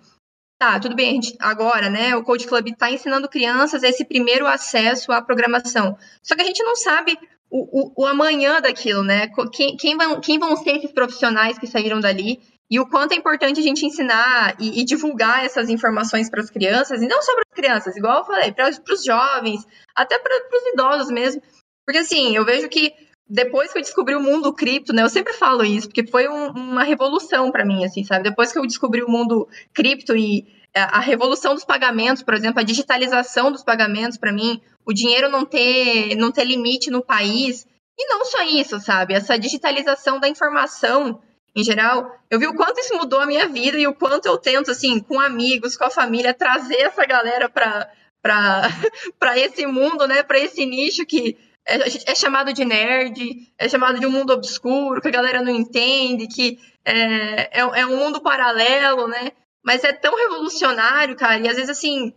tá, 0.59 0.79
tudo 0.79 0.95
bem, 0.95 1.21
gente, 1.21 1.35
agora, 1.39 1.89
né, 1.89 2.15
o 2.15 2.23
Code 2.23 2.47
Club 2.47 2.67
está 2.67 2.91
ensinando 2.91 3.29
crianças 3.29 3.83
esse 3.83 4.05
primeiro 4.05 4.47
acesso 4.47 5.11
à 5.11 5.21
programação. 5.21 5.97
Só 6.21 6.35
que 6.35 6.41
a 6.41 6.45
gente 6.45 6.63
não 6.63 6.75
sabe 6.75 7.17
o, 7.49 8.01
o, 8.01 8.03
o 8.03 8.05
amanhã 8.05 8.59
daquilo, 8.59 9.03
né? 9.03 9.29
Quem, 9.51 9.77
quem, 9.77 9.95
vão, 9.95 10.19
quem 10.19 10.39
vão 10.39 10.55
ser 10.57 10.77
esses 10.77 10.91
profissionais 10.91 11.57
que 11.59 11.67
saíram 11.67 11.99
dali 11.99 12.41
e 12.73 12.79
o 12.79 12.87
quanto 12.87 13.11
é 13.11 13.15
importante 13.15 13.59
a 13.59 13.63
gente 13.63 13.85
ensinar 13.85 14.55
e, 14.59 14.81
e 14.81 14.83
divulgar 14.83 15.45
essas 15.45 15.69
informações 15.69 16.27
para 16.27 16.41
as 16.41 16.49
crianças, 16.49 17.03
e 17.03 17.07
não 17.07 17.21
só 17.21 17.31
para 17.35 17.43
as 17.47 17.55
crianças, 17.55 17.95
igual 17.95 18.17
eu 18.17 18.25
falei, 18.25 18.51
para 18.51 18.67
os 18.67 19.03
jovens, 19.05 19.63
até 19.95 20.17
para 20.17 20.35
os 20.35 20.73
idosos 20.73 21.11
mesmo. 21.11 21.39
Porque 21.85 21.99
assim, 21.99 22.35
eu 22.35 22.43
vejo 22.43 22.67
que 22.67 22.91
depois 23.29 23.71
que 23.71 23.77
eu 23.77 23.81
descobri 23.83 24.15
o 24.15 24.19
mundo 24.19 24.51
cripto, 24.51 24.91
né, 24.91 25.03
eu 25.03 25.09
sempre 25.09 25.33
falo 25.33 25.63
isso, 25.63 25.87
porque 25.87 26.07
foi 26.07 26.27
um, 26.27 26.47
uma 26.47 26.83
revolução 26.83 27.51
para 27.51 27.63
mim, 27.63 27.85
assim, 27.85 28.03
sabe? 28.03 28.23
Depois 28.23 28.51
que 28.51 28.57
eu 28.57 28.65
descobri 28.65 29.03
o 29.03 29.07
mundo 29.07 29.47
cripto 29.71 30.17
e 30.17 30.47
a, 30.75 30.97
a 30.97 30.99
revolução 30.99 31.53
dos 31.53 31.63
pagamentos, 31.63 32.23
por 32.23 32.33
exemplo, 32.33 32.59
a 32.59 32.63
digitalização 32.63 33.51
dos 33.51 33.63
pagamentos 33.63 34.17
para 34.17 34.33
mim, 34.33 34.59
o 34.83 34.91
dinheiro 34.91 35.29
não 35.29 35.45
ter, 35.45 36.15
não 36.15 36.31
ter 36.31 36.43
limite 36.43 36.89
no 36.89 37.05
país, 37.05 37.67
e 37.99 38.07
não 38.07 38.25
só 38.25 38.41
isso, 38.41 38.79
sabe? 38.79 39.13
Essa 39.13 39.37
digitalização 39.37 40.19
da 40.19 40.27
informação 40.27 41.21
em 41.55 41.63
geral, 41.63 42.19
eu 42.29 42.39
vi 42.39 42.47
o 42.47 42.55
quanto 42.55 42.79
isso 42.79 42.95
mudou 42.95 43.19
a 43.19 43.25
minha 43.25 43.47
vida 43.47 43.77
e 43.77 43.85
o 43.85 43.93
quanto 43.93 44.25
eu 44.25 44.37
tento, 44.37 44.71
assim, 44.71 44.99
com 44.99 45.19
amigos, 45.19 45.77
com 45.77 45.85
a 45.85 45.89
família, 45.89 46.33
trazer 46.33 46.81
essa 46.81 47.05
galera 47.05 47.47
para 47.47 47.89
esse 49.37 49.65
mundo, 49.67 50.07
né? 50.07 50.23
Para 50.23 50.39
esse 50.39 50.65
nicho 50.65 51.05
que 51.05 51.37
é, 51.65 52.11
é, 52.11 52.15
chamado 52.15 52.51
de 52.51 52.65
nerd, 52.65 53.53
é 53.57 53.69
chamado 53.69 53.99
de 53.99 54.05
um 54.05 54.11
mundo 54.11 54.33
obscuro, 54.33 55.01
que 55.01 55.07
a 55.07 55.11
galera 55.11 55.41
não 55.41 55.51
entende, 55.51 56.27
que 56.27 56.59
é, 56.83 57.59
é, 57.59 57.61
é 57.61 57.85
um 57.85 57.97
mundo 57.97 58.21
paralelo, 58.21 59.07
né? 59.07 59.31
Mas 59.63 59.83
é 59.83 59.93
tão 59.93 60.15
revolucionário, 60.15 61.15
cara, 61.15 61.39
e 61.39 61.47
às 61.47 61.55
vezes, 61.55 61.69
assim, 61.69 62.13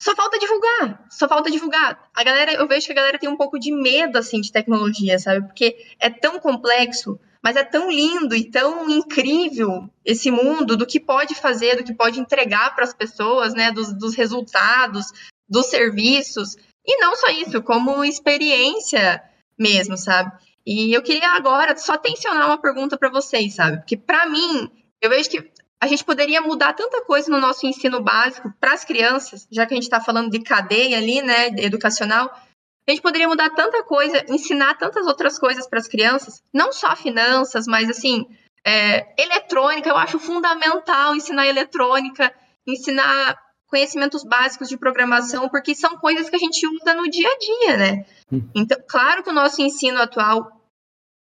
só 0.00 0.14
falta 0.14 0.38
divulgar, 0.38 1.04
só 1.10 1.28
falta 1.28 1.50
divulgar. 1.50 2.08
A 2.14 2.24
galera, 2.24 2.52
eu 2.52 2.66
vejo 2.66 2.86
que 2.86 2.92
a 2.92 2.96
galera 2.96 3.18
tem 3.18 3.28
um 3.28 3.36
pouco 3.36 3.58
de 3.58 3.72
medo, 3.72 4.16
assim, 4.18 4.40
de 4.40 4.52
tecnologia, 4.52 5.18
sabe? 5.18 5.46
Porque 5.46 5.76
é 5.98 6.08
tão 6.08 6.38
complexo, 6.38 7.18
mas 7.46 7.54
é 7.54 7.62
tão 7.62 7.88
lindo 7.88 8.34
e 8.34 8.50
tão 8.50 8.90
incrível 8.90 9.88
esse 10.04 10.32
mundo 10.32 10.76
do 10.76 10.84
que 10.84 10.98
pode 10.98 11.32
fazer, 11.36 11.76
do 11.76 11.84
que 11.84 11.94
pode 11.94 12.18
entregar 12.18 12.74
para 12.74 12.82
as 12.82 12.92
pessoas, 12.92 13.54
né? 13.54 13.70
Dos, 13.70 13.96
dos, 13.96 14.16
resultados, 14.16 15.12
dos 15.48 15.66
serviços. 15.66 16.56
E 16.84 17.00
não 17.00 17.14
só 17.14 17.28
isso, 17.28 17.62
como 17.62 18.04
experiência 18.04 19.22
mesmo, 19.56 19.96
sabe? 19.96 20.32
E 20.66 20.92
eu 20.92 21.00
queria 21.04 21.36
agora 21.36 21.76
só 21.76 21.96
tensionar 21.96 22.46
uma 22.46 22.60
pergunta 22.60 22.98
para 22.98 23.10
vocês, 23.10 23.54
sabe? 23.54 23.76
Porque 23.76 23.96
para 23.96 24.26
mim, 24.28 24.68
eu 25.00 25.08
vejo 25.08 25.30
que 25.30 25.48
a 25.80 25.86
gente 25.86 26.02
poderia 26.02 26.40
mudar 26.40 26.72
tanta 26.72 27.04
coisa 27.04 27.30
no 27.30 27.40
nosso 27.40 27.64
ensino 27.64 28.02
básico 28.02 28.52
para 28.58 28.72
as 28.72 28.84
crianças, 28.84 29.46
já 29.52 29.64
que 29.64 29.72
a 29.72 29.76
gente 29.76 29.84
está 29.84 30.00
falando 30.00 30.32
de 30.32 30.40
cadeia 30.40 30.98
ali, 30.98 31.22
né, 31.22 31.46
educacional. 31.58 32.28
A 32.88 32.92
gente 32.92 33.02
poderia 33.02 33.28
mudar 33.28 33.50
tanta 33.50 33.82
coisa, 33.82 34.24
ensinar 34.28 34.74
tantas 34.74 35.06
outras 35.06 35.38
coisas 35.38 35.66
para 35.66 35.80
as 35.80 35.88
crianças, 35.88 36.42
não 36.52 36.72
só 36.72 36.94
finanças, 36.94 37.66
mas 37.66 37.90
assim, 37.90 38.26
é, 38.64 39.14
eletrônica, 39.20 39.88
eu 39.88 39.96
acho 39.96 40.18
fundamental 40.18 41.14
ensinar 41.14 41.46
eletrônica, 41.46 42.32
ensinar 42.66 43.36
conhecimentos 43.66 44.22
básicos 44.24 44.68
de 44.68 44.76
programação, 44.76 45.48
porque 45.48 45.74
são 45.74 45.96
coisas 45.98 46.30
que 46.30 46.36
a 46.36 46.38
gente 46.38 46.66
usa 46.66 46.94
no 46.94 47.10
dia 47.10 47.28
a 47.28 47.38
dia, 47.38 47.76
né? 47.76 48.06
Hum. 48.30 48.48
Então, 48.54 48.78
claro 48.88 49.22
que 49.22 49.30
o 49.30 49.34
nosso 49.34 49.60
ensino 49.60 50.00
atual, 50.00 50.60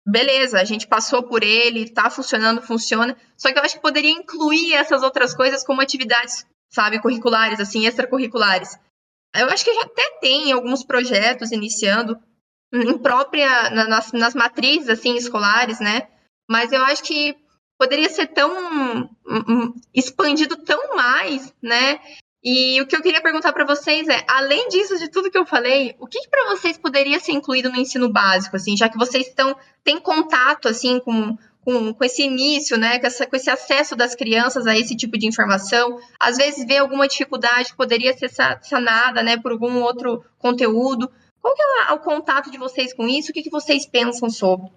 beleza, 0.07 0.59
a 0.59 0.65
gente 0.65 0.87
passou 0.87 1.23
por 1.23 1.43
ele, 1.43 1.91
tá 1.91 2.11
funcionando, 2.11 2.63
funciona, 2.63 3.17
só 3.37 3.53
que 3.53 3.59
eu 3.59 3.63
acho 3.63 3.75
que 3.75 3.83
poderia 3.83 4.11
incluir 4.11 4.73
essas 4.75 5.03
outras 5.03 5.35
coisas 5.35 5.63
como 5.63 5.83
atividades, 5.83 6.47
sabe, 6.71 7.01
curriculares, 7.01 7.61
assim, 7.61 7.87
extracurriculares. 7.87 8.79
Eu 9.35 9.49
acho 9.49 9.65
que 9.65 9.73
já 9.73 9.83
até 9.83 10.19
tem 10.21 10.53
alguns 10.53 10.85
projetos 10.85 11.53
iniciando 11.53 12.19
em 12.73 12.99
própria, 12.99 13.71
nas, 13.71 14.13
nas 14.13 14.35
matrizes, 14.35 14.89
assim, 14.89 15.17
escolares, 15.17 15.81
né? 15.81 16.09
Mas 16.49 16.73
eu 16.73 16.83
acho 16.85 17.03
que 17.03 17.37
poderia 17.79 18.09
ser 18.09 18.27
tão 18.29 19.09
expandido 19.95 20.57
tão 20.57 20.97
mais, 20.97 21.53
né? 21.63 22.01
E 22.43 22.81
o 22.81 22.87
que 22.87 22.97
eu 22.97 23.03
queria 23.03 23.23
perguntar 23.23 23.53
para 23.53 23.67
vocês 23.67 24.09
é, 24.09 24.25
além 24.27 24.69
disso 24.69 24.99
de 24.99 25.09
tudo 25.09 25.31
que 25.31 25.37
eu 25.37 25.45
falei, 25.45 25.95
o 25.99 26.07
que, 26.07 26.21
que 26.21 26.29
para 26.29 26.49
vocês 26.51 26.79
poderia 26.79 27.21
ser 27.21 27.33
incluído 27.33 27.71
no 27.71 27.77
ensino 27.77 28.09
básico, 28.11 28.57
assim, 28.57 28.77
já 28.77 28.89
que 28.89 28.97
vocês 28.97 29.27
estão 29.27 29.55
têm 29.85 30.01
contato 30.01 30.67
assim 30.67 30.99
com, 31.01 31.37
com, 31.65 31.93
com 31.93 32.05
esse 32.05 32.23
início, 32.23 32.79
né, 32.79 32.99
com, 32.99 33.07
essa, 33.07 33.27
com 33.27 33.37
esse 33.37 33.51
acesso 33.51 33.95
das 33.95 34.15
crianças 34.15 34.67
a 34.67 34.77
esse 34.77 34.97
tipo 34.97 35.19
de 35.19 35.27
informação, 35.27 35.99
às 36.19 36.37
vezes 36.37 36.67
vê 36.67 36.79
alguma 36.79 37.07
dificuldade 37.07 37.71
que 37.71 37.77
poderia 37.77 38.17
ser 38.17 38.31
sanada, 38.63 39.23
né, 39.23 39.37
por 39.37 39.53
algum 39.53 39.83
outro 39.83 40.25
conteúdo. 40.39 41.11
Qual 41.41 41.55
é 41.89 41.93
o 41.93 41.99
contato 41.99 42.51
de 42.51 42.59
vocês 42.59 42.93
com 42.93 43.07
isso? 43.09 43.31
O 43.31 43.35
que, 43.35 43.43
que 43.43 43.51
vocês 43.51 43.87
pensam 43.87 44.29
sobre? 44.29 44.71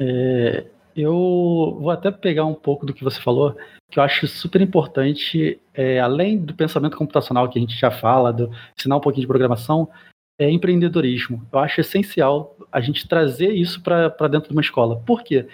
É, 0.00 0.66
eu 0.96 1.76
vou 1.80 1.90
até 1.90 2.10
pegar 2.10 2.44
um 2.44 2.54
pouco 2.54 2.86
do 2.86 2.94
que 2.94 3.04
você 3.04 3.20
falou, 3.20 3.56
que 3.90 3.98
eu 3.98 4.02
acho 4.02 4.26
super 4.26 4.60
importante, 4.60 5.60
é, 5.74 6.00
além 6.00 6.38
do 6.38 6.54
pensamento 6.54 6.96
computacional 6.96 7.48
que 7.48 7.58
a 7.58 7.60
gente 7.60 7.78
já 7.78 7.90
fala, 7.90 8.32
do 8.32 8.50
ensinar 8.76 8.96
um 8.96 9.00
pouquinho 9.00 9.22
de 9.22 9.28
programação, 9.28 9.88
é 10.38 10.48
empreendedorismo. 10.50 11.46
Eu 11.52 11.58
acho 11.58 11.80
essencial 11.80 12.56
a 12.70 12.80
gente 12.80 13.08
trazer 13.08 13.52
isso 13.52 13.82
para 13.82 14.28
dentro 14.28 14.48
de 14.48 14.54
uma 14.54 14.62
escola. 14.62 15.00
Por 15.04 15.22
quê? 15.22 15.46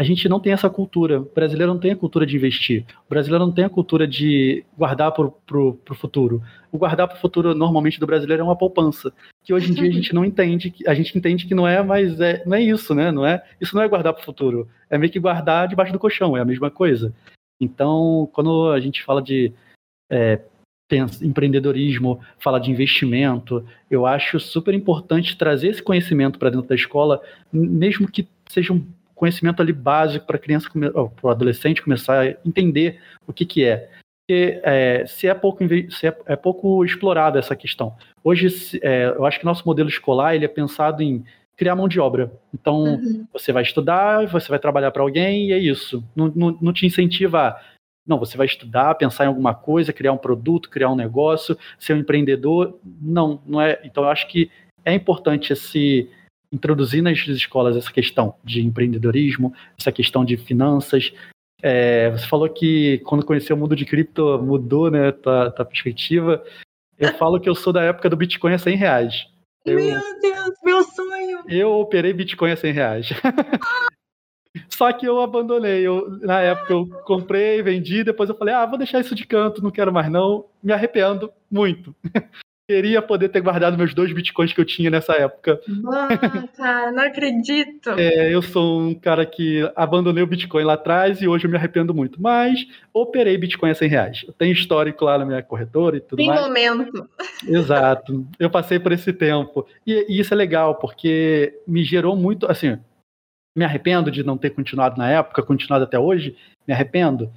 A 0.00 0.04
gente 0.04 0.28
não 0.28 0.40
tem 0.40 0.52
essa 0.52 0.70
cultura. 0.70 1.20
O 1.20 1.30
brasileiro 1.34 1.72
não 1.72 1.80
tem 1.80 1.92
a 1.92 1.96
cultura 1.96 2.26
de 2.26 2.36
investir. 2.36 2.84
O 3.06 3.10
brasileiro 3.10 3.46
não 3.46 3.52
tem 3.52 3.64
a 3.64 3.70
cultura 3.70 4.06
de 4.06 4.64
guardar 4.76 5.12
para 5.12 5.26
o 5.26 5.94
futuro. 5.94 6.42
O 6.70 6.78
guardar 6.78 7.06
para 7.06 7.16
o 7.16 7.20
futuro, 7.20 7.54
normalmente, 7.54 8.00
do 8.00 8.06
brasileiro 8.06 8.42
é 8.42 8.44
uma 8.44 8.56
poupança. 8.56 9.12
Que 9.44 9.52
hoje 9.52 9.70
em 9.70 9.74
dia 9.74 9.88
a 9.88 9.92
gente 9.92 10.14
não 10.14 10.24
entende, 10.24 10.74
a 10.86 10.94
gente 10.94 11.16
entende 11.16 11.46
que 11.46 11.54
não 11.54 11.68
é, 11.68 11.82
mas 11.82 12.20
é, 12.20 12.42
não 12.46 12.56
é 12.56 12.62
isso, 12.62 12.94
né? 12.94 13.12
Não 13.12 13.24
é, 13.24 13.44
isso 13.60 13.76
não 13.76 13.82
é 13.82 13.88
guardar 13.88 14.12
para 14.12 14.22
o 14.22 14.24
futuro. 14.24 14.68
É 14.88 14.96
meio 14.96 15.12
que 15.12 15.20
guardar 15.20 15.68
debaixo 15.68 15.92
do 15.92 15.98
colchão, 15.98 16.36
é 16.36 16.40
a 16.40 16.44
mesma 16.44 16.70
coisa. 16.70 17.14
Então, 17.60 18.28
quando 18.32 18.70
a 18.70 18.80
gente 18.80 19.04
fala 19.04 19.22
de 19.22 19.52
é, 20.10 20.40
empreendedorismo, 21.22 22.20
fala 22.38 22.58
de 22.58 22.70
investimento, 22.70 23.64
eu 23.90 24.04
acho 24.04 24.40
super 24.40 24.74
importante 24.74 25.36
trazer 25.36 25.68
esse 25.68 25.82
conhecimento 25.82 26.38
para 26.38 26.50
dentro 26.50 26.66
da 26.66 26.74
escola, 26.74 27.22
mesmo 27.52 28.10
que 28.10 28.26
sejam 28.48 28.84
conhecimento 29.22 29.62
ali 29.62 29.72
básico 29.72 30.26
para 30.26 30.36
criança, 30.36 30.68
para 30.68 31.08
o 31.22 31.30
adolescente 31.30 31.80
começar 31.80 32.26
a 32.26 32.36
entender 32.44 33.00
o 33.24 33.32
que, 33.32 33.46
que 33.46 33.64
é. 33.64 33.88
Porque 34.26 34.60
é, 34.64 35.06
se, 35.06 35.28
é 35.28 35.34
pouco, 35.34 35.64
se 35.90 36.08
é, 36.08 36.18
é 36.26 36.34
pouco 36.34 36.84
explorada 36.84 37.38
essa 37.38 37.54
questão. 37.54 37.94
Hoje, 38.24 38.80
é, 38.82 39.14
eu 39.16 39.24
acho 39.24 39.38
que 39.38 39.44
nosso 39.44 39.62
modelo 39.64 39.88
escolar 39.88 40.34
ele 40.34 40.44
é 40.44 40.48
pensado 40.48 41.04
em 41.04 41.24
criar 41.56 41.76
mão 41.76 41.86
de 41.86 42.00
obra. 42.00 42.32
Então, 42.52 42.82
uhum. 42.82 43.24
você 43.32 43.52
vai 43.52 43.62
estudar, 43.62 44.26
você 44.26 44.48
vai 44.48 44.58
trabalhar 44.58 44.90
para 44.90 45.02
alguém 45.02 45.50
e 45.50 45.52
é 45.52 45.58
isso. 45.58 46.02
Não, 46.16 46.26
não, 46.34 46.58
não 46.60 46.72
te 46.72 46.84
incentiva 46.84 47.38
a 47.46 47.60
não, 48.04 48.18
você 48.18 48.36
vai 48.36 48.46
estudar, 48.46 48.96
pensar 48.96 49.22
em 49.22 49.28
alguma 49.28 49.54
coisa, 49.54 49.92
criar 49.92 50.12
um 50.12 50.18
produto, 50.18 50.68
criar 50.68 50.90
um 50.90 50.96
negócio, 50.96 51.56
ser 51.78 51.94
um 51.94 51.98
empreendedor. 51.98 52.76
Não, 53.00 53.40
não 53.46 53.60
é. 53.60 53.80
Então, 53.84 54.02
eu 54.02 54.10
acho 54.10 54.26
que 54.26 54.50
é 54.84 54.92
importante 54.92 55.52
esse, 55.52 56.10
introduzir 56.52 57.02
nas 57.02 57.18
escolas 57.18 57.76
essa 57.76 57.90
questão 57.90 58.34
de 58.44 58.60
empreendedorismo, 58.60 59.54
essa 59.78 59.90
questão 59.90 60.24
de 60.24 60.36
finanças. 60.36 61.12
É, 61.62 62.10
você 62.10 62.26
falou 62.26 62.48
que 62.48 62.98
quando 63.04 63.24
conheceu 63.24 63.56
o 63.56 63.58
mundo 63.58 63.74
de 63.74 63.84
cripto 63.84 64.38
mudou 64.42 64.90
né, 64.90 65.12
tua, 65.12 65.50
tua 65.50 65.64
perspectiva. 65.64 66.44
Eu 66.98 67.12
falo 67.18 67.40
que 67.40 67.48
eu 67.48 67.54
sou 67.54 67.72
da 67.72 67.82
época 67.82 68.10
do 68.10 68.16
Bitcoin 68.16 68.52
a 68.52 68.58
100 68.58 68.76
reais. 68.76 69.26
Eu, 69.64 69.76
meu 69.76 70.20
Deus, 70.20 70.50
meu 70.64 70.82
sonho! 70.82 71.44
Eu 71.48 71.72
operei 71.72 72.12
Bitcoin 72.12 72.50
a 72.50 72.56
100 72.56 72.72
reais. 72.72 73.08
Só 74.68 74.92
que 74.92 75.06
eu 75.06 75.20
abandonei. 75.20 75.86
Eu, 75.86 76.10
na 76.20 76.40
época 76.40 76.72
eu 76.72 76.86
comprei, 77.04 77.62
vendi, 77.62 78.04
depois 78.04 78.28
eu 78.28 78.36
falei, 78.36 78.54
ah, 78.54 78.66
vou 78.66 78.76
deixar 78.76 79.00
isso 79.00 79.14
de 79.14 79.26
canto, 79.26 79.62
não 79.62 79.70
quero 79.70 79.92
mais 79.92 80.10
não. 80.10 80.46
Me 80.62 80.72
arrependo 80.72 81.32
muito 81.50 81.94
queria 82.72 83.02
poder 83.02 83.28
ter 83.28 83.42
guardado 83.42 83.76
meus 83.76 83.92
dois 83.92 84.10
bitcoins 84.12 84.52
que 84.52 84.60
eu 84.60 84.64
tinha 84.64 84.88
nessa 84.88 85.12
época. 85.12 85.60
Ah, 85.86 86.48
cara, 86.56 86.90
não 86.90 87.02
acredito. 87.02 87.90
É, 87.90 88.34
eu 88.34 88.40
sou 88.40 88.80
um 88.80 88.94
cara 88.94 89.26
que 89.26 89.70
abandonei 89.76 90.22
o 90.22 90.26
Bitcoin 90.26 90.64
lá 90.64 90.72
atrás 90.72 91.20
e 91.20 91.28
hoje 91.28 91.46
eu 91.46 91.50
me 91.50 91.56
arrependo 91.56 91.94
muito. 91.94 92.20
Mas 92.20 92.66
operei 92.94 93.36
Bitcoin 93.36 93.70
a 93.70 93.74
100 93.74 93.88
reais. 93.88 94.24
Eu 94.26 94.32
tenho 94.32 94.52
histórico 94.52 95.04
lá 95.04 95.18
na 95.18 95.26
minha 95.26 95.42
corretora 95.42 95.98
e 95.98 96.00
tudo 96.00 96.16
Tem 96.16 96.28
mais. 96.28 96.40
Tem 96.40 96.48
momento. 96.48 97.08
Exato. 97.46 98.26
Eu 98.38 98.48
passei 98.48 98.78
por 98.78 98.92
esse 98.92 99.12
tempo. 99.12 99.66
E, 99.86 100.06
e 100.08 100.18
isso 100.18 100.32
é 100.32 100.36
legal, 100.36 100.76
porque 100.76 101.60
me 101.66 101.84
gerou 101.84 102.16
muito, 102.16 102.50
assim, 102.50 102.78
me 103.56 103.64
arrependo 103.64 104.10
de 104.10 104.22
não 104.22 104.38
ter 104.38 104.50
continuado 104.50 104.96
na 104.96 105.10
época, 105.10 105.42
continuado 105.42 105.84
até 105.84 105.98
hoje, 105.98 106.34
me 106.66 106.72
arrependo 106.72 107.30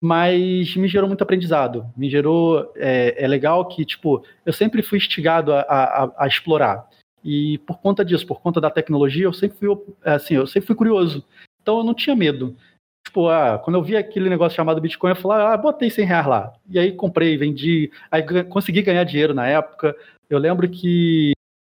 mas 0.00 0.74
me 0.76 0.88
gerou 0.88 1.06
muito 1.08 1.22
aprendizado. 1.22 1.86
Me 1.96 2.08
gerou. 2.08 2.72
É, 2.76 3.22
é 3.22 3.28
legal 3.28 3.66
que, 3.68 3.84
tipo, 3.84 4.24
eu 4.46 4.52
sempre 4.52 4.82
fui 4.82 4.98
instigado 4.98 5.52
a, 5.52 5.60
a, 5.60 6.12
a, 6.24 6.26
explorar. 6.26 6.88
E 7.22 7.58
por 7.58 7.78
conta 7.78 8.04
disso, 8.04 8.26
por 8.26 8.40
conta 8.40 8.60
da 8.60 8.70
tecnologia, 8.70 9.24
eu 9.24 9.32
sempre 9.32 9.58
fui 9.58 9.68
assim, 10.02 10.34
eu 10.34 10.46
sempre 10.46 10.66
fui 10.66 10.76
curioso. 10.76 11.22
Então 11.60 11.78
eu 11.78 11.84
não 11.84 11.92
tinha 11.92 12.16
medo. 12.16 12.56
Tipo, 13.04 13.28
ah, 13.28 13.60
quando 13.62 13.76
eu 13.76 13.82
vi 13.82 13.96
aquele 13.96 14.30
negócio 14.30 14.56
chamado 14.56 14.80
Bitcoin, 14.80 15.10
eu 15.10 15.16
falei, 15.16 15.46
ah, 15.46 15.56
botei 15.56 15.90
100 15.90 16.04
reais 16.06 16.26
lá. 16.26 16.52
E 16.68 16.78
aí 16.78 16.92
comprei, 16.92 17.36
vendi, 17.36 17.90
aí 18.10 18.22
consegui 18.44 18.82
ganhar 18.82 19.04
dinheiro 19.04 19.34
na 19.34 19.46
época. 19.46 19.94
Eu 20.28 20.38
lembro 20.38 20.68
que 20.68 21.32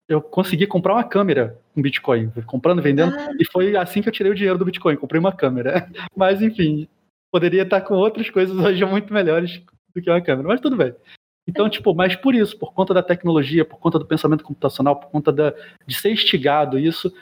eu 0.08 0.20
consegui 0.20 0.66
comprar 0.66 0.94
uma 0.94 1.04
câmera 1.04 1.58
com 1.72 1.80
Bitcoin, 1.80 2.30
comprando, 2.46 2.82
vendendo, 2.82 3.14
ah. 3.14 3.30
e 3.38 3.44
foi 3.44 3.76
assim 3.76 4.02
que 4.02 4.08
eu 4.08 4.12
tirei 4.12 4.32
o 4.32 4.34
dinheiro 4.34 4.58
do 4.58 4.64
Bitcoin, 4.64 4.96
comprei 4.96 5.20
uma 5.20 5.32
câmera. 5.32 5.88
Mas 6.16 6.42
enfim, 6.42 6.88
poderia 7.30 7.62
estar 7.62 7.80
com 7.82 7.94
outras 7.94 8.28
coisas 8.30 8.56
hoje 8.56 8.84
muito 8.84 9.12
melhores 9.12 9.62
do 9.94 10.02
que 10.02 10.10
uma 10.10 10.20
câmera, 10.20 10.48
mas 10.48 10.60
tudo 10.60 10.76
bem. 10.76 10.94
Então, 11.46 11.68
tipo, 11.70 11.94
mas 11.94 12.16
por 12.16 12.34
isso, 12.34 12.58
por 12.58 12.72
conta 12.72 12.94
da 12.94 13.02
tecnologia, 13.02 13.64
por 13.64 13.78
conta 13.78 13.98
do 13.98 14.06
pensamento 14.06 14.44
computacional, 14.44 14.96
por 14.96 15.10
conta 15.10 15.32
da, 15.32 15.54
de 15.86 15.94
ser 15.94 16.10
instigado 16.12 16.78
isso, 16.78 17.12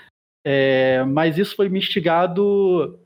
é, 0.45 1.03
mas 1.05 1.39
isso 1.39 1.57
foi 1.57 1.69
me 1.69 1.79
instigado 1.79 2.99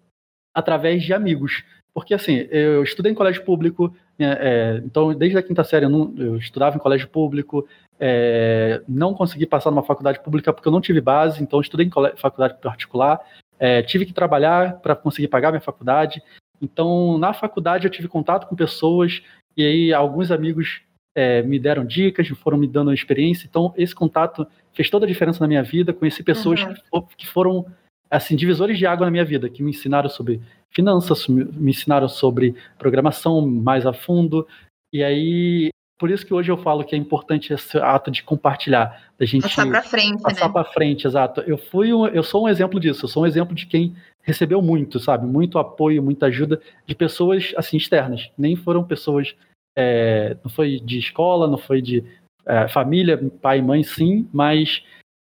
através 0.55 1.03
de 1.03 1.12
amigos. 1.12 1.64
Porque, 1.94 2.14
assim, 2.14 2.46
eu 2.50 2.82
estudei 2.82 3.12
em 3.12 3.14
colégio 3.14 3.44
público, 3.44 3.94
né, 4.18 4.36
é, 4.40 4.82
então, 4.84 5.12
desde 5.14 5.36
a 5.36 5.42
quinta 5.42 5.62
série 5.62 5.84
eu, 5.84 5.90
não, 5.90 6.14
eu 6.16 6.36
estudava 6.36 6.76
em 6.76 6.78
colégio 6.78 7.09
público, 7.09 7.68
é, 8.00 8.82
não 8.88 9.14
consegui 9.14 9.46
passar 9.46 9.70
numa 9.70 9.82
faculdade 9.82 10.20
pública 10.20 10.53
porque 10.53 10.66
eu 10.66 10.72
não 10.72 10.80
tive 10.80 11.00
base, 11.00 11.42
então 11.42 11.61
estudei 11.61 11.86
em 11.86 12.16
faculdade 12.16 12.59
particular, 12.61 13.20
é, 13.59 13.82
tive 13.82 14.07
que 14.07 14.12
trabalhar 14.12 14.80
para 14.80 14.96
conseguir 14.96 15.28
pagar 15.28 15.50
minha 15.50 15.61
faculdade, 15.61 16.22
então, 16.62 17.18
na 17.18 17.34
faculdade, 17.34 17.86
eu 17.86 17.90
tive 17.90 18.06
contato 18.06 18.46
com 18.46 18.54
pessoas, 18.54 19.20
e 19.56 19.64
aí 19.64 19.92
alguns 19.92 20.30
amigos 20.30 20.80
é, 21.14 21.42
me 21.42 21.58
deram 21.58 21.84
dicas, 21.84 22.28
foram 22.28 22.56
me 22.56 22.68
dando 22.68 22.94
experiência. 22.94 23.46
Então, 23.46 23.74
esse 23.76 23.94
contato 23.94 24.46
fez 24.72 24.88
toda 24.88 25.04
a 25.04 25.08
diferença 25.08 25.40
na 25.40 25.48
minha 25.48 25.62
vida. 25.62 25.92
Conheci 25.92 26.22
pessoas 26.22 26.62
uhum. 26.92 27.02
que 27.16 27.26
foram 27.26 27.66
assim 28.08 28.36
divisores 28.36 28.78
de 28.78 28.86
água 28.86 29.06
na 29.06 29.10
minha 29.10 29.24
vida, 29.24 29.48
que 29.48 29.62
me 29.62 29.70
ensinaram 29.70 30.08
sobre 30.08 30.40
finanças, 30.70 31.26
me 31.28 31.70
ensinaram 31.70 32.08
sobre 32.08 32.54
programação 32.78 33.46
mais 33.46 33.84
a 33.84 33.92
fundo. 33.92 34.46
E 34.92 35.02
aí 35.02 35.70
por 36.02 36.10
isso 36.10 36.26
que 36.26 36.34
hoje 36.34 36.50
eu 36.50 36.56
falo 36.56 36.82
que 36.82 36.96
é 36.96 36.98
importante 36.98 37.52
esse 37.52 37.78
ato 37.78 38.10
de 38.10 38.24
compartilhar, 38.24 39.04
da 39.16 39.24
gente 39.24 39.42
passar 39.42 39.68
para 39.68 39.82
frente, 39.84 40.20
passar 40.20 40.46
né? 40.48 40.52
para 40.52 40.64
frente, 40.64 41.06
exato. 41.06 41.42
Eu 41.42 41.56
fui, 41.56 41.94
um, 41.94 42.08
eu 42.08 42.24
sou 42.24 42.42
um 42.42 42.48
exemplo 42.48 42.80
disso. 42.80 43.04
Eu 43.04 43.08
sou 43.08 43.22
um 43.22 43.26
exemplo 43.26 43.54
de 43.54 43.66
quem 43.66 43.94
recebeu 44.22 44.62
muito, 44.62 44.98
sabe, 44.98 45.26
muito 45.26 45.58
apoio, 45.58 46.02
muita 46.02 46.26
ajuda 46.26 46.60
de 46.86 46.94
pessoas 46.94 47.52
assim 47.56 47.76
externas. 47.76 48.30
Nem 48.38 48.56
foram 48.56 48.84
pessoas, 48.84 49.34
é, 49.76 50.36
não 50.42 50.50
foi 50.50 50.80
de 50.80 50.98
escola, 50.98 51.48
não 51.48 51.58
foi 51.58 51.82
de 51.82 52.04
é, 52.46 52.68
família, 52.68 53.18
pai 53.40 53.58
e 53.58 53.62
mãe, 53.62 53.82
sim, 53.82 54.28
mas 54.32 54.82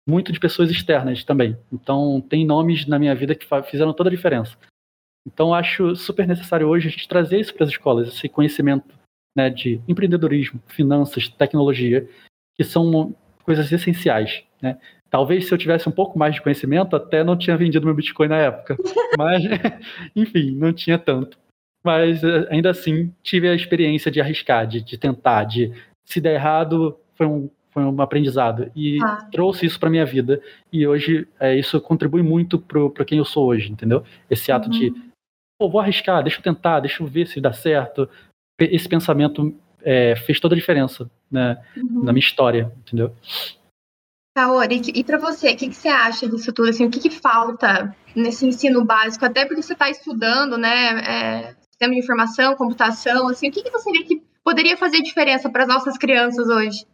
muito 0.07 0.31
de 0.31 0.39
pessoas 0.39 0.71
externas 0.71 1.23
também. 1.23 1.57
Então, 1.71 2.19
tem 2.19 2.45
nomes 2.45 2.85
na 2.87 2.97
minha 2.97 3.13
vida 3.13 3.35
que 3.35 3.47
fizeram 3.69 3.93
toda 3.93 4.09
a 4.09 4.11
diferença. 4.11 4.57
Então, 5.25 5.53
acho 5.53 5.95
super 5.95 6.27
necessário 6.27 6.67
hoje 6.67 6.87
a 6.87 6.91
gente 6.91 7.07
trazer 7.07 7.39
isso 7.39 7.53
para 7.53 7.65
as 7.65 7.69
escolas, 7.69 8.07
esse 8.07 8.27
conhecimento 8.27 8.87
né, 9.37 9.49
de 9.49 9.79
empreendedorismo, 9.87 10.59
finanças, 10.67 11.27
tecnologia, 11.27 12.09
que 12.55 12.63
são 12.63 13.15
coisas 13.43 13.71
essenciais. 13.71 14.43
Né? 14.61 14.79
Talvez 15.09 15.47
se 15.47 15.53
eu 15.53 15.57
tivesse 15.57 15.89
um 15.89 15.91
pouco 15.91 16.17
mais 16.17 16.35
de 16.35 16.41
conhecimento, 16.41 16.95
até 16.95 17.23
não 17.23 17.37
tinha 17.37 17.57
vendido 17.57 17.85
meu 17.85 17.95
Bitcoin 17.95 18.27
na 18.27 18.37
época. 18.37 18.77
Mas, 19.17 19.43
enfim, 20.15 20.51
não 20.51 20.71
tinha 20.71 20.99
tanto. 20.99 21.37
Mas 21.83 22.23
eh, 22.23 22.47
ainda 22.49 22.69
assim, 22.69 23.13
tive 23.23 23.47
a 23.47 23.55
experiência 23.55 24.11
de 24.11 24.21
arriscar, 24.21 24.67
de, 24.67 24.81
de 24.81 24.97
tentar, 24.97 25.45
de 25.45 25.73
se 26.05 26.19
der 26.19 26.35
errado, 26.35 26.97
foi 27.15 27.25
um, 27.25 27.49
foi 27.71 27.83
um 27.83 28.01
aprendizado. 28.01 28.71
E 28.75 28.99
ah. 29.03 29.27
trouxe 29.31 29.65
isso 29.65 29.79
para 29.79 29.89
minha 29.89 30.05
vida. 30.05 30.41
E 30.71 30.85
hoje, 30.85 31.27
é, 31.39 31.55
isso 31.55 31.79
contribui 31.81 32.21
muito 32.21 32.59
para 32.59 33.05
quem 33.05 33.17
eu 33.17 33.25
sou 33.25 33.47
hoje, 33.47 33.71
entendeu? 33.71 34.03
Esse 34.29 34.51
ato 34.51 34.69
uhum. 34.69 34.77
de, 34.77 34.93
pô, 35.57 35.69
vou 35.69 35.81
arriscar, 35.81 36.21
deixa 36.21 36.39
eu 36.39 36.43
tentar, 36.43 36.81
deixa 36.81 37.01
eu 37.01 37.07
ver 37.07 37.27
se 37.27 37.39
dá 37.39 37.53
certo. 37.53 38.09
Esse 38.59 38.89
pensamento 38.89 39.55
é, 39.81 40.15
fez 40.15 40.39
toda 40.39 40.55
a 40.55 40.57
diferença 40.57 41.09
né, 41.31 41.57
uhum. 41.77 42.03
na 42.03 42.11
minha 42.11 42.23
história, 42.23 42.71
entendeu? 42.79 43.13
Kaori, 44.35 44.81
e 44.93 45.03
para 45.03 45.17
você, 45.17 45.51
o 45.51 45.57
que, 45.57 45.69
que, 45.69 45.75
você 45.75 45.87
acha 45.87 46.27
disso 46.27 46.53
tudo? 46.53 46.69
Assim, 46.69 46.85
o 46.85 46.89
que, 46.89 46.99
que 46.99 47.09
falta 47.09 47.95
nesse 48.15 48.45
ensino 48.45 48.85
básico? 48.85 49.25
Até 49.25 49.45
porque 49.45 49.61
você 49.61 49.73
está 49.73 49.89
estudando, 49.89 50.57
né, 50.57 51.01
é, 51.01 51.55
sistema 51.69 51.93
de 51.93 51.99
informação, 51.99 52.55
computação, 52.55 53.27
assim, 53.27 53.49
o 53.49 53.51
que, 53.51 53.63
que 53.63 53.71
você 53.71 53.91
vê 53.91 54.03
que 54.03 54.21
poderia 54.43 54.77
fazer 54.77 55.01
diferença 55.01 55.49
para 55.49 55.63
as 55.63 55.69
nossas 55.69 55.97
crianças 55.97 56.47
hoje? 56.47 56.85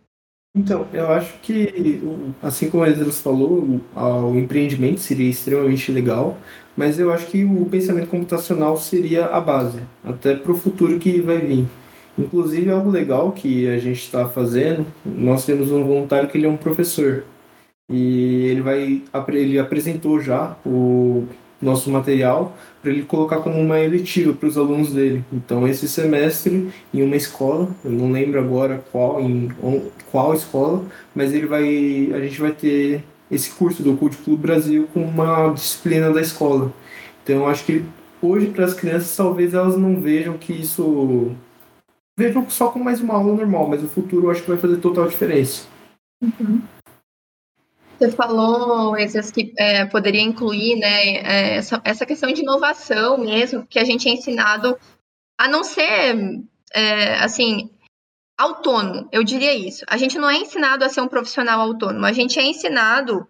Então, 0.57 0.88
eu 0.93 1.11
acho 1.11 1.33
que, 1.41 2.01
assim 2.41 2.69
como 2.69 2.83
a 2.83 2.89
Esdras 2.89 3.19
falou, 3.19 3.81
o 3.93 4.39
empreendimento 4.39 5.01
seria 5.01 5.29
extremamente 5.29 5.91
legal, 5.91 6.38
mas 6.77 6.97
eu 6.97 7.11
acho 7.11 7.27
que 7.27 7.43
o 7.43 7.65
pensamento 7.65 8.07
computacional 8.07 8.77
seria 8.77 9.25
a 9.25 9.41
base, 9.41 9.81
até 10.01 10.33
para 10.33 10.53
o 10.53 10.57
futuro 10.57 10.97
que 10.97 11.19
vai 11.19 11.39
vir. 11.39 11.67
Inclusive, 12.18 12.70
algo 12.70 12.89
legal 12.89 13.32
que 13.32 13.68
a 13.68 13.78
gente 13.78 14.01
está 14.01 14.28
fazendo, 14.28 14.86
nós 15.05 15.45
temos 15.45 15.72
um 15.72 15.84
voluntário 15.84 16.30
que 16.30 16.38
ele 16.38 16.45
é 16.45 16.49
um 16.49 16.57
professor, 16.57 17.24
e 17.89 18.47
ele 18.47 18.61
vai 18.61 19.03
ele 19.30 19.59
apresentou 19.59 20.20
já 20.20 20.57
o 20.66 21.26
nosso 21.61 21.89
material 21.89 22.55
para 22.82 22.91
ele 22.91 23.03
colocar 23.03 23.38
como 23.38 23.59
uma 23.59 23.80
eletiva 23.80 24.34
para 24.34 24.47
os 24.47 24.57
alunos 24.57 24.93
dele. 24.93 25.24
Então 25.32 25.68
esse 25.68 25.88
semestre 25.88 26.70
em 26.93 27.03
uma 27.03 27.16
escola, 27.16 27.70
eu 27.84 27.91
não 27.91 28.11
lembro 28.11 28.39
agora 28.39 28.84
qual 28.91 29.22
em 29.22 29.49
qual 30.11 30.34
escola, 30.34 30.84
mas 31.13 31.34
ele 31.34 31.45
vai 31.45 32.11
a 32.13 32.20
gente 32.22 32.39
vai 32.39 32.51
ter 32.51 33.03
esse 33.30 33.51
curso 33.51 33.84
do 33.84 33.95
Code 33.97 34.18
Club 34.18 34.39
Brasil 34.39 34.88
com 34.93 35.01
uma 35.01 35.49
disciplina 35.49 36.11
da 36.11 36.22
escola. 36.22 36.72
Então 37.24 37.38
eu 37.38 37.47
acho 37.47 37.66
que 37.66 37.84
hoje 38.22 38.47
para 38.47 38.66
as 38.66 38.74
crianças 38.74 39.16
talvez 39.16 39.53
elas 39.53 39.78
não 39.78 39.99
vejam 39.99 40.38
que 40.38 40.53
isso 40.53 41.32
vejam 42.18 42.49
só 42.49 42.70
como 42.70 42.86
mais 42.86 43.01
uma 43.01 43.16
aula 43.16 43.34
normal, 43.34 43.68
mas 43.68 43.84
o 43.84 43.89
futuro 43.89 44.28
eu 44.28 44.32
acho 44.32 44.41
que 44.41 44.49
vai 44.49 44.57
fazer 44.57 44.78
total 44.78 45.07
diferença. 45.07 45.68
Uhum. 46.22 46.61
Você 47.97 48.11
falou, 48.11 48.97
esses 48.97 49.32
que 49.32 49.53
é, 49.57 49.86
poderia 49.86 50.22
incluir 50.22 50.76
né, 50.78 51.16
é, 51.18 51.55
essa, 51.55 51.82
essa 51.84 52.05
questão 52.05 52.32
de 52.32 52.41
inovação 52.41 53.18
mesmo, 53.18 53.66
que 53.66 53.80
a 53.80 53.86
gente 53.86 54.09
é 54.09 54.11
ensinado 54.11 54.78
a 55.38 55.47
não 55.47 55.63
ser, 55.63 56.43
é, 56.74 57.16
assim, 57.16 57.70
autônomo, 58.38 59.07
eu 59.11 59.24
diria 59.24 59.53
isso. 59.53 59.86
A 59.88 59.97
gente 59.97 60.18
não 60.18 60.30
é 60.30 60.38
ensinado 60.38 60.84
a 60.84 60.89
ser 60.89 61.01
um 61.01 61.07
profissional 61.07 61.61
autônomo, 61.61 62.05
a 62.05 62.11
gente 62.11 62.38
é 62.38 62.43
ensinado 62.43 63.28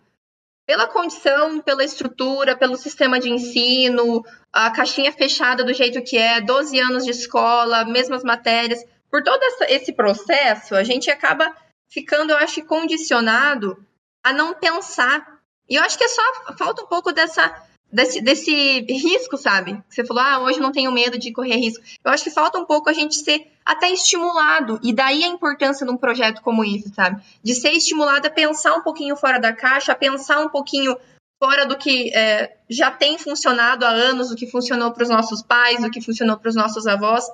pela 0.66 0.88
condição, 0.88 1.62
pela 1.62 1.84
estrutura, 1.84 2.58
pelo 2.58 2.76
sistema 2.76 3.20
de 3.20 3.30
ensino, 3.30 4.24
a 4.52 4.72
caixinha 4.72 5.12
fechada 5.12 5.64
do 5.64 5.74
jeito 5.74 6.02
que 6.02 6.18
é, 6.18 6.42
12 6.42 6.80
anos 6.80 7.06
de 7.06 7.12
escola, 7.12 7.86
mesmas 7.86 8.24
matérias. 8.24 8.84
Por 9.10 9.24
todo 9.24 9.40
esse 9.70 9.94
processo, 9.94 10.76
a 10.76 10.84
gente 10.84 11.10
acaba 11.10 11.56
ficando, 11.90 12.32
eu 12.32 12.38
acho, 12.38 12.66
condicionado 12.66 13.78
a 14.24 14.34
não 14.34 14.56
pensar. 14.56 15.40
E 15.70 15.76
eu 15.76 15.84
acho 15.84 15.98
que 15.98 16.04
é 16.04 16.08
só 16.08 16.24
falta 16.58 16.84
um 16.84 16.88
pouco 16.88 17.12
dessa 17.12 17.64
desse, 17.96 18.20
desse 18.20 18.82
risco, 18.82 19.38
sabe? 19.38 19.82
Você 19.88 20.04
falou, 20.04 20.22
ah, 20.22 20.40
hoje 20.42 20.60
não 20.60 20.74
tenho 20.74 20.92
medo 20.92 21.18
de 21.18 21.32
correr 21.32 21.56
risco. 21.56 21.82
Eu 22.04 22.12
acho 22.12 22.26
que 22.26 22.30
falta 22.30 22.60
um 22.60 22.66
pouco 22.66 22.90
a 22.90 22.94
gente 22.94 23.16
ser 23.16 23.48
até 23.66 23.90
estimulado. 23.90 24.78
E 24.84 24.94
daí 24.94 25.24
a 25.24 25.28
importância 25.28 25.86
de 25.86 25.92
um 25.92 25.98
projeto 25.98 26.42
como 26.42 26.66
esse, 26.66 26.94
sabe? 26.94 27.24
De 27.42 27.56
ser 27.56 27.72
estimulado 27.72 28.28
a 28.28 28.30
pensar 28.30 28.76
um 28.76 28.82
pouquinho 28.82 29.16
fora 29.16 29.40
da 29.40 29.54
caixa, 29.54 29.94
a 29.94 29.96
pensar 29.96 30.42
um 30.42 30.50
pouquinho 30.50 30.98
fora 31.42 31.66
do 31.66 31.78
que 31.78 32.14
é, 32.14 32.58
já 32.70 32.92
tem 32.92 33.18
funcionado 33.18 33.86
há 33.86 33.90
anos, 33.90 34.30
o 34.30 34.36
que 34.36 34.46
funcionou 34.46 34.92
para 34.92 35.04
os 35.04 35.10
nossos 35.10 35.42
pais, 35.42 35.82
o 35.82 35.90
que 35.90 36.02
funcionou 36.02 36.38
para 36.38 36.50
os 36.50 36.56
nossos 36.56 36.86
avós. 36.86 37.26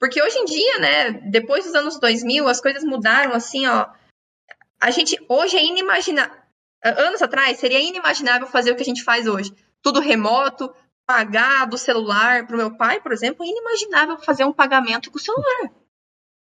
Porque 0.00 0.20
hoje 0.20 0.36
em 0.36 0.44
dia, 0.44 0.78
né, 0.80 1.10
depois 1.30 1.64
dos 1.64 1.74
anos 1.76 1.98
2000, 1.98 2.48
as 2.48 2.60
coisas 2.60 2.82
mudaram 2.82 3.32
assim, 3.34 3.66
ó. 3.68 3.86
A 4.80 4.90
gente 4.90 5.16
hoje 5.28 5.56
é 5.56 5.64
inimaginável 5.64 6.36
anos 6.82 7.22
atrás, 7.22 7.58
seria 7.58 7.80
inimaginável 7.80 8.46
fazer 8.46 8.70
o 8.70 8.76
que 8.76 8.82
a 8.82 8.86
gente 8.86 9.02
faz 9.02 9.26
hoje. 9.26 9.52
Tudo 9.82 10.00
remoto, 10.00 10.74
pagar 11.06 11.66
do 11.66 11.78
celular. 11.78 12.46
Para 12.46 12.54
o 12.54 12.58
meu 12.58 12.76
pai, 12.76 13.00
por 13.00 13.12
exemplo, 13.12 13.44
é 13.44 13.48
inimaginável 13.48 14.18
fazer 14.18 14.44
um 14.44 14.52
pagamento 14.52 15.10
com 15.10 15.18
o 15.18 15.20
celular. 15.20 15.72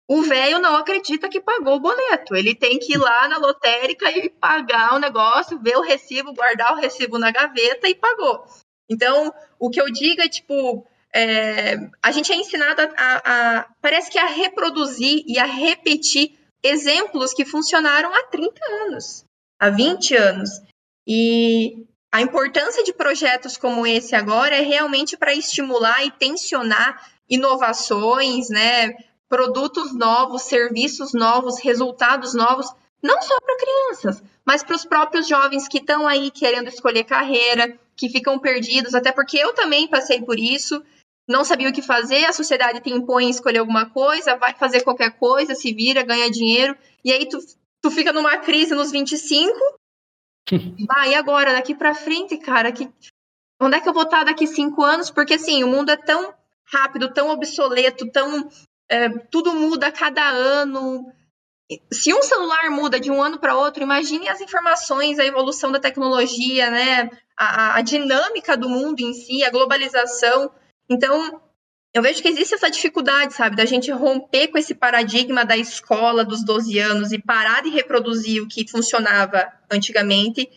O 0.08 0.22
velho 0.22 0.60
não 0.60 0.76
acredita 0.76 1.30
que 1.30 1.40
pagou 1.40 1.76
o 1.76 1.80
boleto. 1.80 2.36
Ele 2.36 2.54
tem 2.54 2.78
que 2.78 2.94
ir 2.94 2.98
lá 2.98 3.28
na 3.28 3.38
lotérica 3.38 4.12
e 4.12 4.30
pagar 4.30 4.96
o 4.96 5.00
negócio, 5.00 5.60
ver 5.60 5.78
o 5.78 5.82
recibo, 5.82 6.34
guardar 6.34 6.74
o 6.74 6.80
recibo 6.80 7.18
na 7.18 7.32
gaveta 7.32 7.88
e 7.88 7.96
pagou. 7.96 8.46
Então, 8.90 9.34
o 9.60 9.70
que 9.70 9.82
eu 9.82 9.92
digo 9.92 10.22
é 10.22 10.30
tipo. 10.30 10.86
É, 11.16 11.76
a 12.02 12.12
gente 12.12 12.34
é 12.34 12.36
ensinado 12.36 12.82
a, 12.82 12.86
a, 12.86 13.60
a, 13.60 13.68
Parece 13.80 14.10
que 14.10 14.18
a 14.18 14.26
reproduzir 14.26 15.24
e 15.28 15.38
a 15.38 15.46
repetir 15.46 16.40
exemplos 16.64 17.34
que 17.34 17.46
funcionaram 17.46 18.12
há 18.12 18.24
30 18.24 18.60
anos 18.88 19.24
há 19.64 19.70
20 19.70 20.16
anos. 20.16 20.50
E 21.08 21.86
a 22.14 22.22
importância 22.22 22.84
de 22.84 22.94
projetos 22.94 23.58
como 23.58 23.88
esse 23.88 24.16
agora 24.16 24.56
é 24.56 24.62
realmente 24.62 25.18
para 25.18 25.34
estimular 25.34 26.06
e 26.06 26.12
tensionar 26.12 27.10
inovações, 27.28 28.50
né, 28.50 28.94
produtos 29.28 29.98
novos, 29.98 30.44
serviços 30.44 31.12
novos, 31.12 31.60
resultados 31.60 32.36
novos, 32.36 32.72
não 33.02 33.20
só 33.20 33.36
para 33.42 33.58
crianças, 33.58 34.24
mas 34.46 34.62
para 34.62 34.76
os 34.76 34.86
próprios 34.86 35.28
jovens 35.28 35.68
que 35.68 35.80
estão 35.80 36.08
aí 36.08 36.30
querendo 36.30 36.68
escolher 36.68 37.04
carreira, 37.04 37.80
que 37.96 38.08
ficam 38.10 38.38
perdidos, 38.38 38.94
até 38.94 39.12
porque 39.12 39.40
eu 39.40 39.52
também 39.52 39.88
passei 39.88 40.22
por 40.22 40.38
isso, 40.38 40.84
não 41.28 41.44
sabia 41.44 41.70
o 41.70 41.74
que 41.74 41.82
fazer, 41.82 42.26
a 42.26 42.32
sociedade 42.32 42.80
te 42.80 42.92
impõe 42.92 43.28
escolher 43.28 43.58
alguma 43.58 43.90
coisa, 43.90 44.38
vai 44.38 44.54
fazer 44.54 44.82
qualquer 44.82 45.18
coisa, 45.18 45.56
se 45.56 45.74
vira, 45.74 46.04
ganha 46.04 46.30
dinheiro, 46.30 46.78
e 47.04 47.12
aí 47.12 47.28
tu 47.28 47.40
tu 47.82 47.92
fica 47.92 48.14
numa 48.14 48.38
crise 48.38 48.74
nos 48.74 48.92
25. 48.92 49.52
Vai, 50.88 51.16
agora? 51.16 51.54
Daqui 51.54 51.76
para 51.76 51.96
frente, 51.96 52.38
cara, 52.38 52.72
que, 52.72 52.90
onde 53.60 53.78
é 53.78 53.82
que 53.82 53.88
eu 53.88 53.94
vou 53.94 54.04
estar 54.04 54.24
daqui 54.24 54.48
cinco 54.48 54.84
anos? 54.84 55.10
Porque, 55.10 55.36
assim, 55.36 55.64
o 55.64 55.68
mundo 55.68 55.90
é 55.90 55.98
tão 55.98 56.34
rápido, 56.66 57.14
tão 57.14 57.30
obsoleto, 57.30 58.10
tão... 58.12 58.50
É, 58.90 59.10
tudo 59.10 59.54
muda 59.54 59.88
a 59.88 59.92
cada 59.92 60.28
ano. 60.28 61.12
Se 61.92 62.14
um 62.14 62.22
celular 62.22 62.70
muda 62.70 63.00
de 63.00 63.10
um 63.10 63.24
ano 63.24 63.40
para 63.40 63.56
outro, 63.56 63.82
imagine 63.82 64.28
as 64.28 64.42
informações, 64.42 65.18
a 65.18 65.26
evolução 65.26 65.72
da 65.72 65.80
tecnologia, 65.80 66.70
né? 66.70 67.10
A, 67.36 67.78
a 67.78 67.82
dinâmica 67.82 68.56
do 68.58 68.70
mundo 68.70 69.00
em 69.00 69.14
si, 69.14 69.44
a 69.44 69.50
globalização. 69.50 70.52
Então, 70.90 71.42
eu 71.94 72.02
vejo 72.02 72.22
que 72.22 72.28
existe 72.28 72.56
essa 72.56 72.72
dificuldade, 72.72 73.36
sabe, 73.36 73.56
da 73.56 73.66
gente 73.66 73.92
romper 73.92 74.48
com 74.48 74.58
esse 74.58 74.74
paradigma 74.74 75.46
da 75.46 75.56
escola 75.56 76.26
dos 76.26 76.44
12 76.44 76.80
anos 76.80 77.12
e 77.12 77.20
parar 77.22 77.62
de 77.62 77.70
reproduzir 77.70 78.42
o 78.42 78.48
que 78.48 78.68
funcionava 78.68 79.52
antigamente. 79.72 80.50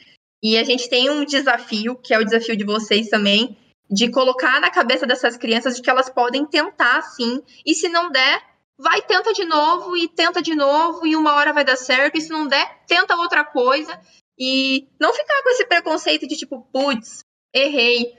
E 0.43 0.57
a 0.57 0.65
gente 0.65 0.89
tem 0.89 1.11
um 1.11 1.25
desafio, 1.27 1.95
que 1.97 2.15
é 2.15 2.19
o 2.19 2.25
desafio 2.25 2.57
de 2.57 2.65
vocês 2.65 3.09
também, 3.09 3.57
de 3.91 4.11
colocar 4.11 4.61
na 4.61 4.71
cabeça 4.71 5.07
dessas 5.07 5.37
crianças 5.37 5.77
de 5.77 5.83
que 5.83 5.91
elas 5.91 6.09
podem 6.09 6.47
tentar 6.47 7.03
sim, 7.03 7.43
e 7.65 7.75
se 7.75 7.89
não 7.89 8.11
der, 8.11 8.43
vai 8.79 9.03
tenta 9.03 9.33
de 9.33 9.45
novo 9.45 9.97
e 9.97 10.09
tenta 10.09 10.43
de 10.43 10.55
novo 10.55 11.07
e 11.07 11.15
uma 11.15 11.35
hora 11.35 11.53
vai 11.53 11.65
dar 11.65 11.77
certo, 11.77 12.17
e 12.17 12.21
se 12.21 12.31
não 12.31 12.47
der, 12.47 12.83
tenta 12.87 13.15
outra 13.17 13.45
coisa. 13.45 13.99
E 14.39 14.89
não 15.01 15.13
ficar 15.13 15.43
com 15.43 15.51
esse 15.51 15.67
preconceito 15.67 16.27
de 16.27 16.37
tipo, 16.37 16.61
putz, 16.73 17.25
errei, 17.55 18.13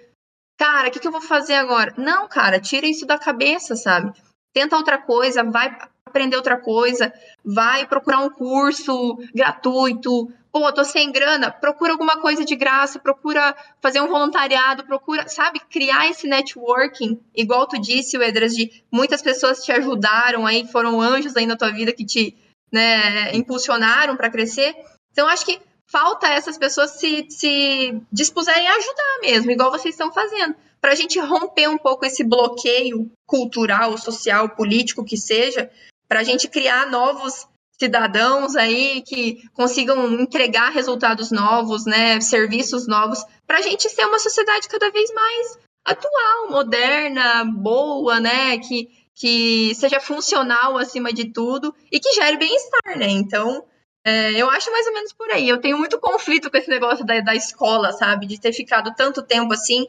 cara, 0.57 0.89
o 0.89 0.91
que, 0.91 0.99
que 0.99 1.07
eu 1.07 1.11
vou 1.11 1.21
fazer 1.21 1.55
agora? 1.55 1.93
Não, 1.97 2.27
cara, 2.27 2.59
tira 2.59 2.87
isso 2.87 3.05
da 3.05 3.17
cabeça, 3.17 3.75
sabe? 3.75 4.11
Tenta 4.53 4.75
outra 4.75 4.97
coisa, 4.97 5.43
vai 5.43 5.77
aprender 6.05 6.35
outra 6.35 6.57
coisa, 6.57 7.13
vai 7.45 7.85
procurar 7.85 8.19
um 8.19 8.29
curso 8.29 9.17
gratuito. 9.33 10.31
Pô, 10.51 10.71
tô 10.73 10.83
sem 10.83 11.11
grana, 11.11 11.51
procura 11.51 11.91
alguma 11.91 12.19
coisa 12.19 12.43
de 12.43 12.55
graça, 12.55 12.97
procura 12.97 13.55
fazer 13.79 14.01
um 14.01 14.07
voluntariado, 14.07 14.85
procura, 14.85 15.27
sabe, 15.27 15.59
criar 15.69 16.09
esse 16.09 16.27
networking, 16.27 17.19
igual 17.35 17.67
tu 17.67 17.79
disse, 17.79 18.17
Edras, 18.17 18.53
de 18.53 18.83
muitas 18.91 19.21
pessoas 19.21 19.63
te 19.63 19.71
ajudaram 19.71 20.47
aí, 20.47 20.65
foram 20.65 20.99
anjos 20.99 21.35
aí 21.37 21.45
na 21.45 21.55
tua 21.55 21.71
vida 21.71 21.93
que 21.93 22.05
te 22.05 22.35
né, 22.71 23.35
impulsionaram 23.35 24.15
para 24.15 24.31
crescer. 24.31 24.73
Então, 25.11 25.27
acho 25.27 25.45
que 25.45 25.59
falta 25.87 26.27
essas 26.27 26.57
pessoas 26.57 26.91
se, 26.91 27.25
se 27.29 28.01
dispuserem 28.11 28.67
a 28.67 28.75
ajudar 28.75 29.19
mesmo, 29.21 29.51
igual 29.51 29.71
vocês 29.71 29.93
estão 29.93 30.11
fazendo, 30.11 30.55
para 30.79 30.91
a 30.91 30.95
gente 30.95 31.19
romper 31.19 31.67
um 31.67 31.77
pouco 31.77 32.05
esse 32.05 32.23
bloqueio 32.23 33.11
cultural, 33.25 33.97
social, 33.97 34.49
político 34.49 35.03
que 35.03 35.17
seja, 35.17 35.69
para 36.07 36.19
a 36.19 36.23
gente 36.23 36.47
criar 36.47 36.89
novos 36.89 37.47
cidadãos 37.79 38.55
aí 38.55 39.01
que 39.01 39.41
consigam 39.53 40.19
entregar 40.19 40.71
resultados 40.71 41.31
novos, 41.31 41.85
né, 41.85 42.19
serviços 42.21 42.87
novos, 42.87 43.23
para 43.45 43.59
a 43.59 43.61
gente 43.61 43.89
ser 43.89 44.05
uma 44.05 44.19
sociedade 44.19 44.67
cada 44.67 44.89
vez 44.91 45.13
mais 45.13 45.59
atual, 45.85 46.49
moderna, 46.49 47.45
boa, 47.45 48.19
né, 48.19 48.57
que, 48.57 48.89
que 49.15 49.73
seja 49.75 49.99
funcional 49.99 50.77
acima 50.77 51.13
de 51.13 51.25
tudo 51.31 51.73
e 51.91 51.99
que 51.99 52.13
gere 52.13 52.37
bem-estar, 52.37 52.97
né? 52.97 53.07
Então, 53.07 53.63
é, 54.07 54.31
eu 54.41 54.49
acho 54.49 54.71
mais 54.71 54.87
ou 54.87 54.93
menos 54.93 55.11
por 55.11 55.29
aí. 55.31 55.49
Eu 55.49 55.59
tenho 55.59 55.77
muito 55.77 55.99
conflito 55.99 56.49
com 56.49 56.55
esse 56.55 56.69
negócio 56.69 57.05
da, 57.05 57.19
da 57.19 57.35
escola, 57.35 57.91
sabe, 57.91 58.25
de 58.25 58.39
ter 58.39 58.53
ficado 58.53 58.95
tanto 58.95 59.21
tempo 59.21 59.53
assim, 59.53 59.85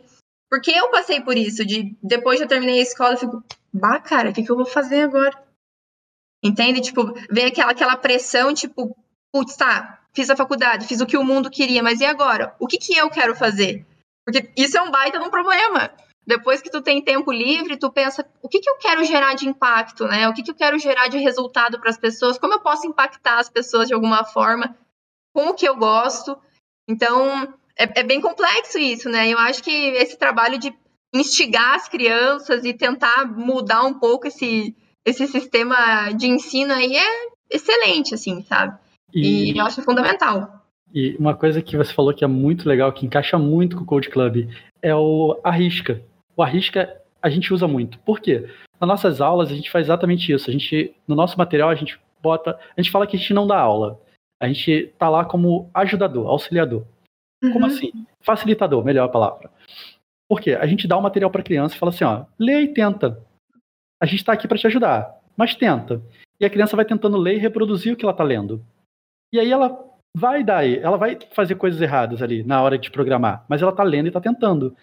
porque 0.51 0.73
eu 0.73 0.91
passei 0.91 1.21
por 1.21 1.37
isso, 1.37 1.65
de 1.65 1.97
depois 2.03 2.39
que 2.39 2.45
eu 2.45 2.49
terminei 2.49 2.81
a 2.81 2.83
escola, 2.83 3.15
eu 3.15 3.19
fico, 3.19 3.45
bah, 3.73 4.01
cara, 4.01 4.31
o 4.31 4.33
que, 4.33 4.43
que 4.43 4.51
eu 4.51 4.57
vou 4.57 4.67
fazer 4.67 5.03
agora? 5.03 5.41
Entende? 6.43 6.81
Tipo, 6.81 7.15
vem 7.31 7.47
aquela, 7.47 7.71
aquela 7.71 7.97
pressão, 7.97 8.53
tipo, 8.53 8.97
putz, 9.33 9.55
tá, 9.55 10.01
fiz 10.13 10.29
a 10.29 10.37
faculdade, 10.37 10.89
fiz 10.89 11.01
o 11.01 11.07
que 11.07 11.17
o 11.17 11.23
mundo 11.23 11.49
queria, 11.49 11.81
mas 11.81 12.01
e 12.01 12.05
agora? 12.05 12.57
O 12.59 12.67
que, 12.67 12.77
que 12.77 12.97
eu 12.97 13.09
quero 13.09 13.37
fazer? 13.37 13.87
Porque 14.27 14.51
isso 14.57 14.77
é 14.77 14.83
um 14.83 14.91
baita 14.91 15.21
de 15.21 15.25
um 15.25 15.31
problema. 15.31 15.93
Depois 16.29 16.61
que 16.61 16.71
tu 16.71 16.83
tem 16.83 17.03
tempo 17.03 17.33
livre, 17.33 17.79
tu 17.79 17.91
pensa, 17.91 18.23
o 18.43 18.51
que, 18.51 18.61
que 18.61 18.69
eu 18.69 18.77
quero 18.77 19.03
gerar 19.03 19.33
de 19.33 19.49
impacto, 19.49 20.05
né? 20.05 20.29
O 20.29 20.35
que, 20.35 20.43
que 20.43 20.51
eu 20.51 20.55
quero 20.55 20.79
gerar 20.79 21.09
de 21.09 21.17
resultado 21.17 21.81
para 21.81 21.89
as 21.89 21.97
pessoas? 21.97 22.39
Como 22.39 22.53
eu 22.53 22.61
posso 22.61 22.87
impactar 22.87 23.39
as 23.39 23.49
pessoas 23.49 23.89
de 23.89 23.95
alguma 23.95 24.23
forma? 24.27 24.77
Com 25.35 25.49
o 25.49 25.55
que 25.55 25.67
eu 25.67 25.75
gosto? 25.75 26.37
Então, 26.87 27.45
é, 27.79 28.01
é 28.01 28.03
bem 28.03 28.21
complexo 28.21 28.79
isso, 28.79 29.09
né? 29.09 29.27
Eu 29.27 29.39
acho 29.39 29.65
que 29.65 29.71
esse 29.71 30.19
trabalho 30.19 30.59
de 30.59 30.71
instigar 31.15 31.77
as 31.77 31.89
crianças 31.89 32.63
e 32.63 32.75
tentar 32.75 33.25
mudar 33.27 33.85
um 33.85 33.95
pouco 33.95 34.27
esse, 34.27 34.77
esse 35.07 35.27
sistema 35.27 36.13
de 36.13 36.27
ensino 36.27 36.75
aí 36.75 36.95
é 36.95 37.29
excelente, 37.51 38.15
assim, 38.15 38.43
sabe? 38.43 38.79
E, 39.15 39.53
e 39.53 39.59
eu 39.59 39.65
acho 39.65 39.81
fundamental. 39.81 40.63
E 40.93 41.17
uma 41.17 41.35
coisa 41.35 41.63
que 41.63 41.75
você 41.75 41.95
falou 41.95 42.13
que 42.13 42.23
é 42.23 42.29
muito 42.29 42.69
legal, 42.69 42.93
que 42.93 43.07
encaixa 43.07 43.39
muito 43.39 43.79
com 43.79 43.85
o 43.85 43.87
Code 43.87 44.11
Club, 44.11 44.47
é 44.83 44.95
o 44.95 45.41
arrisca. 45.43 46.03
O 46.39 46.43
arrisca 46.43 47.01
a 47.21 47.29
gente 47.29 47.53
usa 47.53 47.67
muito. 47.67 47.99
Por 48.01 48.21
quê? 48.21 48.49
Nas 48.81 48.89
nossas 48.89 49.21
aulas 49.21 49.51
a 49.51 49.55
gente 49.55 49.71
faz 49.71 49.87
exatamente 49.87 50.33
isso. 50.33 50.49
A 50.49 50.53
gente, 50.53 50.95
no 51.07 51.17
nosso 51.17 51.37
material 51.37 51.69
a 51.69 51.75
gente 51.75 52.01
bota, 52.23 52.59
a 52.77 52.81
gente 52.81 52.93
fala 52.93 53.07
que 53.07 53.17
a 53.17 53.19
gente 53.19 53.35
não 53.35 53.47
dá 53.47 53.59
aula. 53.59 54.01
A 54.41 54.47
gente 54.47 54.95
tá 54.99 55.09
lá 55.09 55.25
como 55.25 55.69
ajudador, 55.75 56.29
auxiliador. 56.29 56.87
Uhum. 57.43 57.53
Como 57.53 57.67
assim? 57.67 57.91
Facilitador, 58.21 58.85
melhor 58.85 59.05
a 59.07 59.09
palavra. 59.09 59.51
Por 60.29 60.41
quê? 60.41 60.53
A 60.53 60.67
gente 60.67 60.87
dá 60.87 60.97
o 60.97 61.03
material 61.03 61.31
para 61.31 61.41
a 61.41 61.45
criança 61.45 61.75
e 61.75 61.79
fala 61.79 61.91
assim, 61.91 62.05
ó, 62.05 62.25
lê 62.39 62.63
e 62.63 62.69
tenta 62.69 63.27
a 64.01 64.07
gente 64.07 64.21
está 64.21 64.33
aqui 64.33 64.47
para 64.47 64.59
te 64.59 64.67
ajudar, 64.67 65.21
mas 65.37 65.55
tenta. 65.55 66.01
E 66.41 66.45
a 66.45 66.51
criança 66.51 66.77
vai 66.77 66.85
tentando 66.85 67.17
ler 67.17 67.35
e 67.35 67.39
reproduzir 67.39 67.93
o 67.93 67.97
que 67.97 68.05
ela 68.05 68.13
está 68.13 68.23
lendo. 68.23 68.65
E 69.33 69.41
aí 69.41 69.51
ela 69.51 69.85
vai 70.17 70.45
dar, 70.45 70.67
ela 70.67 70.97
vai 70.97 71.19
fazer 71.33 71.57
coisas 71.57 71.81
erradas 71.81 72.23
ali 72.23 72.45
na 72.45 72.63
hora 72.63 72.79
de 72.79 72.91
programar, 72.91 73.45
mas 73.49 73.61
ela 73.61 73.73
está 73.73 73.83
lendo 73.83 74.07
e 74.07 74.09
está 74.09 74.21
tentando. 74.21 74.75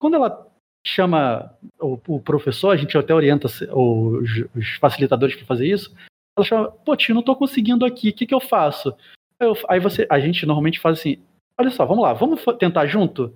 Quando 0.00 0.14
ela 0.14 0.50
chama 0.84 1.54
o, 1.80 1.98
o, 2.08 2.20
professor, 2.20 2.70
a 2.70 2.76
gente 2.76 2.96
até 2.96 3.14
orienta 3.14 3.46
os, 3.46 4.30
os 4.54 4.68
facilitadores 4.80 5.36
para 5.36 5.46
fazer 5.46 5.66
isso, 5.66 5.94
ela 6.36 6.46
chama, 6.46 6.70
pô, 6.70 6.96
tio, 6.96 7.14
não 7.14 7.20
estou 7.20 7.36
conseguindo 7.36 7.84
aqui, 7.84 8.10
o 8.10 8.12
que, 8.12 8.26
que 8.26 8.34
eu 8.34 8.40
faço? 8.40 8.94
Eu, 9.38 9.54
aí 9.68 9.80
você, 9.80 10.06
a 10.10 10.18
gente 10.18 10.46
normalmente 10.46 10.80
faz 10.80 10.98
assim, 10.98 11.22
olha 11.58 11.70
só, 11.70 11.84
vamos 11.84 12.02
lá, 12.02 12.12
vamos 12.12 12.42
tentar 12.58 12.86
junto? 12.86 13.34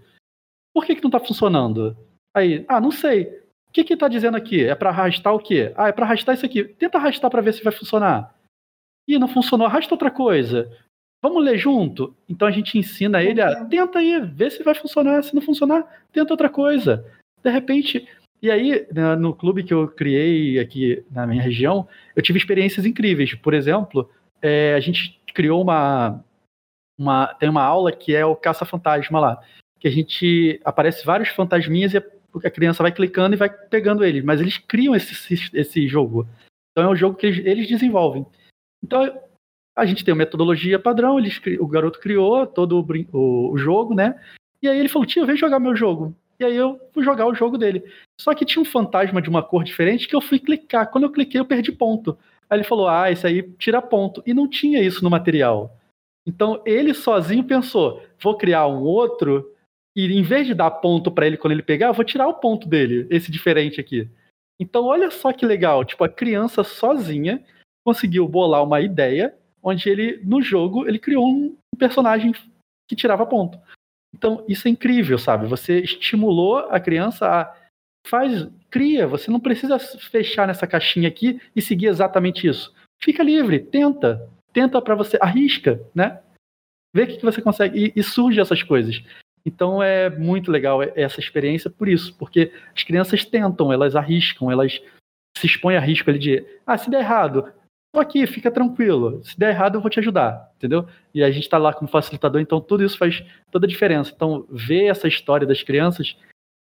Por 0.74 0.84
que, 0.84 0.94
que 0.94 1.02
não 1.02 1.08
está 1.08 1.20
funcionando? 1.20 1.96
Aí, 2.34 2.64
ah, 2.68 2.80
não 2.80 2.90
sei 2.90 3.46
que 3.76 3.84
que 3.84 3.96
tá 3.96 4.08
dizendo 4.08 4.36
aqui? 4.36 4.64
É 4.64 4.74
para 4.74 4.88
arrastar 4.88 5.34
o 5.34 5.38
quê? 5.38 5.72
Ah, 5.76 5.88
é 5.88 5.92
para 5.92 6.06
arrastar 6.06 6.34
isso 6.34 6.46
aqui. 6.46 6.64
Tenta 6.64 6.96
arrastar 6.96 7.30
para 7.30 7.42
ver 7.42 7.52
se 7.52 7.62
vai 7.62 7.72
funcionar. 7.72 8.34
Ih, 9.06 9.18
não 9.18 9.28
funcionou, 9.28 9.66
arrasta 9.66 9.92
outra 9.92 10.10
coisa. 10.10 10.70
Vamos 11.22 11.44
ler 11.44 11.58
junto? 11.58 12.16
Então 12.28 12.48
a 12.48 12.50
gente 12.50 12.78
ensina 12.78 13.22
ele 13.22 13.40
a 13.40 13.64
tenta 13.66 13.98
aí, 13.98 14.18
vê 14.20 14.50
se 14.50 14.62
vai 14.62 14.74
funcionar. 14.74 15.22
Se 15.22 15.34
não 15.34 15.42
funcionar, 15.42 16.06
tenta 16.10 16.32
outra 16.32 16.48
coisa. 16.48 17.04
De 17.46 17.52
repente, 17.52 18.08
e 18.42 18.50
aí, 18.50 18.84
né, 18.92 19.14
no 19.14 19.32
clube 19.32 19.62
que 19.62 19.72
eu 19.72 19.86
criei 19.86 20.58
aqui 20.58 21.04
na 21.08 21.24
minha 21.28 21.40
região, 21.40 21.86
eu 22.16 22.20
tive 22.20 22.40
experiências 22.40 22.84
incríveis. 22.84 23.36
Por 23.36 23.54
exemplo, 23.54 24.10
é, 24.42 24.74
a 24.74 24.80
gente 24.80 25.22
criou 25.32 25.62
uma, 25.62 26.24
uma. 26.98 27.28
Tem 27.34 27.48
uma 27.48 27.62
aula 27.62 27.92
que 27.92 28.16
é 28.16 28.26
o 28.26 28.34
Caça-Fantasma 28.34 29.20
lá. 29.20 29.40
Que 29.78 29.86
a 29.86 29.90
gente. 29.92 30.60
Aparece 30.64 31.06
vários 31.06 31.28
fantasminhas 31.28 31.94
e 31.94 31.98
a 31.98 32.50
criança 32.50 32.82
vai 32.82 32.90
clicando 32.90 33.36
e 33.36 33.38
vai 33.38 33.48
pegando 33.48 34.04
eles, 34.04 34.24
mas 34.24 34.40
eles 34.40 34.58
criam 34.58 34.96
esse, 34.96 35.14
esse 35.54 35.86
jogo. 35.86 36.26
Então 36.72 36.82
é 36.82 36.92
um 36.92 36.96
jogo 36.96 37.16
que 37.16 37.26
eles, 37.26 37.46
eles 37.46 37.68
desenvolvem. 37.68 38.26
Então 38.82 39.22
a 39.76 39.86
gente 39.86 40.04
tem 40.04 40.12
uma 40.12 40.18
metodologia 40.18 40.80
padrão, 40.80 41.16
eles, 41.16 41.40
o 41.60 41.66
garoto 41.68 42.00
criou 42.00 42.44
todo 42.44 42.80
o, 42.80 43.16
o, 43.16 43.52
o 43.52 43.56
jogo, 43.56 43.94
né? 43.94 44.20
E 44.60 44.68
aí 44.68 44.80
ele 44.80 44.88
falou, 44.88 45.06
tio, 45.06 45.24
vem 45.24 45.36
jogar 45.36 45.60
meu 45.60 45.76
jogo. 45.76 46.12
E 46.38 46.44
aí 46.44 46.56
eu 46.56 46.78
fui 46.92 47.02
jogar 47.02 47.26
o 47.26 47.34
jogo 47.34 47.56
dele. 47.56 47.84
Só 48.20 48.34
que 48.34 48.44
tinha 48.44 48.62
um 48.62 48.66
fantasma 48.66 49.22
de 49.22 49.28
uma 49.28 49.42
cor 49.42 49.64
diferente 49.64 50.08
que 50.08 50.14
eu 50.14 50.20
fui 50.20 50.38
clicar. 50.38 50.90
Quando 50.90 51.04
eu 51.04 51.12
cliquei, 51.12 51.40
eu 51.40 51.44
perdi 51.44 51.72
ponto. 51.72 52.18
Aí 52.48 52.58
ele 52.58 52.64
falou, 52.64 52.88
ah, 52.88 53.10
esse 53.10 53.26
aí 53.26 53.42
tira 53.58 53.80
ponto. 53.80 54.22
E 54.26 54.34
não 54.34 54.48
tinha 54.48 54.82
isso 54.82 55.02
no 55.02 55.10
material. 55.10 55.76
Então 56.26 56.62
ele 56.66 56.92
sozinho 56.92 57.44
pensou, 57.44 58.02
vou 58.20 58.36
criar 58.36 58.66
um 58.66 58.82
outro 58.82 59.52
e 59.96 60.04
em 60.12 60.22
vez 60.22 60.46
de 60.46 60.52
dar 60.52 60.70
ponto 60.70 61.10
para 61.10 61.26
ele 61.26 61.38
quando 61.38 61.52
ele 61.52 61.62
pegar, 61.62 61.86
eu 61.86 61.94
vou 61.94 62.04
tirar 62.04 62.28
o 62.28 62.34
ponto 62.34 62.68
dele, 62.68 63.06
esse 63.08 63.32
diferente 63.32 63.80
aqui. 63.80 64.06
Então, 64.60 64.84
olha 64.84 65.10
só 65.10 65.32
que 65.32 65.46
legal. 65.46 65.84
Tipo, 65.84 66.04
a 66.04 66.08
criança 66.08 66.62
sozinha 66.62 67.42
conseguiu 67.82 68.28
bolar 68.28 68.62
uma 68.62 68.80
ideia 68.80 69.34
onde 69.62 69.88
ele, 69.88 70.20
no 70.22 70.42
jogo, 70.42 70.86
ele 70.86 70.98
criou 70.98 71.26
um 71.26 71.56
personagem 71.78 72.32
que 72.86 72.94
tirava 72.94 73.24
ponto. 73.26 73.58
Então, 74.16 74.42
isso 74.48 74.66
é 74.66 74.70
incrível, 74.70 75.18
sabe? 75.18 75.46
Você 75.46 75.80
estimulou 75.80 76.56
a 76.70 76.80
criança 76.80 77.28
a 77.28 77.54
faz, 78.08 78.48
cria, 78.70 79.06
você 79.06 79.30
não 79.30 79.38
precisa 79.38 79.78
fechar 79.78 80.46
nessa 80.46 80.66
caixinha 80.66 81.06
aqui 81.06 81.38
e 81.54 81.60
seguir 81.60 81.86
exatamente 81.88 82.46
isso. 82.46 82.74
Fica 83.02 83.22
livre, 83.22 83.58
tenta, 83.58 84.26
tenta 84.54 84.80
para 84.80 84.94
você, 84.94 85.18
arrisca, 85.20 85.82
né? 85.94 86.22
Vê 86.94 87.02
o 87.02 87.06
que, 87.08 87.16
que 87.18 87.24
você 87.24 87.42
consegue 87.42 87.92
e, 87.94 88.00
e 88.00 88.02
surge 88.02 88.40
essas 88.40 88.62
coisas. 88.62 89.02
Então 89.44 89.82
é 89.82 90.08
muito 90.08 90.50
legal 90.50 90.82
essa 90.82 91.20
experiência 91.20 91.68
por 91.68 91.88
isso, 91.88 92.16
porque 92.16 92.50
as 92.74 92.82
crianças 92.84 93.22
tentam, 93.22 93.70
elas 93.70 93.94
arriscam, 93.94 94.50
elas 94.50 94.80
se 95.36 95.46
expõem 95.46 95.76
a 95.76 95.80
risco 95.80 96.08
ali 96.08 96.18
de, 96.18 96.46
ah, 96.66 96.78
se 96.78 96.88
der 96.88 97.00
errado, 97.00 97.52
tô 97.96 98.00
aqui, 98.00 98.26
fica 98.26 98.50
tranquilo. 98.50 99.24
Se 99.24 99.38
der 99.38 99.50
errado, 99.50 99.76
eu 99.76 99.80
vou 99.80 99.90
te 99.90 99.98
ajudar, 99.98 100.52
entendeu? 100.56 100.86
E 101.14 101.22
a 101.24 101.30
gente 101.30 101.44
está 101.44 101.56
lá 101.56 101.72
como 101.72 101.90
facilitador, 101.90 102.40
então 102.40 102.60
tudo 102.60 102.84
isso 102.84 102.98
faz 102.98 103.24
toda 103.50 103.66
a 103.66 103.68
diferença. 103.68 104.12
Então, 104.14 104.46
ver 104.50 104.86
essa 104.86 105.08
história 105.08 105.46
das 105.46 105.62
crianças 105.62 106.14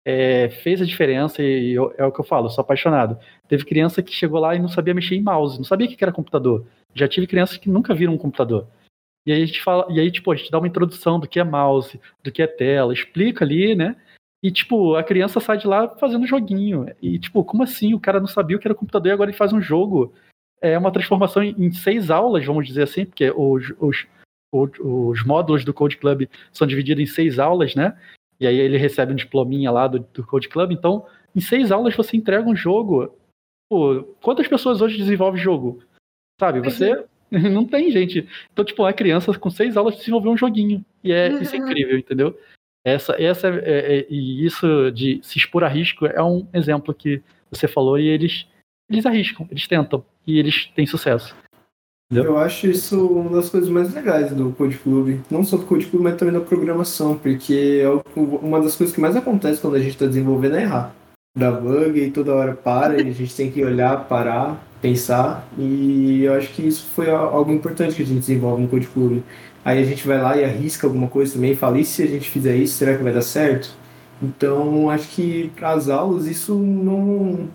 é, 0.04 0.48
fez 0.48 0.82
a 0.82 0.84
diferença 0.84 1.40
e 1.40 1.72
eu, 1.72 1.94
é 1.96 2.04
o 2.04 2.10
que 2.10 2.20
eu 2.20 2.24
falo, 2.24 2.46
eu 2.46 2.50
sou 2.50 2.62
apaixonado. 2.62 3.16
Teve 3.48 3.64
criança 3.64 4.02
que 4.02 4.12
chegou 4.12 4.40
lá 4.40 4.56
e 4.56 4.58
não 4.58 4.68
sabia 4.68 4.92
mexer 4.92 5.14
em 5.14 5.22
mouse, 5.22 5.56
não 5.56 5.64
sabia 5.64 5.86
o 5.86 5.90
que 5.90 6.02
era 6.02 6.12
computador. 6.12 6.66
Já 6.94 7.06
tive 7.06 7.28
crianças 7.28 7.56
que 7.56 7.70
nunca 7.70 7.94
viram 7.94 8.14
um 8.14 8.18
computador. 8.18 8.66
E 9.24 9.32
aí 9.32 9.42
a 9.42 9.46
gente 9.46 9.62
fala, 9.62 9.86
e 9.90 10.00
aí, 10.00 10.10
tipo, 10.10 10.32
a 10.32 10.34
gente 10.34 10.50
dá 10.50 10.58
uma 10.58 10.66
introdução 10.66 11.20
do 11.20 11.28
que 11.28 11.38
é 11.38 11.44
mouse, 11.44 12.00
do 12.24 12.32
que 12.32 12.42
é 12.42 12.46
tela, 12.46 12.92
explica 12.92 13.44
ali, 13.44 13.76
né? 13.76 13.94
E, 14.42 14.50
tipo, 14.50 14.96
a 14.96 15.04
criança 15.04 15.38
sai 15.38 15.58
de 15.58 15.66
lá 15.66 15.86
fazendo 15.96 16.26
joguinho. 16.26 16.86
E, 17.00 17.18
tipo, 17.18 17.44
como 17.44 17.62
assim? 17.62 17.92
O 17.92 18.00
cara 18.00 18.18
não 18.18 18.26
sabia 18.26 18.56
o 18.56 18.60
que 18.60 18.66
era 18.66 18.74
computador 18.74 19.10
e 19.10 19.12
agora 19.12 19.30
ele 19.30 19.36
faz 19.36 19.52
um 19.52 19.60
jogo. 19.60 20.12
É 20.60 20.76
uma 20.78 20.92
transformação 20.92 21.42
em 21.42 21.72
seis 21.72 22.10
aulas, 22.10 22.44
vamos 22.44 22.66
dizer 22.66 22.82
assim, 22.82 23.06
porque 23.06 23.30
os, 23.30 23.72
os, 23.78 24.06
os, 24.52 24.70
os 24.78 25.24
módulos 25.24 25.64
do 25.64 25.72
Code 25.72 25.96
Club 25.96 26.24
são 26.52 26.66
divididos 26.66 27.02
em 27.02 27.06
seis 27.06 27.38
aulas, 27.38 27.74
né? 27.74 27.98
E 28.38 28.46
aí 28.46 28.56
ele 28.56 28.76
recebe 28.76 29.12
um 29.12 29.16
diplominha 29.16 29.70
lá 29.70 29.86
do, 29.86 30.00
do 30.00 30.26
Code 30.26 30.48
Club. 30.48 30.72
Então, 30.72 31.06
em 31.34 31.40
seis 31.40 31.70
aulas 31.72 31.94
você 31.94 32.16
entrega 32.16 32.48
um 32.48 32.56
jogo. 32.56 33.14
Pô, 33.70 34.02
quantas 34.22 34.48
pessoas 34.48 34.80
hoje 34.80 34.98
desenvolvem 34.98 35.40
jogo? 35.40 35.82
Sabe, 36.38 36.60
você 36.60 36.92
uhum. 36.94 37.04
Não 37.52 37.64
tem 37.64 37.90
gente. 37.90 38.28
Então, 38.52 38.64
tipo, 38.64 38.84
a 38.84 38.92
criança 38.92 39.36
com 39.38 39.50
seis 39.50 39.76
aulas 39.76 39.96
desenvolveu 39.96 40.32
um 40.32 40.36
joguinho. 40.36 40.84
E 41.02 41.12
é, 41.12 41.28
isso 41.28 41.54
é 41.54 41.58
uhum. 41.58 41.66
incrível, 41.66 41.98
entendeu? 41.98 42.38
Essa, 42.84 43.12
essa 43.22 43.48
é, 43.48 43.58
é, 43.58 43.98
é, 43.98 44.06
e 44.10 44.44
isso 44.44 44.90
de 44.90 45.20
se 45.22 45.38
expor 45.38 45.62
a 45.62 45.68
risco 45.68 46.06
é 46.06 46.22
um 46.22 46.46
exemplo 46.52 46.94
que 46.94 47.22
você 47.50 47.68
falou 47.68 47.98
e 47.98 48.06
eles, 48.06 48.48
eles 48.88 49.04
arriscam, 49.04 49.46
eles 49.50 49.68
tentam 49.68 50.04
e 50.26 50.38
eles 50.38 50.66
têm 50.74 50.86
sucesso. 50.86 51.34
Entendeu? 52.10 52.32
Eu 52.32 52.38
acho 52.38 52.66
isso 52.66 53.06
uma 53.06 53.30
das 53.36 53.48
coisas 53.48 53.70
mais 53.70 53.94
legais 53.94 54.32
do 54.32 54.50
Code 54.52 54.76
Club. 54.78 55.20
Não 55.30 55.44
só 55.44 55.56
do 55.56 55.64
Code 55.64 55.86
Club, 55.86 56.02
mas 56.02 56.16
também 56.16 56.34
da 56.34 56.40
programação, 56.40 57.16
porque 57.16 57.82
é 57.84 58.18
uma 58.42 58.60
das 58.60 58.74
coisas 58.74 58.94
que 58.94 59.00
mais 59.00 59.14
acontece 59.14 59.60
quando 59.60 59.76
a 59.76 59.80
gente 59.80 59.92
está 59.92 60.06
desenvolvendo 60.06 60.56
é 60.56 60.62
errar. 60.62 60.94
Da 61.38 61.52
bug 61.52 62.00
e 62.00 62.10
toda 62.10 62.34
hora 62.34 62.54
para 62.54 63.00
e 63.00 63.08
a 63.08 63.12
gente 63.12 63.36
tem 63.36 63.50
que 63.50 63.64
olhar, 63.64 64.08
parar 64.08 64.60
pensar 64.80 65.46
e 65.58 66.22
eu 66.24 66.34
acho 66.34 66.52
que 66.52 66.66
isso 66.66 66.86
foi 66.94 67.10
algo 67.10 67.52
importante 67.52 67.94
que 67.94 68.02
a 68.02 68.06
gente 68.06 68.20
desenvolve 68.20 68.62
no 68.62 68.68
Code 68.68 68.86
Club. 68.88 69.22
aí 69.64 69.78
a 69.78 69.84
gente 69.84 70.06
vai 70.06 70.20
lá 70.20 70.36
e 70.36 70.44
arrisca 70.44 70.86
alguma 70.86 71.08
coisa 71.08 71.34
também, 71.34 71.54
fala, 71.54 71.78
e 71.78 71.84
se 71.84 72.02
a 72.02 72.06
gente 72.06 72.30
fizer 72.30 72.56
isso, 72.56 72.78
será 72.78 72.96
que 72.96 73.02
vai 73.02 73.12
dar 73.12 73.22
certo? 73.22 73.70
Então, 74.22 74.90
acho 74.90 75.08
que 75.08 75.50
para 75.56 75.70
as 75.72 75.88
aulas 75.88 76.26
isso 76.26 76.54
não, 76.54 77.48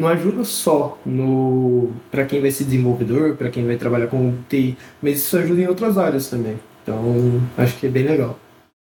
não 0.00 0.08
ajuda 0.08 0.44
só 0.44 0.98
no 1.04 1.92
para 2.10 2.24
quem 2.24 2.40
vai 2.40 2.50
ser 2.50 2.64
desenvolvedor, 2.64 3.36
para 3.36 3.50
quem 3.50 3.66
vai 3.66 3.76
trabalhar 3.76 4.06
com 4.06 4.42
TI, 4.48 4.76
mas 5.02 5.18
isso 5.18 5.36
ajuda 5.36 5.60
em 5.60 5.68
outras 5.68 5.98
áreas 5.98 6.28
também. 6.28 6.58
Então, 6.82 7.04
acho 7.58 7.78
que 7.78 7.86
é 7.86 7.90
bem 7.90 8.04
legal. 8.04 8.38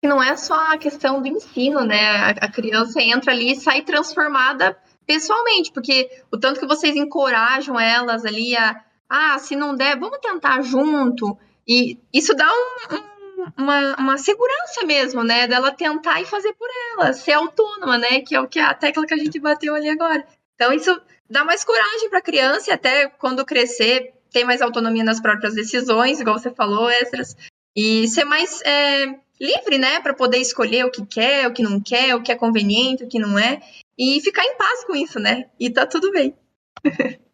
E 0.04 0.08
não 0.08 0.22
é 0.22 0.36
só 0.36 0.74
a 0.74 0.78
questão 0.78 1.22
do 1.22 1.28
ensino, 1.28 1.86
né? 1.86 2.34
A 2.42 2.52
criança 2.52 3.02
entra 3.02 3.32
ali 3.32 3.52
e 3.52 3.56
sai 3.56 3.84
transformada 3.84 4.76
pessoalmente, 5.06 5.72
porque 5.72 6.10
o 6.32 6.40
tanto 6.40 6.60
que 6.60 6.68
vocês 6.68 6.96
encorajam 6.96 7.80
elas 7.80 8.26
ali 8.26 8.58
a, 8.58 8.82
ah, 9.08 9.38
se 9.38 9.56
não 9.56 9.76
der, 9.76 10.00
vamos 10.00 10.18
tentar 10.18 10.62
junto. 10.64 11.38
E 11.68 12.00
isso 12.12 12.36
dá 12.36 12.48
um, 12.48 12.96
um, 12.96 13.64
uma, 13.64 13.96
uma 13.98 14.18
segurança 14.18 14.84
mesmo, 14.86 15.24
né? 15.24 15.48
Dela 15.48 15.72
tentar 15.72 16.20
e 16.20 16.26
fazer 16.26 16.54
por 16.54 16.68
ela, 16.94 17.14
ser 17.14 17.34
autônoma, 17.34 17.98
né? 18.00 18.22
Que 18.22 18.34
é 18.34 18.42
o 18.42 18.48
que 18.48 18.60
a 18.60 18.74
tecla 18.74 19.06
que 19.06 19.14
a 19.14 19.18
gente 19.18 19.40
bateu 19.40 19.76
ali 19.76 19.90
agora. 19.90 20.26
Então, 20.56 20.74
isso 20.74 21.00
dá 21.30 21.44
mais 21.44 21.64
coragem 21.64 22.10
para 22.10 22.20
a 22.20 22.24
criança 22.24 22.70
e 22.70 22.74
até 22.74 23.08
quando 23.08 23.46
crescer, 23.46 24.14
ter 24.32 24.44
mais 24.44 24.62
autonomia 24.62 25.04
nas 25.04 25.20
próprias 25.20 25.54
decisões, 25.54 26.20
igual 26.20 26.38
você 26.40 26.52
falou, 26.52 26.90
Estras, 26.90 27.36
e 27.76 28.08
ser 28.08 28.26
mais 28.26 28.62
é, 28.62 29.06
livre, 29.40 29.78
né, 29.78 30.00
para 30.00 30.14
poder 30.14 30.38
escolher 30.38 30.86
o 30.86 30.92
que 30.92 31.06
quer, 31.06 31.48
o 31.48 31.54
que 31.54 31.64
não 31.64 31.82
quer, 31.82 32.16
o 32.16 32.22
que 32.22 32.32
é 32.32 32.36
conveniente, 32.36 33.04
o 33.04 33.08
que 33.08 33.20
não 33.20 33.38
é, 33.38 33.62
e 33.98 34.22
ficar 34.22 34.44
em 34.44 34.58
paz 34.58 34.84
com 34.86 34.96
isso, 34.96 35.20
né? 35.20 35.50
E 35.60 35.70
tá 35.70 35.86
tudo 35.86 36.12
bem. 36.12 36.36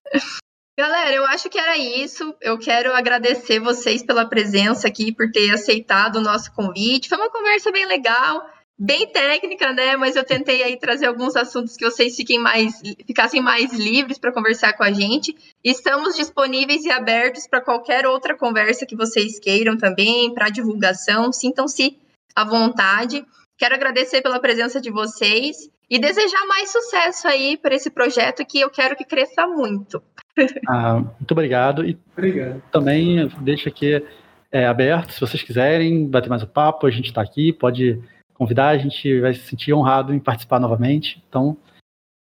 Galera, 0.77 1.13
eu 1.13 1.25
acho 1.25 1.49
que 1.49 1.59
era 1.59 1.77
isso. 1.77 2.35
Eu 2.41 2.57
quero 2.57 2.93
agradecer 2.93 3.59
vocês 3.59 4.03
pela 4.03 4.25
presença 4.25 4.87
aqui, 4.87 5.11
por 5.11 5.29
ter 5.31 5.51
aceitado 5.51 6.15
o 6.15 6.21
nosso 6.21 6.51
convite. 6.53 7.09
Foi 7.09 7.17
uma 7.17 7.29
conversa 7.29 7.71
bem 7.71 7.85
legal, 7.85 8.49
bem 8.81 9.05
técnica, 9.05 9.71
né? 9.71 9.95
Mas 9.95 10.15
eu 10.15 10.23
tentei 10.23 10.63
aí 10.63 10.75
trazer 10.75 11.05
alguns 11.05 11.35
assuntos 11.35 11.77
que 11.77 11.85
vocês 11.85 12.15
fiquem 12.15 12.39
mais, 12.39 12.81
ficassem 13.05 13.39
mais 13.39 13.71
livres 13.73 14.17
para 14.17 14.33
conversar 14.33 14.73
com 14.73 14.83
a 14.83 14.91
gente. 14.91 15.35
Estamos 15.63 16.15
disponíveis 16.15 16.83
e 16.83 16.91
abertos 16.91 17.47
para 17.47 17.61
qualquer 17.61 18.07
outra 18.07 18.35
conversa 18.35 18.85
que 18.85 18.95
vocês 18.95 19.39
queiram 19.39 19.77
também, 19.77 20.33
para 20.33 20.49
divulgação. 20.49 21.31
Sintam-se 21.31 21.95
à 22.35 22.43
vontade. 22.43 23.23
Quero 23.55 23.75
agradecer 23.75 24.23
pela 24.23 24.39
presença 24.39 24.81
de 24.81 24.89
vocês 24.89 25.69
e 25.87 25.99
desejar 25.99 26.47
mais 26.47 26.71
sucesso 26.71 27.27
aí 27.27 27.57
para 27.57 27.75
esse 27.75 27.91
projeto 27.91 28.43
que 28.43 28.59
eu 28.59 28.71
quero 28.71 28.95
que 28.95 29.05
cresça 29.05 29.45
muito. 29.45 30.01
Ah, 30.67 30.95
muito 30.95 31.31
obrigado. 31.33 31.85
E 31.85 31.99
obrigado. 32.17 32.63
também 32.71 33.27
deixo 33.41 33.67
aqui 33.67 34.01
é, 34.49 34.65
aberto, 34.65 35.11
se 35.11 35.19
vocês 35.19 35.43
quiserem 35.43 36.07
bater 36.07 36.29
mais 36.29 36.41
um 36.41 36.47
papo, 36.47 36.87
a 36.87 36.89
gente 36.89 37.07
está 37.07 37.21
aqui, 37.21 37.51
pode 37.51 38.01
convidar, 38.41 38.69
a 38.69 38.77
gente 38.79 39.19
vai 39.19 39.35
se 39.35 39.41
sentir 39.41 39.71
honrado 39.71 40.15
em 40.15 40.19
participar 40.19 40.59
novamente. 40.59 41.23
Então, 41.29 41.55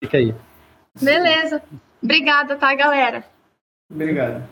fica 0.03 0.19
aí. 0.19 0.35
Beleza. 1.01 1.63
Obrigada, 2.03 2.57
tá, 2.57 2.75
galera? 2.75 3.25
Obrigado. 3.89 4.43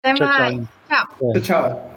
Até 0.00 0.14
tchau, 0.14 0.28
mais. 0.28 0.68
Tchau. 0.88 1.08
tchau. 1.18 1.40
tchau. 1.42 1.87